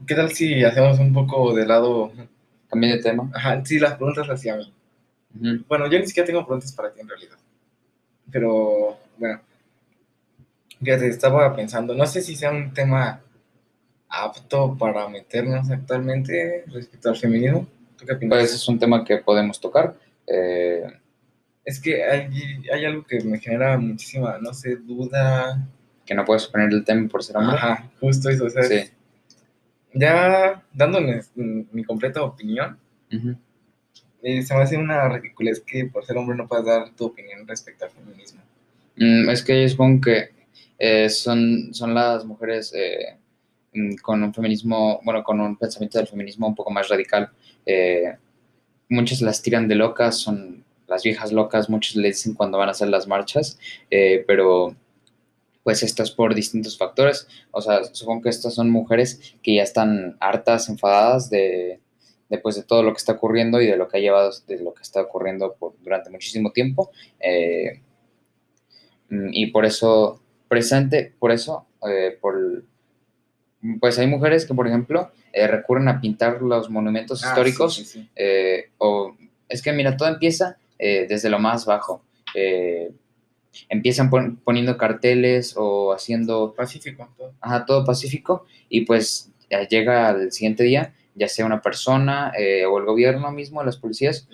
¿qué 0.07 0.15
tal 0.15 0.31
si 0.33 0.65
hacemos 0.65 0.99
un 0.99 1.13
poco 1.13 1.55
de 1.55 1.67
lado? 1.67 2.13
Cambio 2.69 2.91
de 2.91 3.03
tema. 3.03 3.31
Ajá, 3.35 3.65
sí, 3.65 3.79
las 3.79 3.95
preguntas 3.95 4.27
hacia 4.27 4.57
mí. 4.57 4.73
Ujú. 5.35 5.65
Bueno, 5.69 5.91
yo 5.91 5.99
ni 5.99 6.07
siquiera 6.07 6.27
tengo 6.27 6.45
preguntas 6.45 6.73
para 6.73 6.93
ti 6.93 7.01
en 7.01 7.09
realidad. 7.09 7.37
Pero, 8.31 8.99
bueno, 9.17 9.41
fíjate, 10.81 11.09
estaba 11.09 11.55
pensando, 11.57 11.95
no 11.95 12.07
sé 12.07 12.21
si 12.21 12.37
sea 12.37 12.51
un 12.51 12.73
tema 12.73 13.21
apto 14.09 14.77
para 14.77 15.09
meternos 15.09 15.71
actualmente 15.71 16.65
respecto 16.67 17.09
al 17.11 17.17
feminismo. 17.17 17.67
¿Tú 17.97 18.07
qué 18.07 18.13
opinas? 18.13 18.39
Pues 18.39 18.55
es 18.55 18.69
un 18.69 18.79
tema 18.79 19.05
que 19.05 19.19
podemos 19.19 19.61
tocar. 19.61 19.97
eh, 20.27 20.85
es 21.65 21.79
que 21.81 22.03
hay, 22.03 22.63
hay 22.73 22.85
algo 22.87 23.05
que 23.05 23.21
me 23.21 23.39
genera 23.39 23.77
muchísima, 23.77 24.39
no 24.41 24.55
sé, 24.55 24.77
duda. 24.77 25.69
Que 26.09 26.15
no 26.15 26.25
puedes 26.25 26.47
poner 26.47 26.71
el 26.73 26.85
tema 26.85 27.07
por 27.07 27.23
ser 27.23 27.37
hombre. 27.37 27.55
Ajá, 27.57 27.85
justo 28.01 28.31
eso. 28.31 28.47
O 28.47 28.51
sea, 28.51 28.63
Sí. 28.63 28.81
ya 29.93 30.63
dándole 30.73 31.21
mi 31.35 31.85
completa 31.85 32.23
opinión, 32.23 32.79
Ujú. 33.13 33.37
eh, 34.23 34.43
se 34.43 34.55
me 34.55 34.63
hace 34.63 34.79
una 34.79 35.07
ridiculez 35.11 35.61
que 35.61 35.85
por 35.85 36.07
ser 36.07 36.17
hombre 36.17 36.35
no 36.35 36.49
puedas 36.49 36.65
dar 36.65 36.91
tu 36.97 37.05
opinión 37.05 37.47
respecto 37.47 37.85
al 37.85 37.91
feminismo. 37.91 38.41
Mm, 38.97 39.29
es 39.29 39.43
que 39.45 39.61
yo 39.63 39.69
supongo 39.69 40.01
que 40.01 40.31
eh, 40.79 41.11
son, 41.11 41.75
son 41.75 41.93
las 41.93 42.25
mujeres 42.25 42.73
eh, 42.75 43.19
mm, 43.75 43.97
con 43.97 44.23
un 44.23 44.33
feminismo, 44.33 45.01
bueno, 45.05 45.23
con 45.23 45.39
un 45.41 45.57
pensamiento 45.59 45.99
del 45.99 46.07
feminismo 46.09 46.47
un 46.47 46.55
poco 46.55 46.71
más 46.71 46.89
radical. 46.89 47.31
Muchas 48.89 49.21
las 49.21 49.43
tiran 49.43 49.69
de 49.69 49.75
locas, 49.75 50.17
son 50.17 50.65
las 50.87 51.03
viejas 51.03 51.33
locas, 51.33 51.69
muchos 51.69 51.97
le 51.97 52.09
dicen 52.09 52.33
cuando 52.33 52.57
van 52.57 52.69
a 52.69 52.71
hacer 52.71 52.89
las 52.89 53.07
marchas, 53.07 53.59
pero 54.27 54.75
pues 55.69 55.83
esto 55.83 56.03
es 56.03 56.11
por 56.11 56.35
distintos 56.35 56.79
factores. 56.79 57.29
O 57.51 57.61
sea, 57.61 57.85
supongo 57.93 58.23
que 58.23 58.31
estas 58.31 58.55
son 58.55 58.71
mujeres 58.71 59.35
que 59.43 59.57
ya 59.57 59.63
están 59.63 60.17
hartas, 60.19 60.71
enfadadas 60.71 61.29
de, 61.29 61.79
después 62.31 62.57
de 62.57 62.63
todo 62.63 62.83
lo 62.83 62.93
que 62.95 62.97
está 62.97 63.13
ocurriendo 63.13 63.61
y 63.61 63.67
de 63.67 63.77
lo 63.77 63.87
que 63.87 63.99
ha 63.99 64.01
llevado, 64.01 64.31
de 64.47 64.61
lo 64.61 64.73
que 64.73 64.81
está 64.81 65.03
ocurriendo 65.03 65.57
por, 65.59 65.75
durante 65.83 66.09
muchísimo 66.09 66.53
tiempo. 66.53 66.91
Eh, 67.21 67.83
mm, 69.11 69.29
y 69.31 69.49
por 69.49 69.67
eso, 69.67 70.23
presente, 70.49 71.13
por 71.19 71.33
eso, 71.33 71.67
eh, 71.87 72.17
por, 72.19 72.65
pues 73.79 73.99
hay 73.99 74.07
mujeres 74.07 74.47
que, 74.47 74.55
por 74.55 74.69
ejemplo, 74.69 75.11
eh, 75.35 75.47
recurren 75.49 75.89
a 75.89 76.01
pintar 76.01 76.41
los 76.41 76.71
monumentos 76.71 77.23
Ah, 77.27 77.29
históricos. 77.29 77.75
sí, 77.75 77.85
sí, 77.85 78.09
sí. 78.17 78.71
o 78.79 79.15
es 79.51 79.61
que, 79.61 79.75
mira, 79.75 79.99
todo 79.99 80.09
empieza 80.09 80.57
desde 80.79 81.29
lo 81.29 81.39
más 81.39 81.67
bajo. 81.67 82.03
Empiezan 83.69 84.11
pon- 84.11 84.37
poniendo 84.45 84.77
carteles 84.77 85.55
o 85.57 85.93
haciendo 85.93 86.55
Pacífico, 86.57 87.09
todo. 87.17 87.33
ajá, 87.41 87.65
todo 87.67 87.85
pacífico 87.85 88.47
y 88.69 88.83
pues 88.87 89.31
llega 89.71 90.09
al 90.09 90.31
siguiente 90.33 90.63
día, 90.65 90.95
ya 91.15 91.29
sea 91.29 91.47
una 91.47 91.61
persona 91.63 92.33
eh, 92.39 92.65
o 92.67 92.79
el 92.79 92.85
gobierno 92.85 93.31
mismo, 93.33 93.63
las 93.65 93.77
policías, 93.77 94.29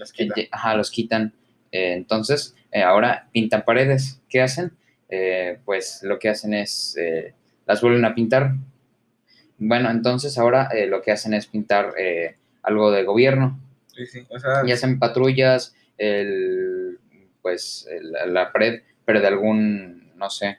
ajá, 0.51 0.77
los 0.77 0.91
quitan. 0.91 1.33
Eh, 1.73 1.93
entonces, 1.95 2.55
eh, 2.73 2.83
ahora 2.83 3.29
pintan 3.33 3.65
paredes. 3.65 4.21
¿Qué 4.29 4.43
hacen? 4.43 4.73
Eh, 5.09 5.59
pues 5.65 6.01
lo 6.03 6.19
que 6.19 6.29
hacen 6.29 6.53
es, 6.55 6.97
las 7.67 7.81
vuelven 7.81 8.05
a 8.05 8.15
pintar. 8.15 8.55
Bueno, 9.59 9.91
entonces 9.91 10.37
ahora 10.39 10.69
lo 10.89 11.01
que 11.03 11.13
hacen 11.13 11.33
es 11.35 11.47
pintar 11.47 11.95
eh, 11.99 12.37
algo 12.63 12.91
de 12.91 13.05
gobierno. 13.05 13.59
Sí, 13.95 14.05
sí. 14.07 14.27
O 14.29 14.39
sea, 14.39 14.63
Y 14.67 14.73
hacen 14.73 14.99
patrullas, 14.99 15.75
el, 15.97 16.99
pues 17.41 17.87
el- 17.91 18.35
la 18.35 18.53
pared, 18.53 18.83
pero 19.05 19.21
de 19.21 19.27
algún, 19.27 20.13
no 20.17 20.31
sé, 20.31 20.59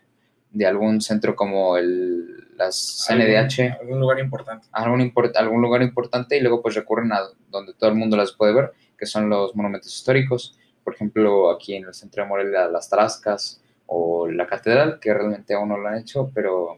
de 0.51 0.65
algún 0.65 1.01
centro 1.01 1.35
como 1.35 1.77
el, 1.77 2.55
las 2.57 3.05
CNDH 3.07 3.77
algún, 3.81 3.99
lugar 3.99 4.19
importante. 4.19 4.67
algún, 4.71 5.01
import- 5.01 5.35
algún 5.35 5.61
lugar 5.61 5.81
importante 5.81 6.37
y 6.37 6.41
luego 6.41 6.61
pues 6.61 6.75
recurren 6.75 7.11
a 7.11 7.19
donde 7.49 7.73
todo 7.73 7.89
el 7.89 7.95
mundo 7.95 8.15
las 8.15 8.31
puede 8.31 8.53
ver, 8.53 8.71
que 8.97 9.05
son 9.05 9.29
los 9.29 9.55
monumentos 9.55 9.93
históricos. 9.93 10.57
Por 10.83 10.93
ejemplo, 10.93 11.49
aquí 11.51 11.75
en 11.75 11.85
el 11.85 11.93
centro 11.93 12.23
de 12.23 12.29
Morelia, 12.29 12.67
las 12.67 12.89
Tarascas 12.89 13.61
o 13.87 14.27
la 14.27 14.47
Catedral, 14.47 14.99
que 14.99 15.13
realmente 15.13 15.53
aún 15.53 15.69
no 15.69 15.77
lo 15.77 15.87
han 15.87 15.97
hecho, 15.97 16.31
pero... 16.33 16.77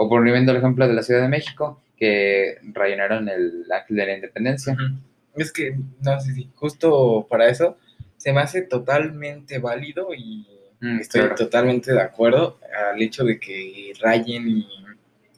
O 0.00 0.08
poniendo 0.08 0.52
el 0.52 0.58
ejemplo 0.58 0.86
de 0.86 0.94
la 0.94 1.02
Ciudad 1.02 1.22
de 1.22 1.28
México, 1.28 1.82
que 1.96 2.58
rellenaron 2.62 3.28
el 3.28 3.64
Ángel 3.72 3.96
de 3.96 4.06
la 4.06 4.14
Independencia. 4.14 4.74
Ujú. 4.74 5.00
Es 5.34 5.52
que, 5.52 5.76
no 6.00 6.20
sé 6.20 6.32
si 6.34 6.48
justo 6.54 7.26
para 7.28 7.48
eso 7.48 7.76
se 8.16 8.32
me 8.32 8.40
hace 8.40 8.62
totalmente 8.62 9.58
válido 9.58 10.14
y 10.14 10.46
Mm, 10.80 11.00
estoy 11.00 11.20
claro. 11.22 11.34
totalmente 11.36 11.92
de 11.92 12.00
acuerdo 12.00 12.58
al 12.92 13.00
hecho 13.02 13.24
de 13.24 13.38
que 13.40 13.92
rayen 14.00 14.48
y, 14.48 14.68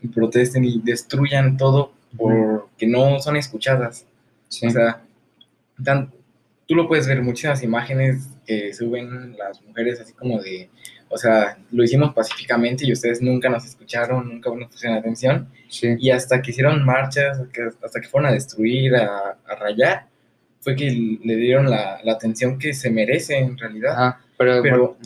y 0.03 0.09
protesten 0.09 0.65
y 0.65 0.81
destruyan 0.83 1.57
todo 1.57 1.93
porque 2.17 2.87
no 2.87 3.19
son 3.21 3.37
escuchadas. 3.37 4.07
Sí. 4.49 4.67
O 4.67 4.71
sea, 4.71 5.03
tan- 5.83 6.13
tú 6.67 6.75
lo 6.75 6.87
puedes 6.89 7.07
ver 7.07 7.23
muchas 7.23 7.63
imágenes 7.63 8.29
que 8.47 8.73
suben 8.75 9.37
las 9.39 9.63
mujeres 9.63 10.01
así 10.01 10.13
como 10.13 10.41
de, 10.41 10.69
o 11.09 11.17
sea, 11.17 11.57
lo 11.71 11.83
hicimos 11.85 12.13
pacíficamente 12.15 12.85
y 12.87 12.93
ustedes 12.93 13.23
nunca 13.23 13.49
nos 13.49 13.65
escucharon, 13.65 14.29
nunca 14.29 14.51
nos 14.55 14.71
pusieron 14.71 14.99
atención. 14.99 15.49
sí. 15.69 15.95
Y 15.99 16.11
hasta 16.11 16.43
que 16.43 16.51
hicieron 16.51 16.85
marchas, 16.85 17.41
hasta 17.83 18.01
que 18.01 18.09
fueron 18.09 18.31
a 18.31 18.33
destruir, 18.33 18.95
a, 18.97 19.37
a 19.47 19.55
rayar, 19.57 20.07
fue 20.61 20.77
que 20.77 21.19
le 21.25 21.37
dieron 21.37 21.71
la, 21.71 22.01
la 22.05 22.13
atención 22.13 22.59
que 22.59 22.75
se 22.75 22.91
merece 22.91 23.39
en 23.39 23.57
realidad. 23.57 23.93
Ajá, 23.93 24.21
pero, 24.41 24.63
bueno, 24.63 24.97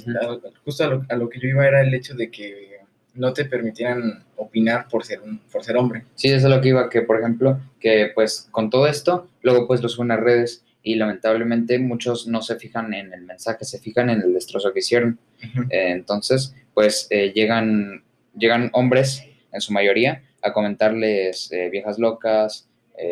justo 0.65 0.85
a 0.85 0.87
lo, 0.87 1.05
a 1.09 1.17
lo 1.17 1.29
que 1.29 1.41
yo 1.41 1.49
iba 1.49 1.67
era 1.67 1.83
el 1.83 1.93
hecho 1.93 2.15
de 2.15 2.31
que 2.31 2.79
no 3.15 3.33
te 3.33 3.45
permitieran 3.45 4.23
opinar 4.37 4.87
por 4.89 5.05
ser, 5.05 5.21
un, 5.23 5.41
por 5.51 5.65
ser 5.65 5.77
hombre. 5.77 6.05
Sí, 6.15 6.29
eso 6.29 6.47
es 6.47 6.55
lo 6.55 6.61
que 6.61 6.69
iba, 6.69 6.89
que 6.89 7.03
por 7.03 7.19
ejemplo, 7.19 7.61
que 7.81 8.13
pues 8.15 8.47
con 8.53 8.71
todo 8.71 8.87
esto, 8.87 9.29
luego 9.43 9.67
pues 9.67 9.83
lo 9.83 9.89
suben 9.89 10.13
a 10.13 10.17
redes 10.17 10.65
y 10.85 10.95
lamentablemente 10.95 11.81
muchos 11.81 12.29
no 12.29 12.43
se 12.43 12.55
fijan 12.55 12.95
en 12.95 13.13
el 13.13 13.23
mensaje, 13.23 13.65
se 13.65 13.81
fijan 13.81 14.09
en 14.09 14.23
el 14.23 14.35
destrozo 14.35 14.73
que 14.73 14.79
hicieron. 14.79 15.19
Eh, 15.71 15.91
entonces, 15.91 16.55
pues 16.73 17.09
eh, 17.11 17.33
llegan, 17.35 18.05
llegan 18.39 18.71
hombres, 18.73 19.25
en 19.51 19.61
su 19.61 19.73
mayoría, 19.73 20.23
a 20.43 20.53
comentarles 20.53 21.51
eh, 21.51 21.71
viejas 21.71 21.99
locas, 21.99 22.69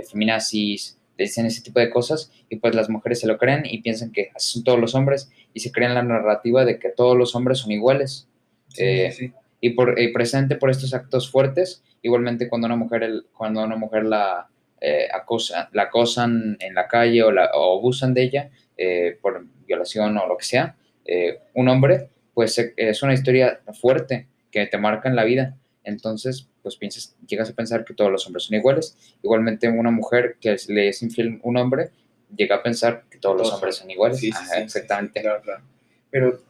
feminazis, 0.09 0.97
le 1.19 1.25
dicen 1.25 1.47
ese 1.47 1.61
tipo 1.61 1.81
de 1.81 1.91
cosas 1.91 2.31
y 2.49 2.57
pues 2.57 2.75
las 2.75 2.89
mujeres 2.89 3.21
se 3.21 3.27
lo 3.27 3.37
creen 3.37 3.65
y 3.65 3.83
piensan 3.83 4.13
que 4.13 4.31
así 4.35 4.53
son 4.53 4.65
todos 4.65 4.79
los 4.79 4.95
hombres 4.95 5.29
y 5.55 5.61
se 5.61 5.73
creen 5.73 5.95
la 5.95 6.03
narrativa 6.03 6.65
de 6.65 6.79
que 6.79 6.91
todos 6.91 7.17
los 7.17 7.35
hombres 7.35 7.59
son 7.59 7.73
iguales. 7.73 8.29
Sí, 8.69 8.83
Eh, 8.85 9.13
sí, 9.13 9.33
y 9.61 9.71
por 9.71 9.99
y 10.01 10.13
presente 10.13 10.57
por 10.57 10.71
estos 10.71 10.93
actos 10.95 11.31
fuertes 11.31 11.83
igualmente 12.03 12.49
cuando 12.49 12.67
una 12.67 12.77
mujer 12.77 13.03
el- 13.05 13.27
cuando 13.37 13.63
una 13.63 13.77
mujer 13.77 14.05
la 14.05 14.49
eh, 14.81 15.07
acosa 15.13 15.69
la 15.73 15.85
acosan 15.85 16.57
en 16.61 16.75
la 16.75 16.89
calle 16.89 17.23
o, 17.23 17.31
la, 17.31 17.51
o 17.55 17.79
abusan 17.79 18.15
de 18.15 18.23
ella 18.23 18.51
eh, 18.77 19.19
por 19.23 19.45
violación 19.67 20.17
o 20.19 20.27
lo 20.27 20.37
que 20.37 20.45
sea 20.45 20.77
eh, 21.05 21.39
un 21.55 21.69
hombre 21.69 22.09
pues 22.35 22.59
eh, 22.59 22.73
es 22.77 23.03
una 23.03 23.15
historia 23.15 23.61
fuerte 23.81 24.27
que 24.51 24.67
te 24.67 24.79
marca 24.79 25.09
en 25.09 25.17
la 25.17 25.25
vida. 25.25 25.57
Entonces 25.85 26.49
pues 26.63 26.77
piensas 26.77 27.17
llegas 27.27 27.51
a 27.51 27.55
pensar 27.55 27.85
que 27.85 27.95
todos 27.95 28.11
los 28.11 28.27
hombres 28.27 28.45
son 28.45 28.57
iguales. 28.57 28.97
Igualmente 29.23 29.69
una 29.69 29.91
mujer 29.91 30.37
que 30.41 30.57
le 30.69 30.89
es 30.89 31.03
infiel 31.03 31.41
un 31.43 31.57
hombre 31.57 31.91
llega 32.37 32.57
a 32.57 32.63
pensar 32.63 33.05
que 33.11 33.19
todos 33.19 33.37
los 33.39 33.53
hombres 33.53 33.77
son 33.77 33.91
iguales 33.91 34.19
Sí, 34.19 34.27
sí, 34.27 34.33
Ajá, 34.35 34.45
sí, 34.47 34.55
sí, 34.57 34.63
exactamente 34.63 35.21
sí, 35.21 35.25
claro, 35.25 35.43
claro. 35.43 35.65
Pero 36.11 36.41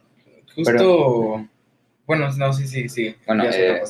justo, 0.55 0.71
Pero- 0.71 1.49
bueno, 2.05 2.29
no, 2.37 2.53
sí, 2.53 2.67
sí, 2.67 2.89
sí. 2.89 3.15
Bueno, 3.25 3.45
eh. 3.49 3.81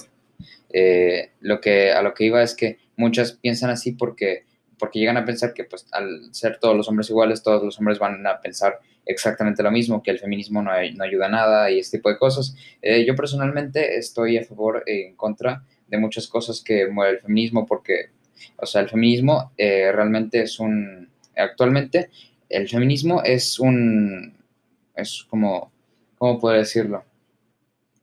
Eh, 0.76 1.32
lo 1.42 1.62
que, 1.62 1.92
a 1.92 2.02
lo 2.02 2.14
que 2.14 2.26
iba 2.26 2.42
es 2.42 2.56
que 2.56 2.80
muchas 2.96 3.34
piensan 3.34 3.70
así 3.70 3.92
porque, 3.92 4.46
porque 4.80 5.00
llegan 5.00 5.18
a 5.18 5.26
pensar 5.26 5.54
que 5.54 5.66
pues 5.66 5.86
al 5.92 6.34
ser 6.34 6.58
todos 6.60 6.76
los 6.76 6.90
hombres 6.90 7.10
iguales, 7.10 7.44
todos 7.44 7.64
los 7.64 7.78
hombres 7.78 8.00
van 8.00 8.26
a 8.26 8.42
pensar 8.42 8.80
exactamente 9.06 9.62
lo 9.62 9.72
mismo, 9.72 10.02
que 10.02 10.12
el 10.12 10.20
feminismo 10.20 10.62
no, 10.62 10.72
no 10.72 11.04
ayuda 11.04 11.28
a 11.28 11.30
nada 11.30 11.72
y 11.72 11.80
este 11.80 11.98
tipo 11.98 12.10
de 12.10 12.18
cosas. 12.18 12.56
Eh, 12.82 13.06
yo 13.06 13.16
personalmente 13.16 13.98
estoy 13.98 14.38
a 14.38 14.44
favor 14.44 14.84
e 14.88 15.08
en 15.08 15.16
contra 15.16 15.64
de 15.88 15.98
muchas 15.98 16.28
cosas 16.28 16.62
que 16.62 16.88
mueve 16.88 17.14
el 17.14 17.20
feminismo 17.20 17.66
porque, 17.68 18.10
o 18.58 18.66
sea, 18.66 18.82
el 18.82 18.90
feminismo 18.90 19.52
eh, 19.58 19.92
realmente 19.92 20.42
es 20.42 20.60
un, 20.60 21.10
actualmente 21.36 22.10
el 22.50 22.70
feminismo 22.70 23.22
es 23.24 23.60
un, 23.60 24.38
es 24.96 25.26
como, 25.30 25.72
¿cómo 26.18 26.40
puedo 26.40 26.56
decirlo? 26.56 27.04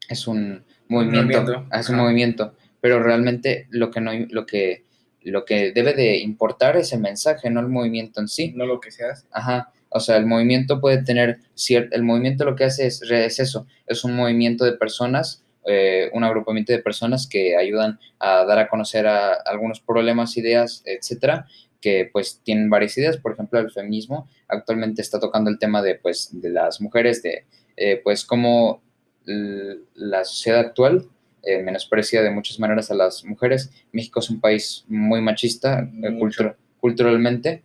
Es 0.08 0.26
un 0.26 0.64
movimiento, 0.88 1.42
movimiento, 1.42 1.76
es 1.76 1.88
un 1.88 1.96
movimiento, 1.96 2.54
pero 2.80 3.02
realmente 3.02 3.66
lo 3.70 3.90
que 3.90 4.00
no, 4.00 4.12
lo 4.30 4.46
que, 4.46 4.84
lo 5.22 5.44
que 5.44 5.72
debe 5.72 5.94
de 5.94 6.18
importar 6.18 6.76
es 6.76 6.92
el 6.92 7.00
mensaje, 7.00 7.50
no 7.50 7.60
el 7.60 7.68
movimiento 7.68 8.20
en 8.20 8.28
sí. 8.28 8.52
No 8.56 8.66
lo 8.66 8.80
que 8.80 8.90
se 8.90 9.04
hace. 9.04 9.26
Ajá, 9.30 9.72
o 9.90 10.00
sea, 10.00 10.16
el 10.16 10.26
movimiento 10.26 10.80
puede 10.80 11.02
tener 11.02 11.40
cierto, 11.54 11.94
el 11.96 12.04
movimiento 12.04 12.44
lo 12.44 12.56
que 12.56 12.64
hace 12.64 12.86
es, 12.86 13.02
es 13.02 13.40
eso, 13.40 13.66
es 13.86 14.04
un 14.04 14.14
movimiento 14.14 14.64
de 14.64 14.72
personas, 14.72 15.44
eh, 15.66 16.10
un 16.12 16.24
agrupamiento 16.24 16.72
de 16.72 16.78
personas 16.78 17.26
que 17.26 17.56
ayudan 17.56 17.98
a 18.18 18.44
dar 18.44 18.58
a 18.60 18.68
conocer 18.68 19.06
a 19.06 19.34
algunos 19.44 19.80
problemas, 19.80 20.36
ideas, 20.36 20.82
etcétera, 20.86 21.46
que 21.80 22.08
pues 22.12 22.40
tienen 22.44 22.68
varias 22.70 22.96
ideas, 22.98 23.16
por 23.16 23.32
ejemplo, 23.32 23.58
el 23.58 23.70
feminismo 23.70 24.28
actualmente 24.48 25.02
está 25.02 25.18
tocando 25.18 25.50
el 25.50 25.58
tema 25.58 25.82
de 25.82 25.94
pues 25.94 26.28
de 26.32 26.50
las 26.50 26.80
mujeres, 26.80 27.22
de 27.22 27.44
eh, 27.76 28.00
pues 28.02 28.24
cómo 28.24 28.82
la 29.24 30.24
sociedad 30.24 30.60
actual 30.60 31.06
eh, 31.42 31.62
menosprecia 31.62 32.22
de 32.22 32.30
muchas 32.30 32.58
maneras 32.58 32.90
a 32.90 32.94
las 32.94 33.24
mujeres. 33.24 33.70
México 33.92 34.20
es 34.20 34.28
un 34.28 34.40
país 34.40 34.84
muy 34.88 35.20
machista 35.20 35.80
eh, 35.80 36.10
cultu- 36.10 36.54
culturalmente. 36.80 37.62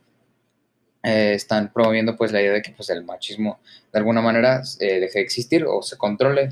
Eh, 1.03 1.33
están 1.33 1.71
promoviendo 1.73 2.15
pues 2.15 2.31
la 2.31 2.41
idea 2.41 2.53
de 2.53 2.61
que 2.61 2.71
pues 2.71 2.89
el 2.89 3.03
machismo 3.03 3.59
de 3.91 3.99
alguna 3.99 4.21
manera 4.21 4.61
deje 4.79 5.19
de 5.19 5.21
existir 5.21 5.65
o 5.67 5.81
se 5.81 5.97
controle. 5.97 6.49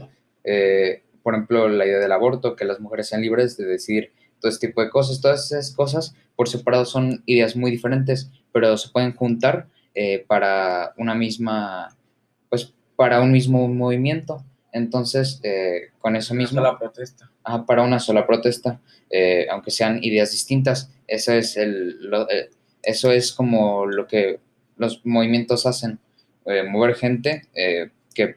Por 1.23 1.33
ejemplo, 1.33 1.69
la 1.69 1.85
idea 1.85 1.99
del 1.99 2.11
aborto, 2.11 2.55
que 2.55 2.65
las 2.65 2.79
mujeres 2.79 3.07
sean 3.07 3.21
libres 3.21 3.55
de 3.55 3.65
decidir 3.65 4.11
todo 4.43 4.51
este 4.51 4.67
tipo 4.67 4.81
de 4.83 4.89
cosas. 4.89 5.21
Todas 5.21 5.49
esas 5.51 5.73
cosas 5.73 6.13
por 6.35 6.49
separado 6.49 6.83
son 6.85 7.23
ideas 7.25 7.55
muy 7.55 7.71
diferentes, 7.71 8.29
pero 8.51 8.75
se 8.77 8.89
pueden 8.89 9.15
juntar 9.15 9.69
eh, 9.95 10.25
para 10.27 10.93
una 10.97 11.15
misma, 11.15 11.95
pues 12.49 12.73
para 12.97 13.21
un 13.21 13.31
mismo 13.31 13.65
movimiento. 13.69 14.43
Entonces, 14.73 15.39
eh, 15.43 15.91
con 15.99 16.15
eso 16.17 16.33
mismo, 16.33 16.61
protesta. 16.77 17.31
para 17.65 17.83
una 17.83 17.99
sola 17.99 18.27
protesta, 18.27 18.81
eh, 19.09 19.47
aunque 19.49 19.71
sean 19.71 20.03
ideas 20.03 20.31
distintas. 20.31 20.91
Eso 21.07 21.31
es, 21.31 21.55
el, 21.55 22.09
lo- 22.09 22.27
eso 22.81 23.11
es 23.11 23.31
como 23.31 23.85
lo 23.85 24.07
que 24.07 24.39
los 24.75 25.05
movimientos 25.05 25.65
hacen, 25.65 25.99
mover 26.69 26.95
gente 26.95 27.43
que 28.13 28.35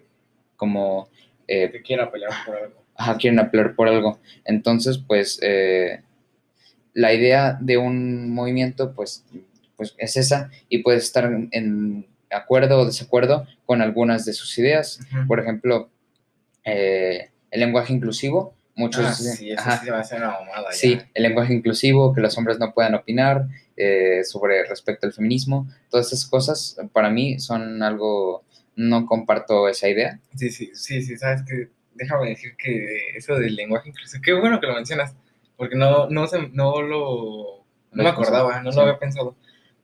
como 0.57 1.09
Que 1.49 1.83
quiera 1.85 2.11
pelear 2.11 2.33
por 2.47 2.57
algo. 2.57 2.86
Ajá, 2.97 3.17
quieren 3.17 3.39
apelar 3.39 3.75
por 3.75 3.89
algo. 3.89 4.19
Entonces, 4.45 4.99
pues 4.99 5.39
eh, 5.43 6.03
la 6.95 7.13
idea 7.13 7.59
de 7.61 7.77
un 7.77 8.31
movimiento, 8.31 8.95
pues, 8.95 9.25
pues 9.77 9.95
es 9.99 10.17
esa 10.17 10.51
y 10.69 10.79
puede 10.79 10.99
estar 10.99 11.31
en, 11.51 12.07
acuerdo 12.31 12.81
o 12.81 12.87
desacuerdo 12.87 13.47
con 13.67 13.83
algunas 13.83 14.25
de 14.25 14.33
sus 14.33 14.59
ideas. 14.59 15.01
Por 15.29 15.41
ejemplo, 15.41 15.91
eh, 16.65 17.31
el 17.51 17.61
lenguaje 17.61 17.93
inclusivo. 17.93 18.55
Muchos, 18.79 19.07
Ah, 19.07 19.15
sí, 19.15 19.51
eso 19.51 19.63
sí 19.83 19.89
va 19.89 20.01
a 20.01 20.05
ser 20.05 20.19
una 20.19 20.33
mamada. 20.33 20.71
ya. 20.71 20.77
Sí, 20.77 20.99
el 21.15 21.23
lenguaje 21.23 21.55
inclusivo, 21.55 22.13
que 22.13 22.21
los 22.21 22.37
hombres 22.37 22.59
no 22.59 22.75
puedan 22.75 22.95
opinar 22.95 23.49
eh, 23.75 24.23
sobre 24.23 24.67
respecto 24.67 25.07
al 25.07 25.15
feminismo, 25.15 25.67
todas 25.89 26.09
esas 26.09 26.27
cosas 26.27 26.77
para 26.93 27.09
mí 27.09 27.39
son 27.41 27.83
algo, 27.83 28.45
no 28.75 29.07
comparto 29.07 29.67
esa 29.69 29.89
idea. 29.89 30.21
Sí, 30.35 30.51
sí, 30.51 30.71
sí, 30.75 31.03
sí, 31.03 31.17
sabes 31.17 31.43
que 31.45 31.71
déjame 31.97 32.29
decir 32.31 32.55
que 32.57 33.11
eso 33.17 33.35
del 33.37 33.57
lenguaje 33.57 33.89
inclusivo, 33.89 34.23
qué 34.23 34.33
bueno 34.33 34.61
que 34.61 34.67
lo 34.67 34.75
mencionas, 34.75 35.17
porque 35.57 35.77
no, 35.77 36.09
no, 36.11 36.27
se, 36.27 36.49
no 36.49 36.83
lo, 36.83 37.65
no 37.93 38.03
me 38.03 38.09
acordaba, 38.09 38.63
no 38.63 38.71
Sí. 38.73 38.77
lo 38.77 38.83
había 38.83 38.99
pensado, 38.99 39.35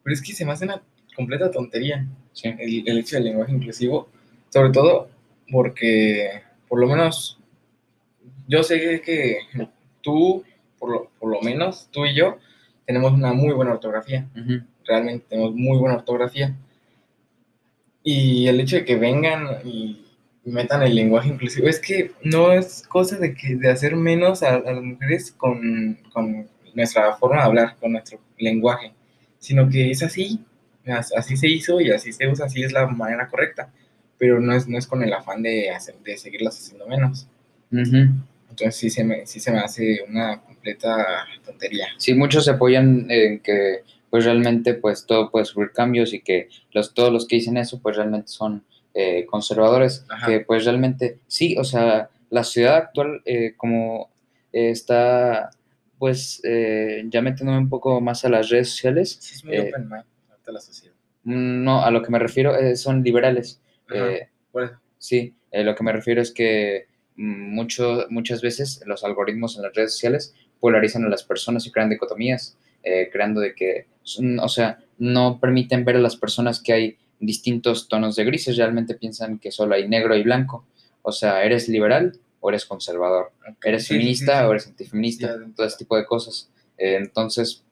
pero 0.03 0.15
es 0.15 0.23
que 0.23 0.33
se 0.33 0.45
me 0.45 0.53
hace 0.53 0.65
una 0.65 0.83
completa 1.17 1.51
tontería 1.51 2.07
Sí, 2.33 2.49
el, 2.59 2.89
el 2.89 2.99
hecho 2.99 3.17
del 3.17 3.25
lenguaje 3.25 3.53
inclusivo, 3.53 4.09
sobre 4.49 4.71
todo 4.71 5.09
porque, 5.51 6.41
por 6.69 6.81
lo 6.81 6.87
menos, 6.87 7.39
yo 8.49 8.63
sé 8.63 9.03
que 9.03 9.39
tú, 10.01 10.43
por 10.79 10.91
lo, 10.91 11.11
por 11.21 11.31
lo 11.31 11.41
menos, 11.43 11.89
tú 11.93 12.07
y 12.07 12.15
yo, 12.15 12.39
tenemos 12.87 13.13
una 13.13 13.33
muy 13.35 13.53
buena 13.53 13.73
ortografía, 13.73 14.27
Ujú. 14.35 14.63
realmente 14.87 15.27
tenemos 15.29 15.55
muy 15.55 15.77
buena 15.79 15.97
ortografía. 15.97 16.55
Y 18.03 18.49
el 18.49 18.59
hecho 18.61 18.77
de 18.77 18.85
que 18.85 18.97
vengan 18.97 19.47
y 19.65 20.02
metan 20.45 20.83
el 20.83 20.95
lenguaje 20.95 21.29
inclusivo, 21.29 21.69
es 21.69 21.79
que 21.79 22.13
no 22.25 22.53
es 22.53 22.83
cosa 22.89 23.17
de, 23.19 23.35
que, 23.35 23.57
de 23.57 23.71
hacer 23.71 23.95
menos 23.97 24.43
a, 24.43 24.57
a 24.57 24.73
las 24.73 24.83
mujeres 24.83 25.33
con, 25.33 25.99
con 26.13 26.49
nuestra 26.75 27.15
forma 27.17 27.37
de 27.37 27.43
hablar, 27.43 27.77
con 27.79 27.93
nuestro 27.93 28.19
lenguaje, 28.39 28.93
sino 29.39 29.69
que 29.69 29.91
es 29.91 30.03
así, 30.03 30.41
as- 30.87 31.13
así 31.15 31.37
se 31.37 31.49
hizo 31.49 31.81
y 31.81 31.91
así 31.91 32.13
se 32.13 32.27
usa, 32.29 32.47
así 32.47 32.63
es 32.63 32.73
la 32.73 32.87
manera 32.87 33.29
correcta, 33.29 33.71
pero 34.19 34.41
no 34.41 34.55
es, 34.55 34.67
no 34.69 34.79
es 34.79 34.87
con 34.87 35.03
el 35.03 35.13
afán 35.13 35.43
de, 35.43 35.71
hacer, 35.71 35.97
de 36.05 36.17
seguirlas 36.17 36.59
haciendo 36.59 36.87
menos. 36.87 37.29
Ujú. 37.73 38.09
Entonces 38.51 38.77
sí 38.77 38.91
se 38.91 39.03
me, 39.05 39.27
sí 39.27 39.41
se 39.41 39.51
me 39.51 39.59
hace 39.61 40.01
una 40.09 40.41
completa 40.43 41.25
tontería. 41.45 41.87
Sí, 41.97 42.15
muchos 42.15 42.45
se 42.45 42.51
apoyan 42.51 43.11
en 43.11 43.41
que 43.41 43.83
pues 44.11 44.25
realmente 44.27 44.75
pues 44.75 45.07
todo 45.07 45.31
puede 45.31 45.47
sufrir 45.47 45.73
cambios 45.73 46.13
y 46.13 46.21
que 46.21 46.49
los, 46.73 46.93
todos 46.93 47.11
los 47.13 47.27
que 47.27 47.37
dicen 47.37 47.57
eso 47.57 47.81
pues 47.81 47.97
realmente 47.97 48.29
son 48.29 48.63
eh, 48.95 49.25
conservadores, 49.27 50.05
Ajá. 50.09 50.27
que 50.27 50.41
pues 50.41 50.65
realmente 50.65 51.19
sí, 51.27 51.57
o 51.59 51.65
sea, 51.65 52.11
la 52.31 52.45
ciudad 52.45 52.77
actual 52.77 53.23
eh, 53.25 53.55
como 53.57 54.11
eh, 54.53 54.71
está 54.71 55.51
pues 55.99 56.41
eh, 56.45 57.05
ya 57.09 57.23
metiéndome 57.23 57.59
un 57.59 57.69
poco 57.69 58.01
más 58.01 58.25
a 58.25 58.29
las 58.29 58.49
redes 58.51 58.71
sociales, 58.71 59.19
Sí 59.21 59.35
es 59.37 59.45
muy 59.45 59.55
Eh, 59.55 59.61
open 59.69 59.83
mind, 59.89 60.05
ahorita 60.31 60.53
la 60.53 60.61
sociedad. 60.61 60.95
mm, 61.25 61.63
no, 61.65 61.85
a 61.85 61.91
lo 61.91 62.03
que 62.03 62.11
me 62.11 62.19
refiero 62.19 62.53
son 62.77 63.03
liberales. 63.03 63.61
Sí, 64.99 65.35
lo 65.53 65.75
que 65.75 65.85
me 65.85 65.93
refiero 65.93 66.21
es 66.23 66.33
que 66.33 66.87
mm, 67.17 67.55
mucho, 67.55 68.07
muchas 68.11 68.41
veces 68.43 68.83
los 68.87 69.05
algoritmos 69.05 69.57
en 69.57 69.63
las 69.63 69.75
redes 69.75 69.93
sociales 69.93 70.35
polarizan 70.61 71.05
a 71.05 71.09
las 71.09 71.25
personas 71.25 71.67
y 71.67 71.73
crean 71.73 71.91
dicotomías, 71.91 72.57
creando 73.13 73.41
de 73.41 73.55
que, 73.55 73.87
mm, 74.19 74.39
o 74.41 74.49
sea, 74.49 74.79
no 74.99 75.39
permiten 75.41 75.85
ver 75.85 75.97
a 75.97 76.01
las 76.01 76.17
personas 76.17 76.61
que 76.63 76.73
hay 76.73 76.99
distintos 77.23 77.89
tonos 77.89 78.17
de 78.17 78.25
grises, 78.25 78.57
realmente 78.57 78.95
piensan 78.95 79.39
que 79.39 79.51
solo 79.51 79.75
hay 79.75 79.89
negro 79.89 80.15
y 80.15 80.23
blanco. 80.23 80.67
O 81.03 81.13
sea, 81.13 81.43
¿eres 81.45 81.69
liberal 81.69 82.19
o 82.41 82.51
eres 82.51 82.67
conservador? 82.67 83.33
¿Eres 83.65 83.85
sí, 83.85 83.95
feminista 83.95 84.33
sí, 84.33 84.39
sí. 84.39 84.45
o 84.45 84.51
eres 84.51 84.67
antifeminista? 84.67 85.37
Todo 85.57 85.67
ese 85.67 85.79
tipo 85.79 85.97
de 85.97 86.05
cosas. 86.05 86.51
Eh, 86.77 86.97
entonces, 86.97 87.65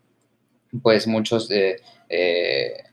pues 0.82 1.06
muchos 1.06 1.50
eh, 1.50 1.76
eh, 2.08 2.84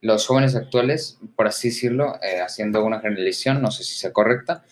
los 0.00 0.26
jóvenes 0.26 0.56
actuales, 0.56 1.18
por 1.36 1.46
así 1.46 1.68
decirlo, 1.68 2.14
eh, 2.22 2.40
haciendo 2.40 2.82
una 2.84 3.00
generalización, 3.00 3.60
no 3.60 3.70
sé 3.70 3.84
si 3.84 3.94
sea 3.96 4.12
correcta, 4.12 4.64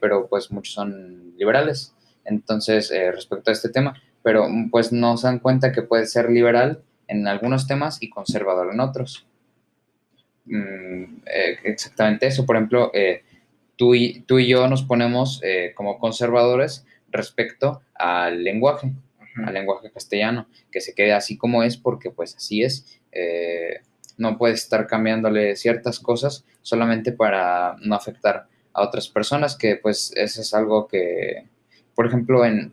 pero 0.00 0.28
pues 0.28 0.50
muchos 0.52 0.74
son 0.74 1.34
liberales. 1.36 1.94
Entonces, 2.24 2.90
respecto 2.90 3.50
a 3.50 3.52
este 3.52 3.68
tema, 3.68 4.00
pero 4.22 4.46
pues 4.70 4.92
no 4.92 5.16
se 5.16 5.26
dan 5.26 5.40
cuenta 5.40 5.72
que 5.72 5.82
puede 5.82 6.06
ser 6.06 6.30
liberal 6.30 6.82
en 7.08 7.26
algunos 7.26 7.66
temas 7.66 8.00
y 8.00 8.10
conservador 8.10 8.72
en 8.72 8.80
otros. 8.80 9.26
Mm, 10.50 11.22
eh, 11.26 11.58
exactamente 11.64 12.26
eso. 12.26 12.44
Por 12.44 12.56
ejemplo, 12.56 12.90
eh, 12.92 13.22
tú, 13.76 13.94
y, 13.94 14.20
tú 14.20 14.38
y 14.38 14.48
yo 14.48 14.68
nos 14.68 14.82
ponemos 14.82 15.40
eh, 15.42 15.72
como 15.74 15.98
conservadores 15.98 16.84
respecto 17.10 17.82
al 17.94 18.44
lenguaje 18.44 18.92
al 19.36 19.54
lenguaje 19.54 19.90
castellano, 19.90 20.46
que 20.70 20.80
se 20.80 20.94
quede 20.94 21.12
así 21.12 21.36
como 21.36 21.62
es 21.62 21.76
porque 21.76 22.10
pues 22.10 22.36
así 22.36 22.62
es. 22.62 23.00
Eh, 23.12 23.80
no 24.16 24.36
puedes 24.36 24.62
estar 24.62 24.86
cambiándole 24.86 25.56
ciertas 25.56 25.98
cosas 25.98 26.44
solamente 26.62 27.12
para 27.12 27.76
no 27.80 27.94
afectar 27.94 28.46
a 28.72 28.82
otras 28.82 29.08
personas, 29.08 29.56
que 29.56 29.76
pues 29.76 30.12
eso 30.16 30.42
es 30.42 30.54
algo 30.54 30.86
que, 30.86 31.46
por 31.94 32.06
ejemplo, 32.06 32.44
en, 32.44 32.72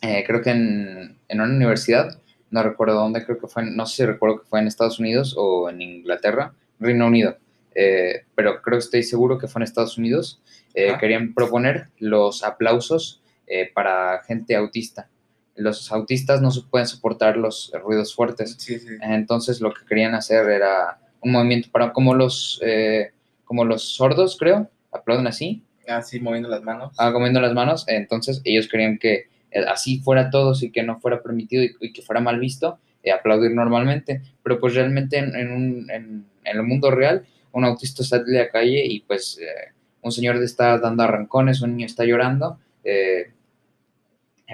eh, 0.00 0.24
creo 0.26 0.40
que 0.40 0.50
en, 0.50 1.18
en 1.28 1.40
una 1.40 1.54
universidad, 1.54 2.18
no 2.50 2.62
recuerdo 2.62 2.94
dónde, 2.94 3.24
creo 3.24 3.38
que 3.38 3.48
fue, 3.48 3.64
no 3.64 3.86
sé 3.86 3.96
si 3.96 4.06
recuerdo 4.06 4.40
que 4.40 4.48
fue 4.48 4.60
en 4.60 4.66
Estados 4.66 4.98
Unidos 4.98 5.34
o 5.36 5.68
en 5.68 5.80
Inglaterra, 5.80 6.54
Reino 6.82 7.06
Unido, 7.06 7.36
eh, 7.74 8.24
pero 8.34 8.60
creo 8.62 8.78
que 8.78 8.84
estoy 8.84 9.02
seguro 9.02 9.38
que 9.38 9.48
fue 9.48 9.60
en 9.60 9.64
Estados 9.64 9.96
Unidos, 9.98 10.42
eh, 10.74 10.94
querían 10.98 11.34
proponer 11.34 11.88
los 11.98 12.42
aplausos 12.44 13.22
eh, 13.46 13.70
para 13.74 14.22
gente 14.24 14.54
autista. 14.56 15.08
Los 15.54 15.92
autistas 15.92 16.40
no 16.40 16.50
se 16.50 16.62
pueden 16.62 16.86
soportar 16.86 17.36
los 17.36 17.70
ruidos 17.82 18.14
fuertes, 18.14 18.56
Sí, 18.58 18.78
sí. 18.78 18.88
entonces 19.02 19.60
lo 19.60 19.72
que 19.74 19.84
querían 19.86 20.14
hacer 20.14 20.48
era 20.48 20.98
un 21.20 21.32
movimiento 21.32 21.68
para 21.70 21.92
como 21.92 22.14
los, 22.14 22.58
eh, 22.64 23.10
como 23.44 23.64
los 23.64 23.94
sordos, 23.94 24.36
creo, 24.38 24.70
aplauden 24.90 25.26
así, 25.26 25.62
Así 25.86 26.20
moviendo 26.20 26.48
las 26.48 26.62
manos. 26.62 26.94
ah, 26.98 27.12
comiendo 27.12 27.40
las 27.40 27.52
manos, 27.54 27.84
entonces 27.88 28.40
ellos 28.44 28.68
querían 28.68 28.98
que 28.98 29.26
eh, 29.50 29.64
así 29.68 29.98
fuera 30.00 30.30
todos 30.30 30.62
y 30.62 30.70
que 30.70 30.82
no 30.84 31.00
fuera 31.00 31.22
permitido 31.22 31.62
y, 31.64 31.74
y 31.80 31.92
que 31.92 32.02
fuera 32.02 32.20
mal 32.20 32.38
visto 32.38 32.78
eh, 33.02 33.10
aplaudir 33.12 33.50
normalmente, 33.50 34.22
pero 34.42 34.58
pues 34.60 34.74
realmente 34.74 35.18
en, 35.18 35.34
en 35.36 35.50
un- 35.52 35.90
en- 35.90 36.26
en 36.44 36.56
el 36.56 36.62
mundo 36.62 36.90
real 36.90 37.26
un 37.52 37.64
autista 37.64 38.02
sale 38.02 38.24
de 38.24 38.38
la 38.38 38.48
calle 38.50 38.84
y 38.84 39.00
pues 39.00 39.38
eh, 39.38 39.72
un 40.00 40.10
señor 40.10 40.36
le 40.36 40.44
está 40.44 40.78
dando 40.78 41.02
arrancones, 41.02 41.60
un 41.60 41.76
niño 41.76 41.86
está 41.86 42.04
llorando, 42.04 42.58
eh, 42.82 43.30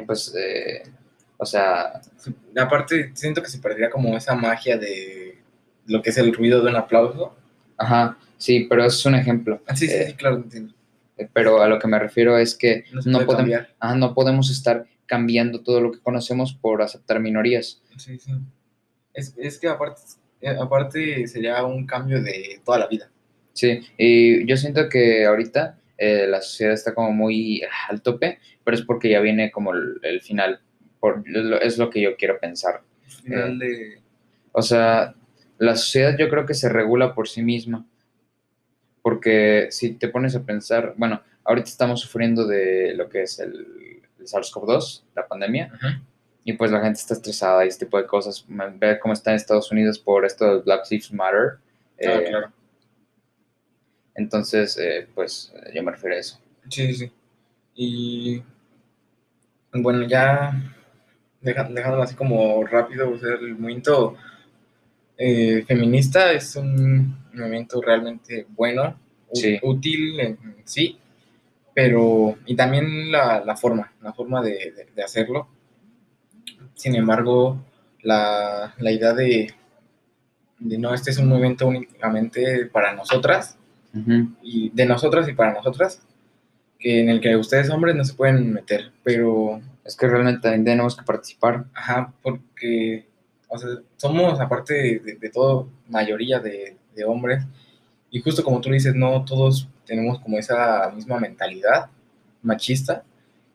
pues, 0.07 0.35
eh, 0.37 0.83
o 1.37 1.47
sea, 1.47 2.01
Aparte, 2.57 3.13
siento 3.15 3.43
que 3.43 3.49
se 3.49 3.59
perdería 3.59 3.91
como 3.91 4.17
esa 4.17 4.35
magia 4.35 4.77
de 4.77 5.39
lo 5.87 6.03
que 6.03 6.11
es 6.11 6.19
el 6.19 6.35
ruido 6.35 6.63
de 6.63 6.71
un 6.71 6.77
aplauso. 6.77 7.37
ajá, 7.77 8.19
sí, 8.37 8.67
pero 8.69 8.85
es 8.85 9.05
un 9.07 9.15
ejemplo. 9.15 9.63
Ah, 9.67 9.77
Sí, 9.77 9.87
sí, 9.87 9.97
sí, 10.07 10.15
claro, 10.15 10.37
entiendo. 10.37 10.75
Pero 11.33 11.63
a 11.63 11.69
lo 11.69 11.79
que 11.79 11.89
me 11.89 11.99
refiero 11.99 12.39
es 12.39 12.55
que 12.55 12.85
No 13.05 13.25
podemos, 13.25 13.67
ajá, 13.81 13.95
no 13.97 14.15
podemos 14.15 14.51
estar 14.51 14.87
cambiando 15.07 15.63
todo 15.63 15.81
lo 15.81 15.93
que 15.93 16.01
conocemos 16.01 16.53
por 16.55 16.83
aceptar 16.83 17.19
minorías. 17.21 17.81
Sí, 17.97 18.19
sí. 18.19 18.33
Es, 19.15 19.35
es 19.37 19.59
que 19.59 19.69
aparte, 19.69 20.03
aparte 20.47 21.27
sería 21.27 21.65
un 21.65 21.87
cambio 21.87 22.23
de 22.23 22.61
toda 22.65 22.79
la 22.79 22.87
vida. 22.87 23.11
Sí, 23.53 23.81
y 23.97 24.47
yo 24.47 24.57
siento 24.57 24.89
que 24.89 25.27
ahorita 25.27 25.79
eh, 25.97 26.27
la 26.29 26.41
sociedad 26.41 26.75
está 26.75 26.95
como 26.95 27.11
muy 27.13 27.63
al 27.89 28.03
tope, 28.03 28.39
pero 28.65 28.77
es 28.77 28.83
porque 28.85 29.11
ya 29.11 29.21
viene 29.21 29.51
como 29.51 29.73
el, 29.75 29.99
el 30.03 30.21
final, 30.21 30.61
por, 31.01 31.25
es 31.63 31.77
lo- 31.79 31.91
que 31.91 32.01
yo 32.01 32.17
quiero 32.17 32.39
pensar. 32.39 32.83
Final 33.25 33.59
de... 33.59 34.01
O 34.53 34.63
sea, 34.63 35.15
la 35.59 35.75
sociedad 35.77 36.17
yo 36.17 36.29
creo 36.29 36.47
que 36.47 36.55
se 36.55 36.69
regula 36.69 37.15
por 37.15 37.29
sí 37.29 37.43
misma, 37.43 37.85
porque 39.03 39.69
si 39.71 39.95
te 39.95 40.09
pones 40.09 40.35
a 40.37 40.45
pensar, 40.45 40.95
bueno, 40.97 41.23
ahorita 41.45 41.69
estamos 41.69 42.01
sufriendo 42.01 42.47
de 42.47 42.95
lo 42.95 43.09
que 43.09 43.23
es 43.23 43.39
el, 43.39 44.03
el 44.19 44.27
SARS-CoV-2, 44.27 45.03
la 45.15 45.27
pandemia. 45.27 45.73
Y 46.49 46.55
pues 46.55 46.71
la 46.71 46.81
gente 46.81 46.99
está 46.99 47.13
estresada 47.13 47.63
y 47.65 47.69
este 47.69 47.85
tipo 47.85 47.99
de 47.99 48.07
cosas. 48.07 48.43
Ver 48.49 48.99
cómo 49.01 49.13
está 49.13 49.31
en 49.33 49.37
Estados 49.37 49.71
Unidos 49.71 49.99
por 49.99 50.25
esto 50.25 50.47
del 50.47 50.63
Black 50.63 50.87
Lives 50.91 51.13
Matter. 51.13 51.59
Ah, 51.59 51.97
eh, 51.99 52.25
claro. 52.31 52.53
Entonces, 54.15 54.79
eh, 54.79 55.07
pues 55.15 55.53
yo 55.75 55.83
me 55.83 55.93
refiero 55.93 56.17
a 56.17 56.19
eso. 56.21 56.41
Sí, 56.71 56.95
sí. 56.95 57.13
Y 57.75 58.43
bueno, 59.75 60.03
ya 60.09 60.53
dejándolo 61.43 62.03
así 62.03 62.15
como 62.15 62.65
rápido, 62.65 63.11
o 63.11 63.19
sea, 63.19 63.35
el 63.35 63.53
movimiento 63.59 64.17
eh, 65.19 65.65
feminista 65.67 66.33
es 66.33 66.57
un 66.57 67.15
movimiento 67.35 67.81
realmente 67.83 68.47
bueno, 68.51 68.99
Sí. 69.35 69.59
útil 69.63 70.19
en 70.21 70.39
sí, 70.65 70.99
pero 71.75 72.39
y 72.47 72.57
también 72.57 73.13
la, 73.13 73.45
la 73.45 73.55
forma, 73.55 73.93
la 74.01 74.15
forma 74.15 74.41
de, 74.43 74.73
de- 74.75 74.89
de 74.97 75.03
hacerlo. 75.03 75.49
Sin 76.79 76.95
embargo, 76.95 77.59
la, 78.03 78.75
la 78.79 78.91
idea 78.93 79.13
de, 79.13 79.53
de 80.59 80.79
no, 80.79 80.95
este 80.95 81.11
es 81.11 81.19
un 81.19 81.29
movimiento 81.29 81.67
únicamente 81.67 82.67
para 82.67 82.95
nosotras, 82.95 83.57
y 84.43 84.71
de 84.71 84.87
nosotras 84.87 85.29
y 85.29 85.33
para 85.33 85.53
nosotras, 85.53 86.01
que 86.79 87.01
en 87.01 87.09
el 87.09 87.21
que 87.21 87.35
ustedes 87.37 87.69
hombres 87.71 87.97
no 87.97 88.05
se 88.05 88.15
pueden 88.15 88.53
meter, 88.53 88.93
pero, 89.03 89.61
Es 89.85 89.97
que 89.97 90.07
realmente 90.07 90.41
también 90.43 90.65
tenemos 90.65 90.95
que 90.97 91.03
participar. 91.05 91.65
ajá, 91.75 92.13
porque, 92.23 93.07
o 93.49 93.59
sea, 93.59 93.71
somos, 93.97 94.39
aparte 94.41 94.75
de, 94.75 94.99
de- 95.01 95.15
de 95.17 95.31
todo, 95.31 95.69
mayoría 95.89 96.39
de, 96.39 96.77
de 96.95 97.05
hombres, 97.05 97.45
y 98.11 98.21
justo 98.21 98.45
como 98.45 98.61
tú 98.61 98.71
dices, 98.71 98.95
no 98.95 99.25
todos 99.25 99.69
tenemos 99.85 100.21
como 100.21 100.39
esa 100.39 100.91
misma 100.95 101.19
mentalidad, 101.19 101.91
machista 102.43 103.03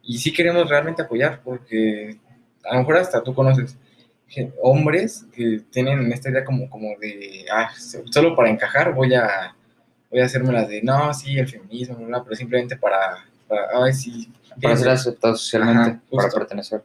y 0.05 0.17
sí 0.17 0.33
queremos 0.33 0.67
realmente 0.67 1.03
apoyar 1.03 1.39
porque 1.43 2.17
a 2.63 2.73
lo 2.73 2.79
mejor 2.79 2.97
hasta 2.97 3.23
tú 3.23 3.33
conoces 3.33 3.77
hombres 4.61 5.25
que 5.33 5.61
tienen 5.69 6.11
esta 6.11 6.29
idea 6.29 6.43
como, 6.43 6.69
como 6.69 6.97
de, 6.99 7.45
ah, 7.51 7.69
solo 8.11 8.35
para 8.35 8.49
encajar 8.49 8.93
voy 8.93 9.13
a, 9.13 9.55
voy 10.09 10.21
a 10.21 10.25
hacerme 10.25 10.53
las 10.53 10.67
de, 10.67 10.81
no, 10.81 11.13
sí, 11.13 11.37
el 11.37 11.47
feminismo, 11.47 11.97
pero 12.23 12.35
simplemente 12.35 12.75
para, 12.77 13.25
para, 13.47 13.67
ay, 13.83 13.93
sí. 13.93 14.31
Para 14.61 14.77
ser 14.77 14.89
aceptado 14.89 15.35
socialmente, 15.35 15.99
para 16.11 16.29
pertenecer. 16.29 16.83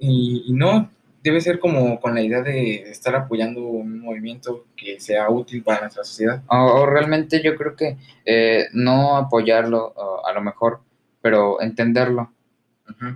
Y, 0.00 0.44
y, 0.48 0.52
no, 0.52 0.90
debe 1.22 1.40
ser 1.40 1.60
como 1.60 2.00
con 2.00 2.14
la 2.14 2.22
idea 2.22 2.42
de 2.42 2.90
estar 2.90 3.14
apoyando 3.14 3.62
un 3.62 4.00
movimiento 4.00 4.64
que 4.76 4.98
sea 4.98 5.28
útil 5.30 5.62
para 5.62 5.82
nuestra 5.82 6.02
sociedad. 6.02 6.42
O, 6.48 6.86
realmente 6.86 7.40
yo 7.42 7.54
creo 7.56 7.76
que 7.76 7.96
eh, 8.24 8.66
no 8.72 9.16
apoyarlo 9.16 9.94
a 10.26 10.32
lo 10.32 10.40
mejor, 10.40 10.80
pero 11.20 11.60
entenderlo. 11.60 12.32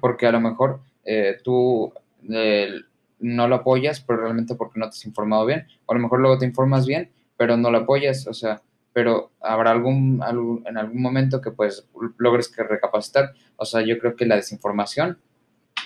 Porque 0.00 0.26
a 0.26 0.32
lo 0.32 0.40
mejor 0.40 0.80
eh, 1.04 1.38
tú 1.42 1.92
no 2.22 3.48
lo 3.48 3.54
apoyas, 3.56 4.00
pero 4.00 4.20
realmente 4.20 4.54
porque 4.54 4.78
no 4.78 4.86
te 4.86 4.90
has 4.90 5.04
informado 5.06 5.46
bien. 5.46 5.66
O 5.86 5.92
a 5.92 5.94
lo 5.96 6.02
mejor 6.02 6.20
luego 6.20 6.38
te 6.38 6.46
informas 6.46 6.86
bien, 6.86 7.10
pero 7.36 7.56
no 7.56 7.70
lo 7.70 7.78
apoyas. 7.78 8.26
O 8.26 8.34
sea, 8.34 8.62
pero 8.92 9.32
habrá 9.40 9.70
algún, 9.70 10.22
en 10.66 10.76
algún 10.76 11.00
momento 11.00 11.40
que 11.40 11.50
pues 11.50 11.88
logres 12.18 12.48
que 12.48 12.62
recapacitar. 12.62 13.32
O 13.56 13.64
sea, 13.64 13.82
yo 13.82 13.98
creo 13.98 14.16
que 14.16 14.26
la 14.26 14.36
desinformación 14.36 15.18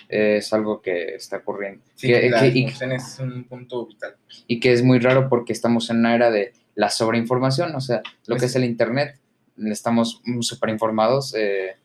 es 0.08 0.52
algo 0.52 0.80
que 0.80 1.14
está 1.14 1.38
ocurriendo. 1.38 1.84
Sí, 1.94 2.08
la 2.08 2.46
es 2.46 3.18
un 3.20 3.44
punto 3.44 3.86
vital. 3.86 4.16
Y 4.46 4.60
que 4.60 4.72
es 4.72 4.82
muy 4.82 4.98
raro 4.98 5.28
porque 5.28 5.52
estamos 5.52 5.90
en 5.90 5.98
una 5.98 6.14
era 6.14 6.30
de 6.30 6.52
la 6.74 6.90
sobreinformación, 6.90 7.74
o 7.74 7.80
sea, 7.80 8.02
lo 8.26 8.36
que 8.36 8.40
pues 8.40 8.50
es 8.50 8.56
el 8.56 8.64
Internet, 8.64 9.18
estamos 9.64 10.22
súper 10.40 10.68
informados. 10.70 11.34
Eh, 11.34 11.68
eh, 11.68 11.76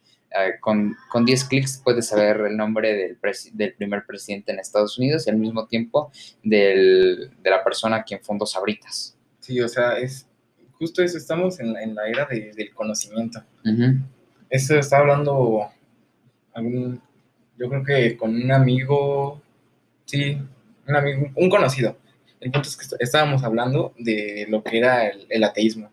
con, 0.59 0.95
con 1.09 1.25
10 1.25 1.43
clics 1.45 1.81
puedes 1.83 2.07
saber 2.07 2.41
el 2.41 2.57
nombre 2.57 2.93
del, 2.93 3.17
del, 3.53 3.73
primer 3.73 4.05
presidente 4.05 4.51
en 4.51 4.59
Estados 4.59 4.97
Unidos 4.97 5.27
y 5.27 5.29
al 5.29 5.37
mismo 5.37 5.67
tiempo 5.67 6.11
del, 6.43 7.31
de 7.41 7.49
la 7.49 7.63
persona 7.63 8.03
quien 8.03 8.21
fundó 8.21 8.45
Sabritas. 8.45 9.17
Sí, 9.39 9.59
o 9.59 9.67
sea, 9.67 9.97
es 9.97 10.27
justo 10.73 11.03
eso, 11.03 11.17
estamos 11.17 11.59
en, 11.59 11.75
en 11.77 11.95
la 11.95 12.07
era 12.07 12.25
del 12.27 12.73
conocimiento. 12.73 13.43
Eso 14.49 14.75
está 14.77 14.97
hablando 14.97 15.69
algún, 16.53 17.01
yo 17.57 17.69
creo 17.69 17.83
que 17.83 18.17
con 18.17 18.35
un 18.35 18.51
amigo, 18.51 19.41
sí, 20.05 20.37
un 20.87 20.95
amigo, 20.95 21.29
un 21.35 21.49
conocido. 21.49 21.97
El 22.39 22.51
punto 22.51 22.67
es 22.67 22.77
que 22.77 22.95
estábamos 22.99 23.43
hablando 23.43 23.93
de 23.99 24.47
lo 24.49 24.63
que 24.63 24.79
era 24.79 25.07
el, 25.07 25.43
ateísmo, 25.43 25.91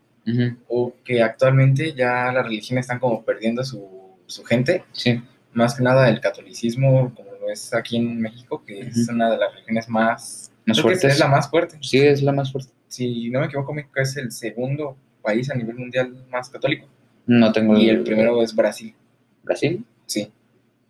o 0.68 0.95
que 1.05 1.22
actualmente 1.22 1.93
ya 1.93 2.32
las 2.32 2.45
religiones 2.45 2.84
están 2.84 2.99
como 2.99 3.22
perdiendo 3.22 3.62
su 3.64 3.97
su 4.29 4.45
gente. 4.45 4.85
Sí. 4.93 5.20
Más 5.53 5.74
que 5.74 5.83
nada 5.83 6.09
el 6.09 6.20
catolicismo, 6.20 7.12
como 7.14 7.33
lo 7.33 7.51
es 7.51 7.74
aquí 7.74 7.97
en 7.97 8.20
México, 8.20 8.62
que 8.64 8.81
es 8.81 9.09
una 9.09 9.31
de 9.31 9.39
las 9.39 9.53
religiones 9.53 9.89
más... 9.89 10.53
Más 10.66 10.81
fuertes. 10.81 11.14
Es 11.14 11.18
la 11.18 11.29
más 11.29 11.49
fuerte. 11.49 11.79
Sí, 11.81 11.99
es 11.99 12.22
la 12.22 12.33
más 12.33 12.53
fuerte. 12.53 12.70
Si 12.87 13.31
no 13.31 13.41
me 13.41 13.47
equivoco, 13.47 13.72
México 13.72 14.01
es 14.01 14.16
el 14.18 14.31
segundo 14.31 14.97
país 15.22 15.51
a 15.51 15.55
nivel 15.55 15.76
mundial 15.76 16.26
más 16.31 16.51
católico. 16.51 16.87
No 17.26 17.51
tengo 17.53 17.76
Y 17.76 17.89
el 17.89 18.03
primero 18.03 18.43
es 18.43 18.55
Brasil. 18.55 18.95
¿Brasil? 19.43 19.85
Sí. 20.07 20.31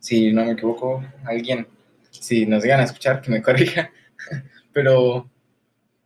Si 0.01 0.33
no 0.33 0.45
me 0.45 0.53
equivoco, 0.53 1.05
alguien, 1.25 1.67
si 2.11 2.45
nos 2.45 2.63
llegan 2.63 2.81
a 2.81 2.85
escuchar, 2.85 3.21
que 3.21 3.31
me 3.31 3.41
corrija. 3.41 3.91
pero, 4.73 5.31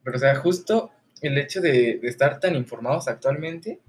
pero, 0.05 0.17
o 0.17 0.21
sea, 0.21 0.35
justo 0.37 0.91
el 1.23 1.39
hecho 1.39 1.63
de, 1.63 1.99
de 1.99 2.09
estar 2.09 2.39
tan 2.41 2.55
informados 2.55 3.09
actualmente 3.09 3.81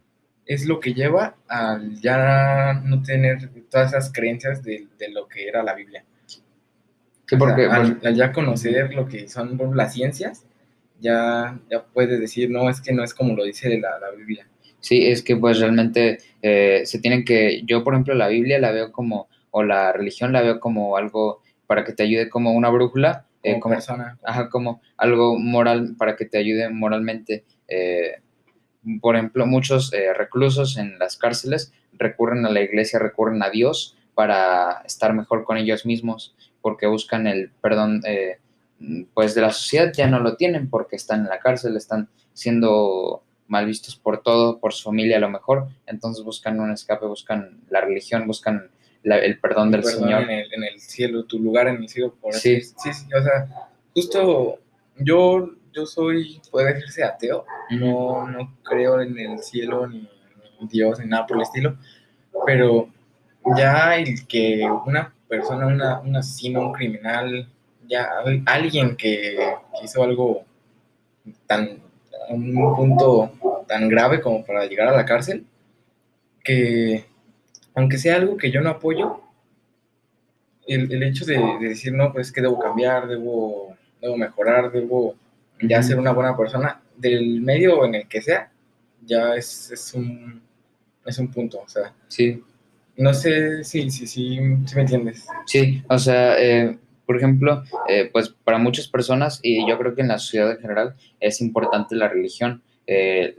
es 0.45 0.65
lo 0.65 0.79
que 0.79 0.93
lleva 0.93 1.35
al 1.47 1.99
ya 2.01 2.81
no 2.83 3.01
tener 3.01 3.49
todas 3.69 3.93
esas 3.93 4.11
creencias 4.11 4.63
de, 4.63 4.87
lo 5.11 5.27
que 5.27 5.47
era 5.47 5.63
la 5.63 5.73
Biblia. 5.73 6.03
Sí, 6.25 7.37
porque 7.37 7.65
al, 7.65 7.99
ya 8.15 8.31
conocer 8.31 8.93
lo 8.93 9.07
que 9.07 9.27
son 9.27 9.57
las 9.75 9.93
ciencias, 9.93 10.45
ya, 10.99 11.59
ya 11.69 11.83
puedes 11.85 12.19
decir, 12.19 12.49
no, 12.49 12.69
es 12.69 12.81
que 12.81 12.93
no 12.93 13.03
es 13.03 13.13
como 13.13 13.35
lo 13.35 13.43
dice 13.43 13.77
la, 13.77 13.99
la 13.99 14.11
Biblia. 14.11 14.47
Sí, 14.83 15.07
es 15.07 15.23
que 15.23 15.37
pues 15.37 15.59
realmente 15.59 16.17
eh, 16.41 16.81
se 16.85 16.99
tienen 16.99 17.23
que, 17.23 17.61
yo 17.65 17.85
por 17.85 17.93
ejemplo 17.93 18.13
la 18.15 18.27
Biblia 18.27 18.59
la 18.59 18.71
veo 18.71 18.91
como, 18.91 19.29
o 19.51 19.63
la 19.63 19.93
religión 19.93 20.33
la 20.33 20.41
veo 20.41 20.59
como 20.59 20.97
algo 20.97 21.41
para 21.67 21.85
que 21.85 21.93
te 21.93 22.03
ayude 22.03 22.29
como 22.29 22.51
una 22.51 22.69
brújula. 22.69 23.25
Eh, 23.43 23.59
como, 23.59 23.75
persona. 23.75 24.17
Ajá, 24.23 24.49
como 24.49 24.81
algo 24.97 25.39
moral 25.39 25.95
para 25.97 26.15
que 26.17 26.25
te 26.25 26.37
ayude 26.37 26.69
moralmente. 26.69 27.45
Eh, 27.67 28.21
por 29.01 29.15
ejemplo, 29.15 29.45
muchos 29.45 29.93
eh, 29.93 30.13
reclusos 30.13 30.77
en 30.77 30.97
las 30.99 31.17
cárceles 31.17 31.73
recurren 31.93 32.45
a 32.45 32.49
la 32.49 32.61
iglesia, 32.61 32.99
recurren 32.99 33.41
a 33.43 33.49
Dios 33.49 33.95
para 34.13 34.81
estar 34.85 35.13
mejor 35.13 35.43
con 35.45 35.57
ellos 35.57 35.85
mismos, 35.85 36.35
porque 36.61 36.87
buscan 36.87 37.27
el 37.27 37.49
perdón, 37.61 38.01
eh, 38.05 38.39
pues 39.13 39.35
de 39.35 39.41
la 39.41 39.51
sociedad 39.51 39.91
ya 39.93 40.07
no 40.07 40.19
lo 40.19 40.35
tienen 40.35 40.69
porque 40.69 40.95
están 40.95 41.21
en 41.21 41.29
la 41.29 41.39
cárcel, 41.39 41.77
están 41.77 42.09
siendo 42.33 43.23
mal 43.47 43.65
vistos 43.65 43.95
por 43.95 44.21
todo, 44.21 44.59
por 44.59 44.73
su 44.73 44.83
familia 44.83 45.17
a 45.17 45.21
lo 45.21 45.29
mejor, 45.29 45.67
entonces 45.85 46.23
buscan 46.23 46.59
un 46.59 46.71
escape, 46.71 47.05
buscan 47.05 47.61
la 47.69 47.81
religión, 47.81 48.27
buscan 48.27 48.69
el 49.03 49.39
perdón 49.39 49.71
del 49.71 49.83
Señor. 49.83 50.29
En 50.29 50.63
el, 50.63 50.79
cielo, 50.79 51.25
tu 51.25 51.39
lugar 51.39 51.67
en 51.67 51.77
el 51.77 51.89
cielo. 51.89 52.15
Por 52.21 52.33
sí. 52.33 52.61
sí, 52.61 52.93
sí, 52.93 53.05
o 53.13 53.21
sea, 53.21 53.69
justo 53.93 54.59
yo 54.97 55.51
yo 55.73 55.85
soy, 55.85 56.41
puede 56.51 56.73
decirse 56.73 57.03
ateo, 57.03 57.45
no, 57.71 58.27
no 58.27 58.55
creo 58.63 59.01
en 59.01 59.17
el 59.17 59.39
cielo 59.39 59.87
ni 59.87 60.09
en 60.59 60.67
Dios 60.67 60.99
ni 60.99 61.07
nada 61.07 61.25
por 61.25 61.37
el 61.37 61.43
estilo, 61.43 61.77
pero 62.45 62.89
ya 63.57 63.97
el 63.97 64.25
que 64.27 64.65
una 64.85 65.13
persona, 65.27 65.67
una, 65.67 65.99
un 65.99 66.15
asesino, 66.15 66.61
un 66.61 66.73
criminal, 66.73 67.49
ya 67.87 68.09
alguien 68.45 68.95
que 68.95 69.37
hizo 69.83 70.03
algo 70.03 70.45
tan, 71.47 71.81
un 72.29 72.75
punto 72.75 73.31
tan 73.67 73.89
grave 73.89 74.21
como 74.21 74.45
para 74.45 74.65
llegar 74.65 74.87
a 74.87 74.95
la 74.95 75.05
cárcel, 75.05 75.45
que 76.43 77.05
aunque 77.75 77.97
sea 77.97 78.15
algo 78.15 78.37
que 78.37 78.51
yo 78.51 78.61
no 78.61 78.69
apoyo, 78.69 79.21
el, 80.67 80.91
el 80.93 81.03
hecho 81.03 81.25
de, 81.25 81.37
de, 81.59 81.69
decir, 81.69 81.93
no, 81.93 82.13
pues 82.13 82.31
que 82.31 82.41
debo 82.41 82.59
cambiar, 82.59 83.07
debo, 83.07 83.75
debo 83.99 84.15
mejorar, 84.15 84.71
debo 84.71 85.15
ya 85.67 85.83
ser 85.83 85.99
una 85.99 86.11
buena 86.11 86.35
persona 86.35 86.81
del 86.95 87.41
medio 87.41 87.85
en 87.85 87.95
el 87.95 88.07
que 88.07 88.21
sea, 88.21 88.51
ya 89.01 89.35
es, 89.35 89.71
es, 89.71 89.93
un, 89.93 90.41
es 91.05 91.17
un 91.17 91.29
punto, 91.29 91.61
o 91.61 91.67
sea. 91.67 91.93
Sí. 92.07 92.41
No 92.95 93.13
sé 93.13 93.63
si, 93.63 93.89
si, 93.89 94.07
si, 94.07 94.37
si 94.65 94.75
me 94.75 94.81
entiendes. 94.81 95.25
Sí, 95.45 95.83
o 95.87 95.97
sea, 95.97 96.39
eh, 96.39 96.77
por 97.05 97.17
ejemplo, 97.17 97.63
eh, 97.87 98.09
pues 98.11 98.29
para 98.29 98.57
muchas 98.57 98.87
personas, 98.87 99.39
y 99.41 99.67
yo 99.67 99.77
creo 99.77 99.95
que 99.95 100.01
en 100.01 100.09
la 100.09 100.19
sociedad 100.19 100.51
en 100.51 100.59
general, 100.59 100.95
es 101.19 101.41
importante 101.41 101.95
la 101.95 102.07
religión. 102.07 102.61
Eh, 102.85 103.35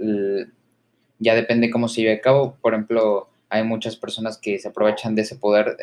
ya 1.21 1.35
depende 1.35 1.71
cómo 1.71 1.89
se 1.89 2.03
lleve 2.03 2.15
a 2.15 2.21
cabo. 2.21 2.57
Por 2.61 2.75
ejemplo, 2.75 3.29
hay 3.49 3.63
muchas 3.63 3.97
personas 3.97 4.39
que 4.39 4.59
se 4.59 4.69
aprovechan 4.69 5.15
de 5.15 5.23
ese 5.23 5.37
poder 5.37 5.77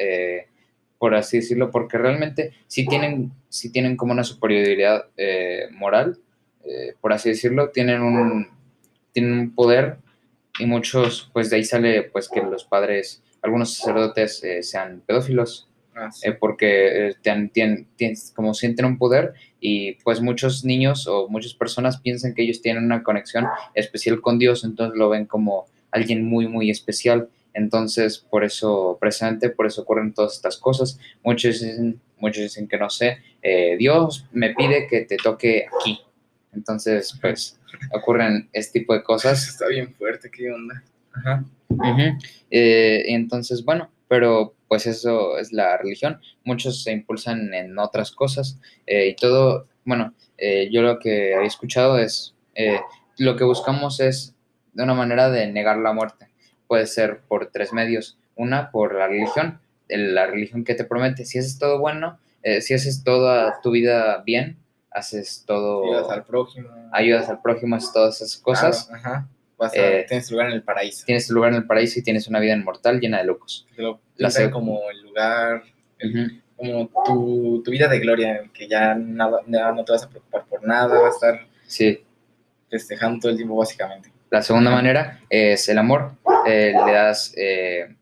por 1.01 1.15
así 1.15 1.37
decirlo, 1.37 1.71
porque 1.71 1.97
realmente 1.97 2.53
sí 2.67 2.85
tienen, 2.85 3.31
sí 3.49 3.71
tienen 3.71 3.97
como 3.97 4.13
una 4.13 4.23
superioridad 4.23 5.07
eh, 5.17 5.63
moral, 5.71 6.19
eh, 6.66 6.95
por 6.99 7.14
así 7.14 7.30
decirlo, 7.30 7.70
tienen 7.70 8.01
un, 8.01 8.47
tienen 9.12 9.34
un 9.34 9.55
poder 9.55 9.97
y 10.59 10.66
muchos, 10.66 11.30
pues 11.34 11.49
de 11.49 11.57
ahí 11.57 11.64
sale 11.64 12.03
pues 12.03 12.30
que 12.30 12.41
los 12.41 12.66
padres, 12.66 13.24
algunos 13.41 13.74
sacerdotes 13.76 14.43
eh, 14.43 14.64
sean 14.64 15.01
pedófilos, 15.05 15.68
ah, 15.95 16.09
porque 16.39 17.16
tienen, 17.22 17.88
como 18.36 18.53
sienten 18.53 18.86
un 18.86 18.97
poder 18.97 19.34
y 19.59 19.93
pues 20.03 20.22
muchos 20.22 20.66
niños 20.66 21.07
o 21.07 21.28
muchas 21.30 21.53
personas 21.53 21.99
piensan 21.99 22.34
que 22.34 22.43
ellos 22.43 22.62
tienen 22.62 22.84
una 22.84 23.03
conexión 23.03 23.47
especial 23.74 24.22
con 24.22 24.39
Dios, 24.39 24.64
entonces 24.64 24.97
lo 24.97 25.09
ven 25.09 25.26
como 25.26 25.66
alguien 25.91 26.26
muy, 26.26 26.47
muy 26.47 26.70
especial 26.70 27.30
entonces, 27.53 28.18
por 28.18 28.43
eso, 28.43 28.97
presente, 28.99 29.49
por 29.49 29.66
eso 29.66 29.82
ocurren 29.82 30.14
todas 30.14 30.36
estas 30.36 30.57
cosas. 30.57 30.99
Muchos 31.24 31.59
dicen, 31.59 31.99
muchos 32.18 32.43
dicen 32.43 32.68
que 32.68 32.78
no 32.78 32.89
sé, 32.89 33.18
eh, 33.41 33.76
Dios 33.78 34.26
me 34.32 34.53
pide 34.53 34.88
que 34.88 35.01
te 35.01 35.18
toque 35.18 35.66
aquí. 35.80 35.99
Entonces, 36.54 37.18
pues, 37.22 37.60
ocurren 37.91 38.49
este 38.54 38.80
tipo 38.80 38.93
de 38.93 39.04
cosas. 39.04 39.47
Está 39.49 39.68
bien 39.68 39.93
fuerte, 39.93 40.30
¿qué 40.30 40.52
onda? 40.52 40.84
Ajá. 41.14 41.43
Eh, 42.49 43.04
entonces, 43.08 43.64
bueno, 43.64 43.89
pero 44.08 44.54
pues 44.68 44.88
eso 44.88 45.38
es 45.38 45.52
la 45.52 45.78
religión. 45.78 46.20
Muchos 46.43 46.84
se 46.84 46.91
impulsan 46.91 47.54
en 47.54 47.78
otras 47.78 48.12
cosas 48.12 48.60
eh, 48.88 49.08
y 49.08 49.16
todo, 49.16 49.68
bueno, 49.86 50.14
yo 50.72 50.82
lo 50.82 50.97
que 50.97 51.34
he 51.34 51.45
escuchado 51.45 51.99
es, 51.99 52.34
lo 53.18 53.36
que 53.36 53.43
buscamos 53.43 53.99
es 53.99 54.34
de 54.74 54.84
una 54.84 54.95
manera 54.95 55.30
de 55.30 55.45
negar 55.52 55.78
la 55.78 55.93
muerte 55.93 56.32
puede 56.72 56.88
ser 56.88 57.20
por 57.28 57.52
tres 57.52 57.74
medios. 57.74 58.18
Una, 58.34 58.72
por 58.72 58.95
la 58.95 59.10
religión, 59.10 59.60
la 59.89 60.26
religión 60.26 60.64
que 60.64 60.74
te 60.74 60.86
promete, 60.86 61.26
si 61.26 61.38
haces 61.38 61.60
todo 61.60 61.80
bueno, 61.80 62.18
eh, 62.43 62.62
si 62.62 62.74
haces 62.74 63.04
toda 63.04 63.60
tu 63.62 63.72
vida 63.72 64.24
bien, 64.26 64.58
haces 64.91 65.43
todo... 65.47 65.83
Ayudas 65.85 66.09
al 66.09 66.23
prójimo. 66.25 66.69
Ayudas 66.91 67.29
al 67.29 67.41
prójimo, 67.41 67.75
haces 67.75 67.93
todas 67.93 68.21
esas 68.21 68.37
cosas. 68.37 68.89
vas 69.57 69.73
a, 69.73 69.77
Eh, 69.77 70.05
tienes 70.07 70.29
lugar 70.31 70.47
en 70.47 70.53
el 70.53 70.63
paraíso. 70.63 71.05
Tienes 71.05 71.27
tu 71.27 71.33
lugar 71.33 71.51
en 71.51 71.57
el 71.57 71.67
paraíso 71.67 71.99
y 71.99 72.03
tienes 72.03 72.27
una 72.27 72.39
vida 72.39 72.53
inmortal 72.53 72.99
llena 72.99 73.19
de 73.19 73.25
locos. 73.25 73.67
Lo 73.77 74.01
La 74.17 74.29
como 74.51 74.81
el 74.89 75.01
lugar, 75.03 75.63
el- 75.99 76.41
como 76.57 76.89
tu, 77.05 77.61
tu 77.63 77.71
vida 77.71 77.87
de 77.87 77.99
gloria, 77.99 78.49
que 78.53 78.67
ya, 78.67 78.93
nada, 78.95 79.39
ya 79.47 79.71
no 79.71 79.83
te 79.83 79.93
vas 79.93 80.03
a 80.03 80.09
preocupar 80.09 80.45
por 80.45 80.63
nada, 80.65 80.99
vas 80.99 81.13
a 81.13 81.15
estar 81.27 81.47
Sí. 81.65 82.03
festejando 82.69 83.19
todo 83.21 83.31
el 83.31 83.37
tiempo 83.37 83.55
básicamente. 83.55 84.11
La 84.29 84.41
segunda 84.41 84.71
manera 84.71 85.19
es 85.29 85.67
el 85.69 85.77
amor. 85.77 86.13
Eh, 86.45 86.73
le 86.85 86.91
das, 86.93 87.33
eh, 87.35 87.95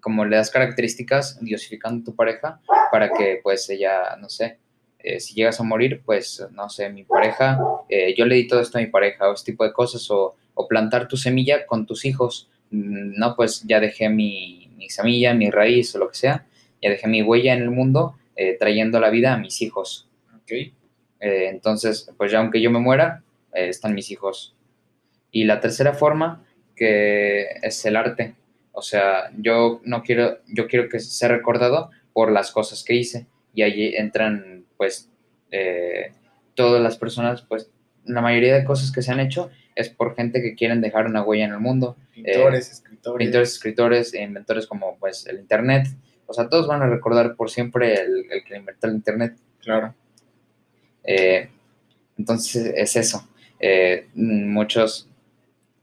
como 0.00 0.24
le 0.24 0.36
das 0.36 0.50
características 0.50 1.38
diosificando 1.40 2.02
a 2.02 2.04
tu 2.04 2.14
pareja 2.14 2.60
para 2.92 3.10
que 3.12 3.40
pues 3.42 3.68
ella, 3.70 4.16
no 4.20 4.28
sé, 4.28 4.58
eh, 5.06 5.20
si 5.20 5.34
llegas 5.34 5.60
a 5.60 5.64
morir, 5.64 6.02
pues 6.04 6.44
no 6.52 6.68
sé, 6.68 6.90
mi 6.90 7.04
pareja, 7.04 7.58
eh, 7.88 8.14
yo 8.16 8.26
le 8.26 8.34
di 8.34 8.46
todo 8.48 8.60
esto 8.60 8.78
a 8.78 8.80
mi 8.80 8.88
pareja 8.88 9.30
o 9.30 9.34
este 9.34 9.52
tipo 9.52 9.64
de 9.64 9.72
cosas 9.72 10.10
o, 10.10 10.34
o 10.54 10.68
plantar 10.68 11.08
tu 11.08 11.16
semilla 11.16 11.66
con 11.66 11.86
tus 11.86 12.04
hijos. 12.04 12.48
Mm, 12.70 13.18
No, 13.18 13.34
pues 13.36 13.62
ya 13.66 13.80
dejé 13.80 14.08
mi, 14.08 14.68
mi 14.76 14.88
semilla, 14.90 15.32
mi 15.34 15.50
raíz 15.50 15.94
o 15.94 15.98
lo 15.98 16.08
que 16.08 16.16
sea, 16.16 16.46
ya 16.82 16.90
dejé 16.90 17.06
mi 17.08 17.22
huella 17.22 17.54
en 17.54 17.62
el 17.62 17.70
mundo 17.70 18.16
eh, 18.36 18.56
trayendo 18.58 19.00
la 19.00 19.10
vida 19.10 19.32
a 19.34 19.38
mis 19.38 19.62
hijos. 19.62 20.08
Entonces, 21.20 22.10
pues 22.16 22.30
ya 22.32 22.38
aunque 22.38 22.60
yo 22.60 22.70
me 22.70 22.78
muera, 22.78 23.22
están 23.52 23.94
mis 23.94 24.10
hijos. 24.10 24.54
Y 25.30 25.44
la 25.44 25.60
tercera 25.60 25.92
forma, 25.94 26.44
que 26.74 27.46
es 27.62 27.84
el 27.86 27.96
arte. 27.96 28.34
O 28.72 28.82
sea, 28.82 29.30
yo 29.38 29.80
no 29.84 30.02
quiero, 30.02 30.38
yo 30.46 30.66
quiero 30.68 30.88
que 30.88 31.00
sea 31.00 31.28
recordado 31.28 31.90
por 32.12 32.30
las 32.30 32.50
cosas 32.52 32.84
que 32.84 32.94
hice. 32.94 33.26
Y 33.54 33.62
allí 33.62 33.94
entran, 33.96 34.55
pues, 34.76 35.10
eh, 35.50 36.12
todas 36.54 36.82
las 36.82 36.96
personas, 36.96 37.42
pues, 37.42 37.70
la 38.04 38.20
mayoría 38.20 38.54
de 38.54 38.64
cosas 38.64 38.92
que 38.92 39.02
se 39.02 39.12
han 39.12 39.20
hecho 39.20 39.50
es 39.74 39.88
por 39.88 40.14
gente 40.14 40.40
que 40.42 40.54
quieren 40.54 40.80
dejar 40.80 41.06
una 41.06 41.22
huella 41.22 41.44
en 41.44 41.52
el 41.52 41.60
mundo. 41.60 41.96
Pintores, 42.12 42.70
escritores. 42.70 43.26
Pintores, 43.26 43.52
escritores, 43.52 44.14
e 44.14 44.22
inventores 44.22 44.66
como, 44.66 44.96
pues, 44.98 45.26
el 45.26 45.38
Internet. 45.38 45.88
O 46.26 46.32
sea, 46.32 46.48
todos 46.48 46.66
van 46.66 46.82
a 46.82 46.88
recordar 46.88 47.36
por 47.36 47.50
siempre 47.50 47.94
el, 47.94 48.26
el 48.30 48.44
que 48.44 48.56
inventó 48.56 48.86
el 48.86 48.94
Internet. 48.94 49.36
Claro. 49.60 49.94
Eh, 51.04 51.48
entonces 52.18 52.72
es 52.74 52.96
eso. 52.96 53.28
Eh, 53.60 54.08
muchos. 54.14 55.08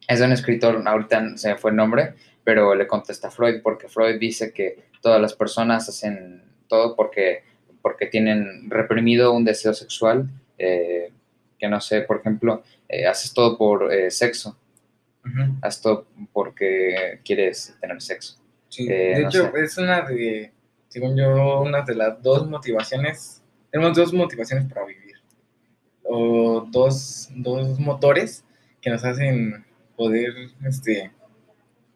Es 0.08 0.20
un 0.20 0.32
escritor, 0.32 0.82
ahorita 0.86 1.38
se 1.38 1.50
me 1.50 1.58
fue 1.58 1.72
el 1.72 1.78
nombre, 1.78 2.16
pero 2.44 2.76
le 2.76 2.88
contesta 2.88 3.30
a 3.30 3.32
Freud 3.32 3.62
porque 3.64 3.88
Freud 3.88 4.20
dice 4.20 4.52
que 4.52 4.84
todas 5.02 5.22
las 5.22 5.34
personas 5.34 5.88
hacen 5.88 6.44
todo 6.68 6.96
porque, 6.96 7.44
porque 7.84 8.08
tienen 8.08 8.72
reprimido 8.72 9.32
un 9.34 9.46
deseo 9.46 9.74
sexual. 9.76 10.28
eh, 10.58 11.12
que 11.60 11.68
no 11.70 11.80
sé, 11.80 12.02
por 12.02 12.18
ejemplo, 12.20 12.62
eh, 12.90 13.06
haces 13.08 13.34
todo 13.34 13.58
por 13.58 13.94
eh, 13.94 14.10
sexo, 14.12 14.58
Ujú. 15.26 15.56
haces 15.62 15.82
todo 15.82 16.08
porque 16.34 17.20
quieres 17.24 17.76
tener 17.80 18.02
sexo. 18.02 18.38
Sí, 18.70 18.86
de 18.88 19.22
no 19.22 19.28
hecho, 19.30 19.52
sé. 19.54 19.62
es 19.64 19.78
una 19.78 20.02
de, 20.02 20.52
según 20.90 21.16
yo, 21.16 21.62
una 21.62 21.82
de 21.84 21.96
las 21.96 22.22
dos 22.22 22.50
motivaciones, 22.50 23.42
tenemos 23.72 23.96
dos 23.96 24.12
motivaciones 24.14 24.66
para 24.66 24.86
vivir, 24.86 25.16
o 26.04 26.68
dos, 26.70 27.30
dos 27.36 27.80
motores 27.80 28.44
que 28.82 28.90
nos 28.90 29.04
hacen 29.06 29.66
poder, 29.96 30.34
este, 30.66 31.12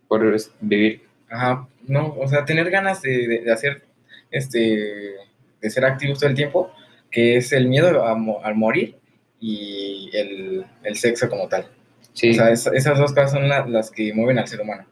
Por 0.08 0.34
es- 0.34 0.52
vivir. 0.62 1.04
ajá, 1.30 1.68
no, 1.88 2.14
o 2.18 2.28
sea, 2.28 2.46
tener 2.46 2.70
ganas 2.70 3.02
de, 3.02 3.28
de- 3.28 3.42
de 3.42 3.52
hacer, 3.52 3.84
este, 4.32 5.16
de 5.62 5.70
ser 5.70 5.86
activos 5.86 6.20
todo 6.20 6.30
el 6.30 6.36
tiempo, 6.36 6.72
que 7.12 7.38
es 7.38 7.52
el 7.54 7.68
miedo 7.68 8.06
a 8.06 8.16
mo- 8.16 8.40
al 8.44 8.56
morir 8.56 8.96
y 9.40 10.10
el, 10.14 10.66
el 10.84 10.96
sexo 10.96 11.30
como 11.30 11.48
tal. 11.48 11.68
Sí, 12.14 12.32
O 12.32 12.34
sea, 12.34 12.50
es- 12.52 12.68
esas 12.68 12.98
dos 12.98 13.14
cosas 13.14 13.32
son 13.32 13.48
la- 13.48 13.66
las 13.68 13.92
que 13.92 14.14
mueven 14.14 14.40
al 14.40 14.48
ser 14.48 14.62
humano. 14.62 14.86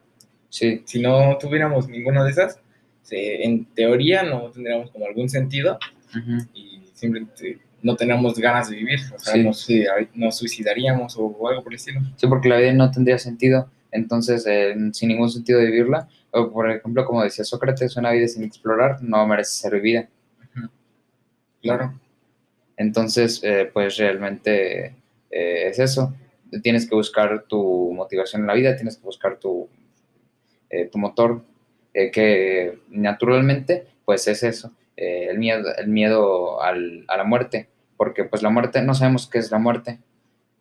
sí, 0.48 0.82
si 0.86 1.00
no 1.02 1.36
tuviéramos 1.38 1.88
ninguna 1.88 2.24
de 2.24 2.30
esas, 2.30 2.60
se- 3.02 3.44
en 3.44 3.66
teoría 3.66 4.22
no 4.22 4.50
tendríamos 4.50 4.90
como 4.90 5.04
algún 5.06 5.28
sentido 5.28 5.78
ujú, 6.16 6.46
y 6.54 6.80
simplemente 6.94 7.58
no 7.82 7.94
tenemos 7.96 8.38
ganas 8.38 8.70
de 8.70 8.76
vivir, 8.76 9.00
o 9.14 9.18
sea, 9.18 9.34
Sí. 9.34 9.42
nos, 9.42 9.68
nos 10.14 10.36
suicidaríamos 10.38 11.16
o, 11.18 11.48
algo 11.48 11.62
por 11.62 11.72
el 11.72 11.76
estilo. 11.76 12.00
Sí, 12.16 12.26
porque 12.26 12.48
la 12.48 12.56
vida 12.58 12.72
no 12.72 12.90
tendría 12.90 13.18
sentido, 13.18 13.68
entonces, 13.92 14.46
eh, 14.48 14.74
sin 14.92 15.08
ningún 15.08 15.30
sentido 15.30 15.58
de 15.58 15.66
vivirla. 15.66 16.08
O, 16.30 16.50
por 16.50 16.70
ejemplo, 16.70 17.04
como 17.04 17.22
decía 17.22 17.44
Sócrates, 17.44 17.96
una 17.96 18.10
vida 18.12 18.26
sin 18.28 18.42
explorar 18.44 19.02
no 19.02 19.26
merece 19.26 19.50
ser 19.52 19.74
vivida. 19.74 20.08
Claro, 21.66 21.94
Entonces, 22.76 23.40
eh, 23.44 23.70
pues 23.72 23.96
realmente 23.98 24.86
eh, 25.30 25.68
es 25.68 25.78
eso. 25.80 26.14
Tienes 26.62 26.88
que 26.88 26.94
buscar 26.96 27.44
tu 27.44 27.92
motivación 27.94 28.42
en 28.42 28.48
la 28.48 28.54
vida, 28.54 28.76
tienes 28.76 28.96
que 28.98 29.04
buscar 29.04 29.38
tu, 29.38 29.68
eh, 30.70 30.86
tu 30.90 30.98
motor, 30.98 31.42
que 32.12 32.78
naturalmente, 32.90 33.86
pues 34.04 34.28
es 34.28 34.42
eso, 34.42 34.70
el 34.96 35.38
miedo, 35.38 36.60
al- 36.62 37.04
a 37.08 37.16
la 37.16 37.24
muerte, 37.24 37.68
porque 37.96 38.24
pues 38.24 38.42
la 38.42 38.50
muerte, 38.50 38.82
no 38.82 38.92
sabemos 38.94 39.26
qué 39.28 39.38
es 39.38 39.50
la 39.50 39.58
muerte, 39.58 39.98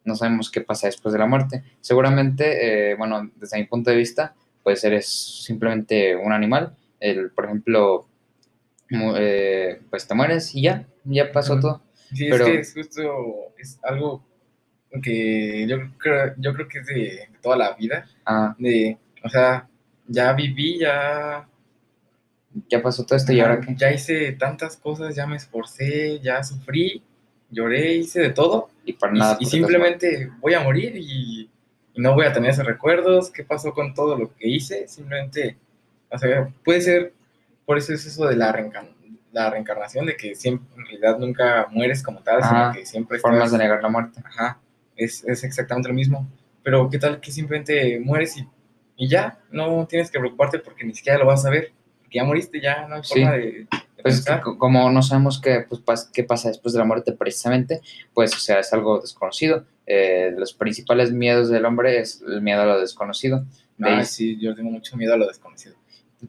no 0.06 0.16
sabemos 0.16 0.52
qué 0.52 0.62
pasa 0.62 0.88
después 0.88 1.14
de 1.14 1.20
la 1.20 1.28
muerte. 1.28 1.64
Seguramente, 1.82 2.96
bueno, 2.96 3.32
desde 3.38 3.58
mi 3.60 3.66
punto 3.66 3.92
de 3.92 3.98
vista, 3.98 4.36
pues 4.64 4.84
eres 4.84 5.08
simplemente 5.44 6.16
un 6.16 6.34
animal. 6.34 6.76
El, 7.00 7.32
por 7.32 7.46
ejemplo, 7.46 8.08
eh, 8.90 9.82
pues 9.90 10.08
te 10.08 10.14
mueres 10.14 10.54
y 10.56 10.62
ya, 10.64 10.86
ya 11.04 11.32
pasó 11.32 11.60
todo. 11.60 11.82
sí, 12.14 12.28
Pero- 12.30 12.46
es 12.48 12.52
que 12.52 12.60
es 12.60 12.74
justo, 12.74 13.54
es 13.58 13.80
algo 13.84 14.24
que 15.02 15.66
yo 15.68 15.78
creo, 15.98 16.34
yo 16.38 16.54
creo 16.54 16.68
que 16.68 16.80
es 16.80 16.86
de 16.88 17.30
toda 17.42 17.58
la 17.58 17.74
vida, 17.74 18.08
Ah, 18.26 18.56
de, 18.58 18.98
o 19.24 19.30
sea, 19.30 19.68
ya 20.08 20.32
viví, 20.34 20.80
ya, 20.80 21.48
ya 22.70 22.82
pasó 22.82 23.06
todo 23.06 23.18
esto 23.18 23.34
y 23.34 23.40
ahora 23.42 23.60
qué. 23.60 23.76
ya 23.76 23.92
hice 23.92 24.32
tantas 24.34 24.78
cosas, 24.78 25.14
ya 25.16 25.28
me 25.28 25.36
esforcé, 25.36 26.20
ya 26.22 26.42
sufrí, 26.44 27.04
lloré, 27.50 27.96
hice 27.96 28.22
de 28.22 28.30
todo 28.30 28.70
Y 28.86 28.94
para 28.94 29.14
y, 29.16 29.20
nada. 29.20 29.34
y 29.34 29.36
porque 29.44 29.50
simplemente 29.50 30.32
voy 30.40 30.54
a 30.54 30.62
morir 30.62 30.96
y, 30.96 31.50
y 31.94 32.02
no 32.02 32.14
voy 32.14 32.26
a 32.26 32.32
tener 32.34 32.52
esos 32.52 32.66
recuerdos, 32.66 33.30
qué 33.32 33.44
pasó 33.44 33.74
con 33.74 33.94
todo 33.94 34.18
lo 34.18 34.34
que 34.36 34.48
hice, 34.48 34.88
simplemente, 34.88 35.58
o 36.10 36.18
sea, 36.18 36.50
puede 36.64 36.80
ser, 36.82 37.14
por 37.66 37.78
eso 37.78 37.94
es 37.94 38.06
eso 38.06 38.26
de 38.28 38.36
la, 38.36 38.54
reencarn- 38.54 38.94
la 39.32 39.50
reencarnación, 39.50 40.06
de 40.06 40.16
que 40.16 40.36
siempre, 40.36 40.68
en 40.78 40.86
realidad 40.86 41.18
nunca 41.20 41.68
mueres 41.72 42.02
como 42.04 42.22
tal, 42.22 42.42
Ajá, 42.42 42.72
sino 42.72 42.74
que 42.80 42.86
siempre 42.86 43.18
estás- 43.18 43.30
formas 43.32 43.52
de 43.52 43.58
negar 43.58 43.82
la 43.82 43.90
muerte. 43.90 44.22
ajá, 44.24 44.60
es, 44.96 45.24
es 45.26 45.44
exactamente 45.44 45.90
lo 45.90 45.96
mismo, 45.96 46.28
pero 46.64 46.90
qué 46.90 46.98
tal 47.00 47.20
que 47.20 47.32
simplemente 47.32 48.00
mueres 48.00 48.38
y, 48.38 48.48
y 48.96 49.10
ya, 49.10 49.40
no 49.52 49.86
tienes 49.88 50.10
que 50.10 50.20
preocuparte 50.20 50.60
porque 50.60 50.86
ni 50.86 50.94
siquiera 50.94 51.18
lo 51.20 51.26
vas 51.26 51.46
a 51.46 51.50
ver, 51.50 51.74
porque 52.02 52.18
ya 52.18 52.24
moriste, 52.24 52.62
ya 52.62 52.88
no 52.88 52.96
hay 52.96 53.04
forma 53.04 53.32
de, 53.34 53.42
de 53.42 53.68
Pues 54.04 54.20
es 54.20 54.26
que 54.26 54.40
como 54.58 54.90
no 54.92 55.02
sabemos 55.02 55.42
qué, 55.42 55.66
pues, 55.68 55.84
pas- 55.84 56.10
qué 56.14 56.24
pasa 56.24 56.48
después 56.50 56.74
de 56.74 56.80
la 56.80 56.86
muerte 56.86 57.12
precisamente, 57.12 57.82
pues 58.14 58.34
o 58.36 58.40
sea, 58.40 58.60
es 58.60 58.72
algo 58.72 59.00
desconocido. 59.02 59.66
Eh, 59.88 60.32
los 60.38 60.54
principales 60.54 61.12
miedos 61.12 61.50
del 61.50 61.66
hombre 61.66 62.00
es 62.00 62.24
el 62.28 62.42
miedo 62.42 62.62
a 62.62 62.66
lo 62.66 62.80
desconocido. 62.80 63.46
De 63.78 63.90
ahí 63.90 64.00
Ah, 64.00 64.06
sí, 64.06 64.38
yo 64.40 64.56
tengo 64.56 64.70
mucho 64.72 64.96
miedo 64.98 65.14
a 65.14 65.18
lo 65.18 65.28
desconocido. 65.28 65.76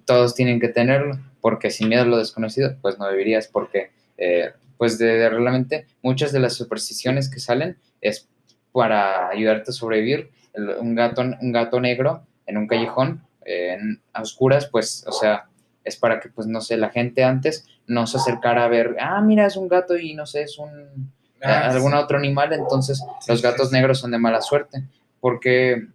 Todos 0.05 0.35
tienen 0.35 0.61
que 0.61 0.69
tenerlo, 0.69 1.19
porque 1.41 1.71
sin 1.71 1.89
miedo 1.89 2.03
a 2.03 2.07
lo 2.07 2.19
desconocido, 2.19 2.77
pues 2.83 2.99
no 2.99 3.09
vivirías, 3.11 3.49
porque 3.49 3.91
eh, 4.19 4.53
pues 4.79 4.99
de, 4.99 5.07
de 5.07 5.29
realmente 5.31 5.87
muchas 6.03 6.33
de 6.33 6.41
las 6.41 6.55
supersticiones 6.55 7.31
que 7.31 7.41
salen 7.41 7.79
es 8.01 8.29
para 8.73 9.29
ayudarte 9.29 9.71
a 9.71 9.75
sobrevivir. 9.75 10.31
El- 10.53 10.71
un, 10.71 10.95
gato, 10.95 11.23
un 11.23 11.53
gato 11.53 11.81
negro 11.81 12.27
en 12.47 12.57
un 12.59 12.67
callejón, 12.67 13.23
eh, 13.45 13.75
en, 13.79 14.01
a 14.13 14.23
oscuras, 14.23 14.67
pues, 14.67 15.05
o 15.07 15.13
sea, 15.13 15.47
es 15.85 15.97
para 15.97 16.19
que, 16.21 16.29
pues, 16.29 16.47
no 16.47 16.61
sé, 16.61 16.77
la 16.77 16.91
gente 16.91 17.23
antes 17.25 17.67
no 17.87 18.07
se 18.07 18.17
acercara 18.19 18.65
a 18.65 18.69
ver, 18.69 18.97
ah, 19.01 19.21
mira, 19.21 19.47
es 19.47 19.57
un 19.57 19.69
gato 19.69 19.97
y 19.97 20.15
no 20.15 20.27
sé, 20.27 20.43
es 20.43 20.59
un, 20.59 21.15
Ah, 21.43 21.69
algún 21.71 21.93
sí. 21.93 21.99
otro 21.99 22.17
animal, 22.19 22.53
entonces 22.55 22.99
Sí, 23.21 23.31
los 23.31 23.43
gatos 23.43 23.69
sí. 23.69 23.75
negros 23.75 23.99
son 24.01 24.11
de 24.11 24.19
mala 24.19 24.41
suerte, 24.41 24.83
porque 25.21 25.87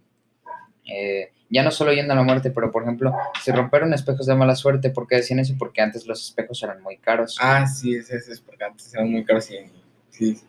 eh, 0.86 1.30
ya 1.52 1.62
no 1.62 1.70
solo 1.70 1.92
yendo 1.92 2.12
a 2.14 2.16
la 2.16 2.22
muerte, 2.22 2.50
pero 2.50 2.70
por 2.72 2.82
ejemplo, 2.82 3.12
si 3.44 3.52
romperon 3.52 3.92
espejos 3.94 4.26
de 4.26 4.34
mala 4.34 4.56
suerte, 4.56 4.90
¿por 4.90 5.06
qué 5.06 5.16
decían 5.16 5.38
eso? 5.38 5.54
Porque 5.58 5.82
antes 5.82 6.06
los 6.06 6.24
espejos 6.24 6.62
eran 6.62 6.82
muy 6.82 6.96
caros. 6.96 7.36
Ah, 7.40 7.66
sí, 7.66 7.94
ese 7.94 8.16
es, 8.16 8.40
porque 8.40 8.64
antes 8.64 8.92
eran 8.94 9.10
muy 9.10 9.24
caros 9.24 9.50
y 9.50 9.56
sí. 10.10 10.40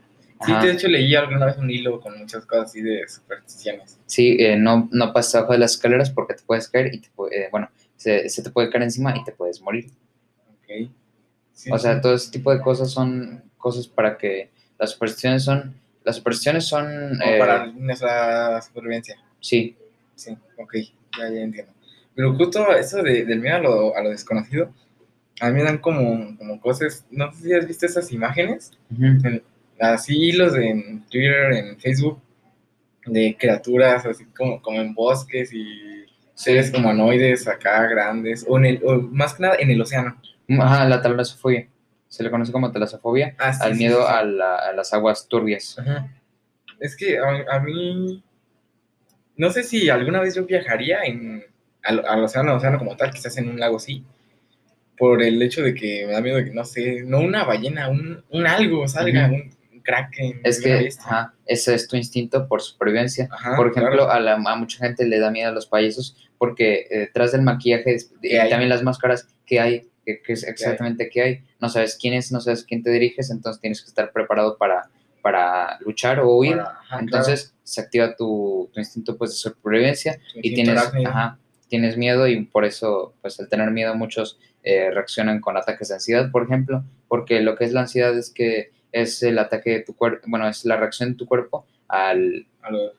Sí, 0.45 0.51
Ajá. 0.51 0.65
de 0.65 0.71
hecho 0.73 0.87
leí 0.89 1.13
alguna 1.15 1.45
vez 1.45 1.57
un 1.57 1.69
hilo 1.69 2.01
con 2.01 2.17
muchas 2.19 2.45
cosas 2.45 2.65
así 2.65 2.81
de 2.81 3.07
supersticiones. 3.07 3.97
Sí, 4.07 4.35
eh, 4.39 4.57
no, 4.57 4.89
no 4.91 5.13
pases 5.13 5.35
abajo 5.35 5.53
de 5.53 5.59
las 5.59 5.73
escaleras 5.73 6.09
porque 6.09 6.33
te 6.33 6.43
puedes 6.43 6.67
caer 6.67 6.93
y 6.93 6.99
te 6.99 7.07
pu- 7.15 7.29
eh, 7.31 7.47
bueno, 7.51 7.69
se, 7.95 8.27
se 8.29 8.43
te 8.43 8.49
puede 8.49 8.69
caer 8.69 8.83
encima 8.83 9.15
y 9.15 9.23
te 9.23 9.31
puedes 9.31 9.61
morir. 9.61 9.85
Ok. 10.49 10.89
Sí, 11.53 11.71
O 11.71 11.77
sea, 11.77 11.95
sí. 11.95 12.01
todo 12.01 12.15
ese 12.15 12.31
tipo 12.31 12.53
de 12.53 12.59
cosas 12.61 12.91
son 12.91 13.43
cosas 13.57 13.87
para 13.87 14.17
que 14.17 14.49
las 14.77 14.91
supersticiones 14.91 15.43
son, 15.43 15.75
las 16.03 16.17
supersticiones 16.17 16.65
son, 16.65 16.85
Como 17.17 17.31
eh, 17.31 17.39
para 17.39 17.65
nuestra 17.67 18.61
supervivencia. 18.61 19.17
sí, 19.39 19.77
Sí, 20.15 20.37
ok, 20.57 20.75
ya, 21.19 21.29
ya 21.29 21.41
entiendo. 21.41 21.71
Pero 22.15 22.33
justo 22.35 22.71
eso 22.75 23.01
de, 23.01 23.25
del 23.25 23.39
miedo 23.39 23.55
a 23.55 23.59
lo, 23.59 23.95
a 23.97 24.01
lo 24.03 24.09
desconocido, 24.11 24.71
a 25.41 25.49
mí 25.49 25.55
me 25.55 25.63
dan 25.63 25.79
como, 25.79 26.37
como 26.37 26.61
cosas, 26.61 27.05
no 27.09 27.31
sé 27.33 27.43
si 27.43 27.53
has 27.53 27.67
visto 27.67 27.85
esas 27.85 28.11
imágenes, 28.11 28.71
así 29.79 30.15
hilos 30.29 30.55
en 30.55 31.03
Twitter, 31.09 31.53
en 31.53 31.79
Facebook, 31.79 32.21
de 33.05 33.35
criaturas 33.37 34.05
así 34.05 34.25
como, 34.25 34.61
como 34.61 34.79
en 34.79 34.93
bosques 34.93 35.51
y 35.53 36.05
seres 36.35 36.73
humanoides 36.73 37.47
acá 37.47 37.85
grandes, 37.87 38.45
o, 38.47 38.57
en 38.57 38.65
el, 38.65 38.81
o 38.85 39.01
más 39.01 39.33
que 39.33 39.43
nada 39.43 39.55
en 39.59 39.69
el 39.71 39.81
océano. 39.81 40.19
Ajá, 40.59 40.87
la 40.87 41.01
talasofobia. 41.01 41.67
Se 42.07 42.21
le 42.23 42.29
conoce 42.29 42.51
como 42.51 42.71
talasofobia 42.71 43.35
Ah, 43.39 43.53
sí, 43.53 43.59
al 43.63 43.73
sí, 43.73 43.79
miedo. 43.79 44.07
A, 44.07 44.23
la- 44.23 44.57
a 44.57 44.73
las 44.73 44.93
aguas 44.93 45.27
turbias. 45.27 45.77
Ajá. 45.79 46.11
Es 46.79 46.95
que 46.95 47.17
a, 47.17 47.45
a 47.55 47.59
mí, 47.59 48.23
no 49.37 49.49
sé 49.51 49.63
si 49.63 49.89
alguna 49.89 50.21
vez 50.21 50.35
yo 50.35 50.45
viajaría 50.45 51.03
en, 51.03 51.43
al, 51.83 52.05
al 52.05 52.23
océano, 52.23 52.55
océano 52.55 52.77
como 52.79 52.95
tal, 52.97 53.11
quizás 53.11 53.37
en 53.37 53.49
un 53.49 53.59
lago 53.59 53.79
sí, 53.79 54.03
por 54.97 55.21
el 55.23 55.41
hecho 55.41 55.61
de 55.63 55.73
que 55.73 56.05
me 56.05 56.13
da 56.13 56.21
miedo 56.21 56.37
de 56.37 56.45
que, 56.45 56.51
no 56.51 56.63
sé, 56.65 57.01
no 57.03 57.19
una 57.19 57.43
ballena, 57.43 57.89
un, 57.89 58.23
un 58.29 58.47
algo 58.47 58.87
salga, 58.87 59.25
un, 59.27 59.51
un 59.73 59.81
kraken. 59.81 60.39
Es 60.43 60.61
que 60.61 60.87
ajá, 60.99 61.33
ese 61.45 61.73
es 61.73 61.87
tu 61.87 61.95
instinto 61.97 62.47
por 62.47 62.61
supervivencia. 62.61 63.27
Ajá, 63.31 63.55
Por 63.55 63.67
ejemplo, 63.71 64.05
claro. 64.05 64.11
a, 64.11 64.19
la- 64.19 64.33
a 64.35 64.55
mucha 64.55 64.77
gente 64.85 65.05
le 65.05 65.19
da 65.19 65.31
miedo 65.31 65.49
a 65.49 65.53
los 65.53 65.65
payasos 65.67 66.15
porque 66.37 66.87
eh, 66.89 66.99
detrás 66.99 67.31
del 67.31 67.41
maquillaje 67.41 67.97
y 68.21 68.37
también 68.49 68.69
las 68.69 68.83
máscaras, 68.83 69.27
¿qué 69.45 69.59
hay? 69.59 69.89
¿Qué, 70.05 70.21
qué 70.21 70.33
es 70.33 70.43
exactamente 70.43 71.09
qué 71.09 71.21
hay? 71.21 71.43
No 71.59 71.69
sabes 71.69 71.97
quién 71.99 72.13
es, 72.13 72.31
no 72.31 72.39
sabes 72.41 72.63
quién 72.63 72.83
te 72.83 72.91
diriges, 72.91 73.31
entonces 73.31 73.61
tienes 73.61 73.81
que 73.81 73.87
estar 73.87 74.11
preparado 74.11 74.57
para, 74.57 74.89
para 75.21 75.79
luchar 75.79 76.19
o 76.19 76.35
huir. 76.37 76.59
Ajá, 76.59 76.99
entonces 76.99 77.52
se 77.63 77.81
activa 77.81 78.15
tu, 78.15 78.69
tu 78.73 78.79
instinto 78.79 79.17
pues, 79.17 79.31
de 79.31 79.37
supervivencia 79.37 80.19
y 80.35 80.53
tienes, 80.55 80.73
ajá, 81.07 81.39
tienes 81.67 81.97
miedo 81.97 82.27
y 82.27 82.43
por 82.45 82.65
eso, 82.65 83.13
pues 83.21 83.39
al 83.39 83.47
tener 83.49 83.71
miedo 83.71 83.95
muchos 83.95 84.39
eh, 84.63 84.91
reaccionan 84.91 85.41
con 85.41 85.57
ataques 85.57 85.87
de 85.89 85.95
ansiedad, 85.95 86.31
por 86.31 86.43
ejemplo, 86.43 86.83
porque 87.07 87.41
lo 87.41 87.55
que 87.55 87.65
es 87.65 87.73
la 87.73 87.81
ansiedad 87.81 88.17
es 88.17 88.31
que 88.31 88.71
es 88.91 89.23
el 89.23 89.39
ataque 89.39 89.71
de 89.71 89.79
tu 89.81 89.95
cuerpo, 89.95 90.25
bueno, 90.29 90.47
es 90.47 90.65
la 90.65 90.77
reacción 90.77 91.09
de 91.11 91.15
tu 91.15 91.25
cuerpo 91.25 91.65
al, 91.87 92.45
A 92.61 92.69
lo- 92.71 92.93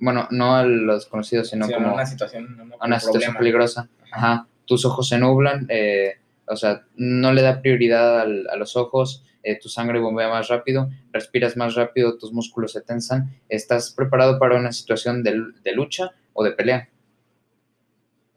bueno, 0.00 0.28
no 0.30 0.54
a 0.56 0.64
los 0.64 1.06
conocidos, 1.06 1.48
sino 1.50 1.66
sí, 1.66 1.72
a 1.72 1.76
como 1.76 1.94
una 1.94 2.06
situación, 2.06 2.44
a 2.60 2.62
una- 2.62 2.74
a 2.78 2.86
una 2.86 2.96
un 2.96 3.00
situación 3.00 3.36
peligrosa. 3.36 3.88
Ajá, 4.12 4.46
tus 4.64 4.84
ojos 4.84 5.08
se 5.08 5.18
nublan, 5.18 5.66
eh, 5.70 6.14
o 6.46 6.56
sea, 6.56 6.82
no 6.96 7.32
le 7.32 7.42
da 7.42 7.60
prioridad 7.62 8.20
al- 8.20 8.48
a 8.50 8.56
los 8.56 8.76
ojos, 8.76 9.24
eh, 9.42 9.58
tu 9.58 9.68
sangre 9.68 9.98
bombea 9.98 10.28
más 10.28 10.48
rápido, 10.48 10.90
respiras 11.12 11.56
más 11.56 11.74
rápido, 11.74 12.18
tus 12.18 12.32
músculos 12.32 12.72
se 12.72 12.80
tensan, 12.80 13.40
estás 13.48 13.92
preparado 13.92 14.38
para 14.38 14.56
una 14.56 14.72
situación 14.72 15.22
de, 15.22 15.42
de 15.62 15.72
lucha 15.72 16.12
o 16.32 16.44
de 16.44 16.52
pelea. 16.52 16.88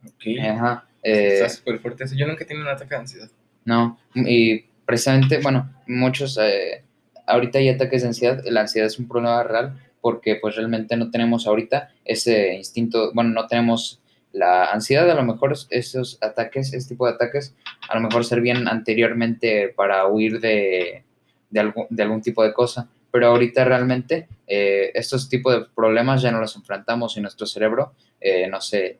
Ok. 0.06 0.24
Ajá, 0.43 0.86
eh, 1.04 1.34
Está 1.36 1.49
súper 1.49 1.80
fuerte 1.80 2.04
eso. 2.04 2.16
Yo 2.16 2.28
nunca 2.28 2.43
he 2.43 2.47
tenido 2.47 2.66
un 2.66 2.72
ataque 2.74 2.95
de 2.95 3.02
ansiedad. 3.02 3.30
no, 3.66 3.99
y 4.16 4.62
precisamente, 4.86 5.39
bueno, 5.39 5.74
muchos, 5.88 6.38
eh, 6.41 6.84
ahorita 7.28 7.60
hay 7.60 7.70
ataques 7.70 8.02
de 8.02 8.10
ansiedad, 8.10 8.43
la 8.45 8.62
ansiedad 8.62 8.88
es 8.88 8.99
un 8.99 9.08
problema 9.08 9.43
real 9.43 9.80
porque 10.02 10.36
pues 10.36 10.56
realmente 10.56 10.97
no 10.97 11.12
tenemos 11.12 11.47
ahorita 11.47 11.91
ese 12.04 12.56
instinto, 12.56 13.12
bueno, 13.14 13.30
no 13.30 13.47
tenemos 13.47 14.01
la 14.34 14.65
ansiedad, 14.71 15.09
a 15.09 15.15
lo 15.15 15.23
mejor 15.23 15.53
es- 15.53 15.67
esos 15.69 16.17
ataques, 16.21 16.73
este 16.73 16.93
tipo 16.95 17.07
de 17.07 17.13
ataques, 17.13 17.55
a 17.89 17.95
lo 17.95 18.01
mejor 18.01 18.23
servían 18.25 18.67
anteriormente 18.67 19.69
para 19.75 20.07
huir 20.07 20.39
de, 20.39 21.03
de, 21.49 21.59
algún, 21.59 21.86
de 21.89 22.03
algún 22.03 22.21
tipo 22.21 22.43
de 22.43 22.53
cosa, 22.53 22.89
pero 23.11 23.27
ahorita 23.27 23.65
realmente 23.65 24.27
eh, 24.47 24.91
estos 24.93 25.27
tipos 25.27 25.53
de 25.53 25.65
problemas 25.75 26.21
ya 26.21 26.32
no 26.32 26.39
los 26.39 26.55
enfrentamos 26.55 27.17
y 27.17 27.21
nuestro 27.21 27.45
cerebro, 27.45 27.93
eh, 28.21 28.47
no 28.47 28.61
sé, 28.61 28.99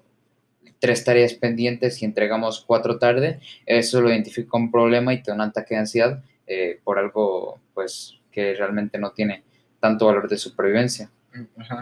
tres 0.79 1.03
tareas 1.03 1.34
pendientes 1.36 2.01
y 2.01 2.05
entregamos 2.05 2.63
cuatro 2.65 2.97
tarde, 2.99 3.39
eso 3.65 4.01
lo 4.01 4.09
identifica 4.09 4.57
un 4.57 4.71
problema 4.71 5.13
y 5.13 5.21
te 5.21 5.32
da 5.32 5.36
un 5.36 5.41
ataque 5.41 5.75
de 5.75 5.79
ansiedad 5.82 6.23
eh, 6.47 6.79
por 6.84 6.97
algo 6.99 7.59
pues 7.73 8.19
que 8.32 8.53
realmente 8.55 8.97
no 8.97 9.11
tiene 9.11 9.43
tanto 9.79 10.07
valor 10.07 10.27
de 10.27 10.38
supervivencia. 10.38 11.09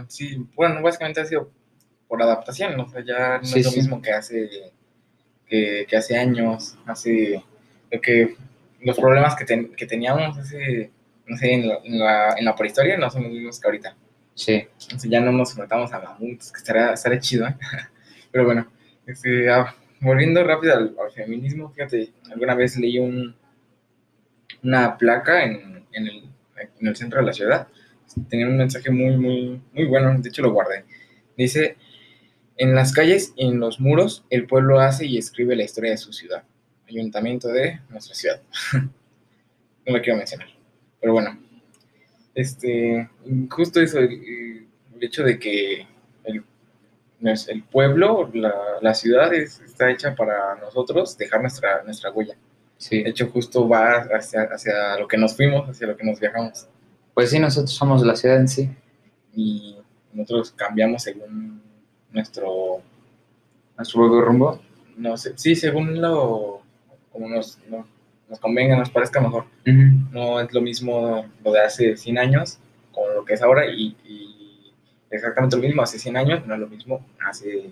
Sí, 0.07 0.45
bueno, 0.55 0.81
básicamente 0.81 1.21
ha 1.21 1.25
sido 1.25 1.49
por 2.09 2.21
adaptación, 2.23 2.79
o 2.81 2.89
sea, 2.89 3.03
ya 3.05 3.39
no 3.39 3.45
Sí, 3.45 3.61
es 3.61 3.67
lo 3.67 3.71
sí. 3.71 3.79
mismo 3.79 4.01
que 4.01 4.13
hace, 4.13 4.49
que, 5.47 5.85
que 5.89 5.97
hace 5.97 6.17
años, 6.17 6.77
hace, 6.85 7.43
lo 7.91 8.01
que, 8.01 8.35
los 8.81 8.97
problemas 8.97 9.35
que, 9.35 9.45
ten- 9.45 9.75
que 9.75 9.85
teníamos 9.85 10.37
hace, 10.37 10.91
no 11.27 11.37
sé, 11.37 11.53
en 11.53 11.67
la, 11.69 11.79
en, 11.83 11.99
la, 11.99 12.33
en 12.37 12.45
la 12.45 12.55
prehistoria 12.55 12.97
no 12.97 13.09
son 13.09 13.23
los 13.23 13.31
mismos 13.31 13.59
que 13.59 13.67
ahorita. 13.67 13.95
Sí, 14.35 14.67
sea, 14.77 15.09
ya 15.09 15.19
no 15.21 15.31
nos 15.33 15.51
enfrentamos 15.51 15.91
a 15.93 15.99
mamuts, 15.99 16.51
que 16.51 16.57
estaría, 16.59 16.93
estaría 16.93 17.19
chido, 17.19 17.47
¿eh? 17.47 17.55
Pero 18.31 18.45
bueno, 18.45 18.67
este, 19.05 19.49
ah, 19.51 19.75
volviendo 20.01 20.43
rápido 20.43 20.73
al, 20.75 20.95
al 21.03 21.11
feminismo, 21.11 21.71
fíjate, 21.71 22.11
alguna 22.31 22.55
vez 22.55 22.77
leí 22.77 22.99
un, 22.99 23.35
una 24.63 24.97
placa 24.97 25.43
en, 25.43 25.85
en, 25.91 26.07
el, 26.07 26.23
en 26.79 26.87
el 26.87 26.95
centro 26.95 27.19
de 27.19 27.25
la 27.25 27.33
ciudad. 27.33 27.67
Tenía 28.29 28.47
un 28.47 28.57
mensaje 28.57 28.89
muy, 28.89 29.15
muy, 29.17 29.61
muy 29.73 29.85
bueno, 29.85 30.13
de 30.19 30.29
hecho 30.29 30.41
lo 30.41 30.51
guardé. 30.51 30.85
Dice, 31.37 31.77
en 32.59 32.75
las 32.75 32.93
calles 32.93 33.33
y 33.35 33.47
en 33.47 33.59
los 33.59 33.79
muros, 33.79 34.23
el 34.29 34.45
pueblo 34.45 34.79
hace 34.79 35.05
y 35.05 35.17
escribe 35.17 35.55
la 35.55 35.63
historia 35.63 35.91
de 35.91 35.97
su 35.97 36.13
ciudad. 36.13 36.43
Ayuntamiento 36.87 37.47
de 37.47 37.79
nuestra 37.89 38.13
ciudad. 38.13 38.41
no 38.73 39.95
lo 39.95 40.01
quiero 40.01 40.17
mencionar. 40.17 40.47
Pero 41.01 41.13
bueno, 41.13 41.39
este, 42.35 43.09
justo 43.49 43.81
eso, 43.81 43.99
el, 43.99 44.11
el 44.95 45.03
hecho 45.03 45.23
de 45.23 45.39
que 45.39 45.87
el, 46.25 46.43
el 47.21 47.63
pueblo, 47.63 48.29
la, 48.33 48.53
la 48.81 48.93
ciudad 48.93 49.33
es- 49.33 49.59
está 49.61 49.89
hecha 49.89 50.15
para 50.15 50.55
nosotros 50.55 51.17
dejar 51.17 51.41
nuestra, 51.41 51.83
nuestra 51.83 52.11
huella. 52.11 52.35
sí. 52.77 53.03
De 53.03 53.09
hecho, 53.09 53.27
justo 53.29 53.67
va 53.67 54.07
hacia, 54.13 54.43
hacia 54.43 54.97
lo 54.99 55.07
que 55.07 55.17
nos 55.17 55.35
fuimos, 55.35 55.69
hacia 55.69 55.87
lo 55.87 55.95
que 55.97 56.03
nos 56.03 56.19
viajamos. 56.19 56.67
Pues 57.13 57.29
sí, 57.29 57.39
nosotros 57.39 57.71
somos 57.71 58.05
la 58.05 58.15
ciudad 58.15 58.37
en 58.37 58.47
sí. 58.47 58.69
Y 59.33 59.77
nosotros 60.13 60.51
cambiamos 60.51 61.03
según 61.03 61.61
nuestro, 62.11 62.81
Nuestro 63.77 64.01
propio 64.01 64.21
rumbo. 64.21 64.61
no 64.97 65.15
sé, 65.17 65.33
sí, 65.37 65.55
según 65.55 66.01
lo, 66.01 66.61
como 67.11 67.29
nos, 67.29 67.59
no- 67.69 67.87
nos 68.29 68.39
convenga, 68.39 68.77
nos 68.77 68.89
parezca 68.89 69.19
mejor. 69.21 69.45
No 70.11 70.39
es 70.39 70.53
lo 70.53 70.61
mismo 70.61 71.25
lo 71.43 71.51
de 71.51 71.61
hace 71.61 71.97
100 71.97 72.17
años 72.19 72.59
con 72.91 73.13
lo 73.15 73.25
que 73.25 73.33
es 73.33 73.41
ahora 73.41 73.65
y, 73.71 73.95
y 74.05 74.71
exactamente 75.09 75.55
lo 75.55 75.63
mismo 75.63 75.81
hace 75.81 75.97
100 75.97 76.17
años, 76.17 76.45
no 76.45 76.53
es 76.53 76.59
lo 76.59 76.67
mismo 76.67 77.03
hace 77.25 77.71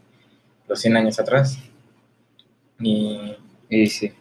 los 0.67 0.79
100 0.79 0.97
años 0.97 1.19
atrás. 1.19 1.59
Y 2.79 3.35
Y 3.69 3.87
sí. 3.87 4.11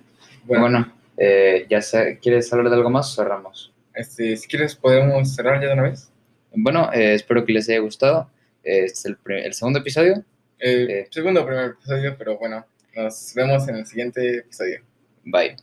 bueno, 0.45 0.63
Bueno, 0.65 0.93
eh, 1.17 1.67
ya 1.71 1.81
sé, 1.81 2.19
¿quieres 2.21 2.53
hablar 2.53 2.71
de 2.71 2.77
algo 2.77 2.91
más? 2.91 3.15
Cerramos. 3.15 3.73
este, 3.95 4.37
si 4.37 4.47
quieres 4.49 4.75
podemos 4.75 5.35
cerrar 5.35 5.61
ya 5.61 5.69
de 5.69 5.73
una 5.75 5.83
vez. 5.85 6.11
Bueno, 6.53 6.91
eh, 6.93 7.15
espero 7.15 7.45
que 7.45 7.53
les 7.53 7.69
haya 7.69 7.81
gustado. 7.81 8.29
Es 8.67 9.05
el, 9.05 9.17
el 9.27 9.55
segundo 9.55 9.79
episodio. 9.79 10.25
Eh, 10.59 10.87
Eh. 10.89 11.09
Segundo 11.11 11.43
o 11.43 11.47
primer 11.47 11.71
episodio, 11.71 12.17
pero 12.19 12.37
bueno, 12.39 12.67
nos 12.95 13.33
vemos 13.35 13.69
en 13.69 13.77
el 13.77 13.87
siguiente 13.87 14.39
episodio. 14.39 14.81
Bye. 15.25 15.57